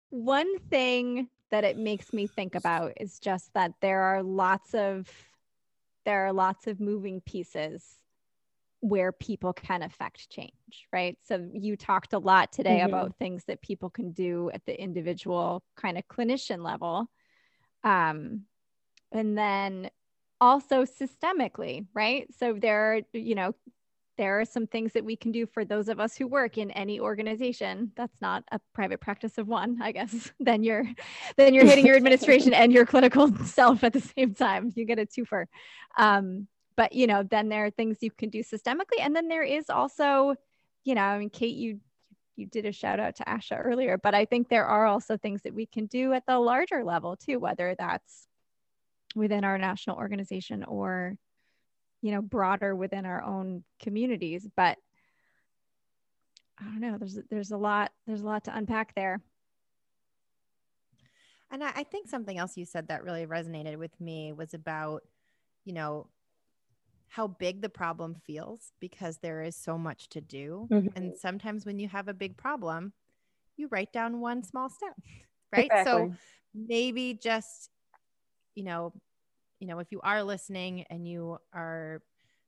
one 0.09 0.59
thing 0.69 1.29
that 1.51 1.63
it 1.63 1.77
makes 1.77 2.13
me 2.13 2.27
think 2.27 2.55
about 2.55 2.93
is 2.97 3.19
just 3.19 3.53
that 3.53 3.73
there 3.81 4.01
are 4.01 4.23
lots 4.23 4.73
of 4.73 5.09
there 6.05 6.25
are 6.25 6.33
lots 6.33 6.67
of 6.67 6.79
moving 6.79 7.21
pieces 7.21 7.83
where 8.89 9.11
people 9.11 9.53
can 9.53 9.81
affect 9.81 10.29
change, 10.29 10.87
right? 10.91 11.17
So 11.23 11.47
you 11.53 11.75
talked 11.75 12.13
a 12.13 12.19
lot 12.19 12.51
today 12.51 12.79
mm-hmm. 12.79 12.89
about 12.89 13.17
things 13.17 13.43
that 13.45 13.61
people 13.61 13.89
can 13.89 14.11
do 14.11 14.49
at 14.53 14.65
the 14.65 14.79
individual 14.79 15.63
kind 15.75 15.97
of 15.97 16.07
clinician 16.07 16.63
level. 16.63 17.09
Um, 17.83 18.43
and 19.11 19.37
then 19.37 19.89
also 20.39 20.85
systemically, 20.85 21.87
right? 21.93 22.27
So 22.37 22.53
there 22.53 22.93
are, 22.93 23.01
you 23.13 23.35
know, 23.35 23.53
there 24.17 24.39
are 24.39 24.45
some 24.45 24.65
things 24.65 24.93
that 24.93 25.05
we 25.05 25.15
can 25.15 25.31
do 25.31 25.45
for 25.45 25.63
those 25.63 25.89
of 25.89 25.99
us 25.99 26.15
who 26.15 26.27
work 26.27 26.57
in 26.57 26.71
any 26.71 26.99
organization 26.99 27.91
that's 27.95 28.19
not 28.19 28.43
a 28.51 28.59
private 28.73 28.99
practice 28.99 29.37
of 29.37 29.47
one 29.47 29.79
i 29.81 29.91
guess 29.91 30.31
then 30.39 30.63
you're 30.63 30.85
then 31.37 31.53
you're 31.53 31.65
hitting 31.65 31.85
your 31.85 31.95
administration 31.97 32.53
and 32.53 32.73
your 32.73 32.85
clinical 32.85 33.33
self 33.45 33.83
at 33.83 33.93
the 33.93 34.01
same 34.01 34.33
time 34.33 34.71
you 34.75 34.85
get 34.85 34.99
a 34.99 35.05
twofer 35.05 35.45
um, 35.97 36.47
but 36.77 36.93
you 36.93 37.07
know 37.07 37.23
then 37.23 37.49
there 37.49 37.65
are 37.65 37.69
things 37.69 37.97
you 37.99 38.11
can 38.11 38.29
do 38.29 38.41
systemically 38.41 39.01
and 39.01 39.13
then 39.13 39.27
there 39.27 39.43
is 39.43 39.69
also 39.69 40.33
you 40.85 40.95
know 40.95 41.01
i 41.01 41.19
mean 41.19 41.29
kate 41.29 41.55
you 41.55 41.79
you 42.37 42.45
did 42.45 42.65
a 42.65 42.71
shout 42.71 42.99
out 42.99 43.15
to 43.15 43.23
ASHA 43.23 43.59
earlier, 43.65 43.97
but 43.97 44.13
I 44.13 44.25
think 44.25 44.47
there 44.47 44.65
are 44.65 44.85
also 44.85 45.17
things 45.17 45.41
that 45.41 45.53
we 45.53 45.65
can 45.65 45.87
do 45.87 46.13
at 46.13 46.25
the 46.25 46.39
larger 46.39 46.83
level 46.83 47.17
too, 47.17 47.39
whether 47.39 47.75
that's 47.77 48.27
within 49.15 49.43
our 49.43 49.57
national 49.57 49.97
organization 49.97 50.63
or, 50.63 51.17
you 52.01 52.11
know, 52.11 52.21
broader 52.21 52.75
within 52.75 53.05
our 53.05 53.23
own 53.23 53.63
communities. 53.81 54.47
But 54.55 54.77
I 56.59 56.65
don't 56.65 56.79
know. 56.79 56.97
There's 56.97 57.19
there's 57.29 57.51
a 57.51 57.57
lot 57.57 57.91
there's 58.05 58.21
a 58.21 58.25
lot 58.25 58.43
to 58.45 58.55
unpack 58.55 58.93
there. 58.95 59.19
And 61.49 61.63
I, 61.63 61.71
I 61.75 61.83
think 61.83 62.07
something 62.07 62.37
else 62.37 62.57
you 62.57 62.65
said 62.65 62.89
that 62.89 63.03
really 63.03 63.25
resonated 63.25 63.77
with 63.77 63.99
me 63.99 64.33
was 64.33 64.53
about, 64.53 65.01
you 65.65 65.73
know, 65.73 66.07
how 67.09 67.27
big 67.27 67.61
the 67.61 67.69
problem 67.69 68.15
feels 68.25 68.71
because 68.79 69.17
there 69.17 69.41
is 69.41 69.55
so 69.55 69.77
much 69.77 70.09
to 70.09 70.21
do. 70.21 70.67
Mm-hmm. 70.71 70.87
And 70.95 71.17
sometimes 71.17 71.65
when 71.65 71.79
you 71.79 71.87
have 71.87 72.07
a 72.07 72.13
big 72.13 72.37
problem, 72.37 72.93
you 73.55 73.67
write 73.69 73.91
down 73.93 74.19
one 74.19 74.43
small 74.43 74.69
step, 74.69 74.95
right? 75.51 75.71
Exactly. 75.71 76.09
So 76.09 76.13
maybe 76.53 77.13
just, 77.13 77.69
you 78.55 78.63
know, 78.63 78.93
you 79.59 79.67
know, 79.67 79.79
if 79.79 79.91
you 79.91 79.99
are 80.01 80.23
listening 80.23 80.85
and 80.89 81.07
you 81.07 81.39
are 81.53 82.01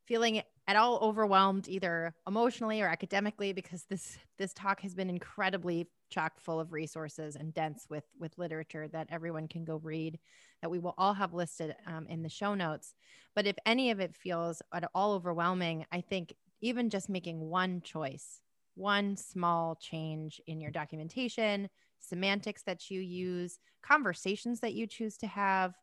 feeling 0.10 0.42
at 0.68 0.76
all 0.76 0.98
overwhelmed 1.04 1.70
either 1.70 2.16
emotionally 2.28 2.82
or 2.82 2.88
academically 2.88 3.54
because 3.54 3.84
this 3.84 4.18
this 4.40 4.52
talk 4.54 4.82
has 4.82 4.96
been 4.96 5.10
incredibly 5.10 5.88
chock 6.10 6.40
full 6.40 6.60
of 6.60 6.74
resources 6.74 7.36
and 7.36 7.54
dense 7.54 7.86
with 7.92 8.06
with 8.20 8.36
literature 8.40 8.88
that 8.88 9.08
everyone 9.12 9.48
can 9.48 9.64
go 9.64 9.78
read 9.78 10.18
that 10.64 10.72
we 10.72 10.80
will 10.80 10.96
all 10.98 11.14
have 11.14 11.36
listed 11.36 11.76
um, 11.86 12.08
in 12.08 12.24
the 12.24 12.28
show 12.28 12.56
notes. 12.56 12.96
But 13.36 13.46
if 13.46 13.56
any 13.68 13.92
of 13.92 14.00
it 14.00 14.16
feels 14.16 14.64
at 14.74 14.90
all 14.96 15.14
overwhelming 15.14 15.86
i 15.92 16.02
think 16.02 16.34
even 16.60 16.90
just 16.90 17.08
making 17.08 17.40
one 17.40 17.80
choice 17.82 18.42
one 18.74 19.16
small 19.16 19.76
change 19.76 20.42
in 20.48 20.60
your 20.60 20.72
documentation 20.72 21.70
semantics 22.00 22.64
that 22.64 22.90
you 22.90 23.00
use 23.00 23.60
conversations 23.84 24.60
that 24.62 24.74
you 24.74 24.88
choose 24.88 25.18
to 25.18 25.28
have 25.28 25.76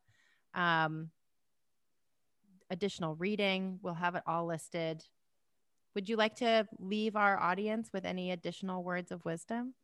um, 0.54 1.10
additional 2.70 3.14
reading. 3.14 3.78
We'll 3.82 3.94
have 3.94 4.14
it 4.14 4.22
all 4.26 4.46
listed. 4.46 5.02
Would 5.94 6.08
you 6.08 6.16
like 6.16 6.36
to 6.36 6.66
leave 6.78 7.16
our 7.16 7.40
audience 7.40 7.90
with 7.92 8.04
any 8.04 8.30
additional 8.30 8.84
words 8.84 9.10
of 9.10 9.24
wisdom? 9.24 9.74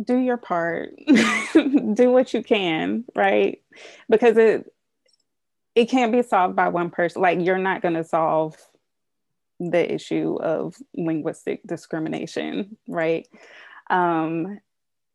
Do 0.00 0.16
your 0.18 0.36
part. 0.36 0.90
Do 1.54 2.10
what 2.10 2.32
you 2.34 2.42
can 2.42 3.04
right? 3.14 3.60
Because 4.08 4.36
it 4.36 4.72
it 5.74 5.86
can't 5.86 6.12
be 6.12 6.22
solved 6.22 6.54
by 6.54 6.68
one 6.68 6.90
person. 6.90 7.20
Like 7.20 7.40
you're 7.40 7.58
not 7.58 7.82
going 7.82 7.94
to 7.94 8.04
solve 8.04 8.56
the 9.58 9.92
issue 9.92 10.36
of 10.40 10.76
linguistic 10.96 11.62
discrimination 11.66 12.76
right? 12.88 13.26
Um 13.90 14.60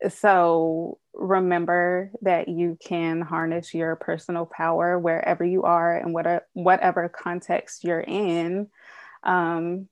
so 0.10 0.98
remember 1.20 2.12
that 2.22 2.48
you 2.48 2.78
can 2.84 3.22
harness 3.22 3.74
your 3.74 3.96
personal 3.96 4.46
power 4.46 4.98
wherever 4.98 5.44
you 5.44 5.64
are 5.64 5.98
and 5.98 6.14
whatever 6.14 6.46
whatever 6.54 7.10
context 7.10 7.84
you're 7.84 8.00
in 8.00 8.68
um, 9.24 9.88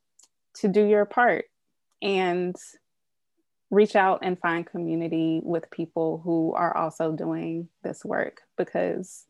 to 0.56 0.68
do 0.68 0.86
your 0.86 1.06
part 1.06 1.46
and 2.02 2.56
reach 3.70 3.96
out 3.96 4.20
and 4.22 4.40
find 4.40 4.66
community 4.66 5.42
with 5.44 5.70
people 5.72 6.22
who 6.24 6.54
are 6.54 6.76
also 6.76 7.12
doing 7.12 7.68
this 7.84 8.06
work 8.06 8.42
because 8.58 9.26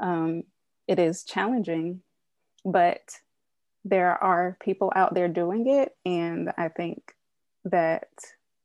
um, 0.00 0.44
it 0.86 0.98
is 0.98 1.24
challenging, 1.24 2.00
but 2.64 3.02
there 3.84 4.22
are 4.22 4.56
people 4.60 4.92
out 4.94 5.14
there 5.14 5.28
doing 5.28 5.66
it. 5.66 5.96
And 6.06 6.52
I 6.56 6.68
think 6.68 7.14
that 7.64 8.08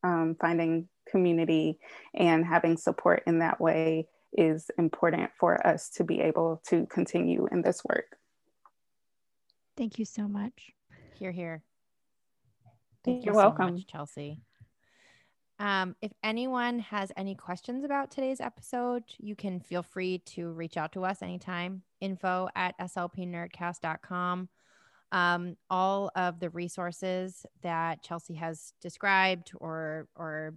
um, 0.04 0.36
finding 0.40 0.88
community 1.10 1.80
and 2.14 2.46
having 2.46 2.78
support 2.78 3.24
in 3.28 3.40
that 3.40 3.60
way 3.60 4.08
is 4.34 4.70
important 4.78 5.32
for 5.40 5.66
us 5.66 5.90
to 5.90 6.04
be 6.04 6.22
able 6.22 6.62
to 6.68 6.86
continue 6.88 7.48
in 7.52 7.62
this 7.62 7.84
work. 7.84 8.18
Thank 9.76 9.98
you 9.98 10.06
so 10.06 10.28
much. 10.28 10.72
Here, 11.16 11.32
here. 11.32 11.64
Thank 13.04 13.26
You're 13.26 13.34
you 13.34 13.38
welcome, 13.38 13.70
so 13.70 13.74
much, 13.74 13.88
Chelsea. 13.88 14.42
Um, 15.60 15.96
if 16.02 16.12
anyone 16.24 16.80
has 16.80 17.12
any 17.18 17.36
questions 17.36 17.84
about 17.84 18.12
today's 18.12 18.40
episode, 18.40 19.04
you 19.18 19.36
can 19.36 19.60
feel 19.60 19.84
free 19.84 20.20
to 20.28 20.52
reach 20.52 20.78
out 20.78 20.94
to 20.94 21.04
us 21.04 21.22
anytime. 21.22 21.82
Info 22.00 22.48
at 22.56 22.78
slpnerdcast.com. 22.80 24.48
Um, 25.12 25.58
all 25.70 26.12
of 26.16 26.40
the 26.40 26.50
resources 26.52 27.46
that 27.62 28.04
Chelsea 28.04 28.36
has 28.36 28.74
described 28.80 29.52
or 29.56 30.08
or 30.16 30.54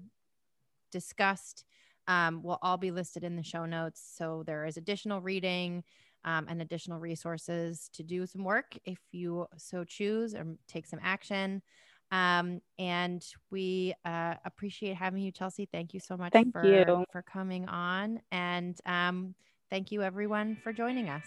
discussed 0.93 1.65
um, 2.09 2.43
will 2.43 2.59
all 2.63 2.77
be 2.77 2.91
listed 2.91 3.25
in 3.25 3.37
the 3.37 3.43
show 3.43 3.65
notes. 3.65 4.03
So 4.17 4.43
there 4.47 4.65
is 4.65 4.77
additional 4.77 5.21
reading 5.21 5.83
um, 6.25 6.47
and 6.49 6.63
additional 6.63 6.99
resources 6.99 7.89
to 7.95 8.03
do 8.03 8.27
some 8.27 8.45
work 8.45 8.77
if 8.85 8.99
you 9.11 9.47
so 9.57 9.85
choose 9.85 10.35
or 10.35 10.57
take 10.69 10.87
some 10.87 11.01
action. 11.03 11.63
Um, 12.11 12.61
and 12.79 13.25
we 13.51 13.95
uh, 14.05 14.35
appreciate 14.45 14.97
having 14.97 15.23
you, 15.23 15.33
Chelsea. 15.33 15.67
Thank 15.73 15.95
you 15.95 16.01
so 16.01 16.17
much 16.17 16.33
thank 16.33 16.53
for, 16.53 16.65
you. 16.65 17.05
for 17.11 17.23
coming 17.23 17.67
on. 17.69 18.21
And 18.31 18.79
um, 18.85 19.35
thank 19.71 19.91
you, 19.91 20.03
everyone, 20.03 20.59
for 20.63 20.73
joining 20.73 21.09
us. 21.09 21.25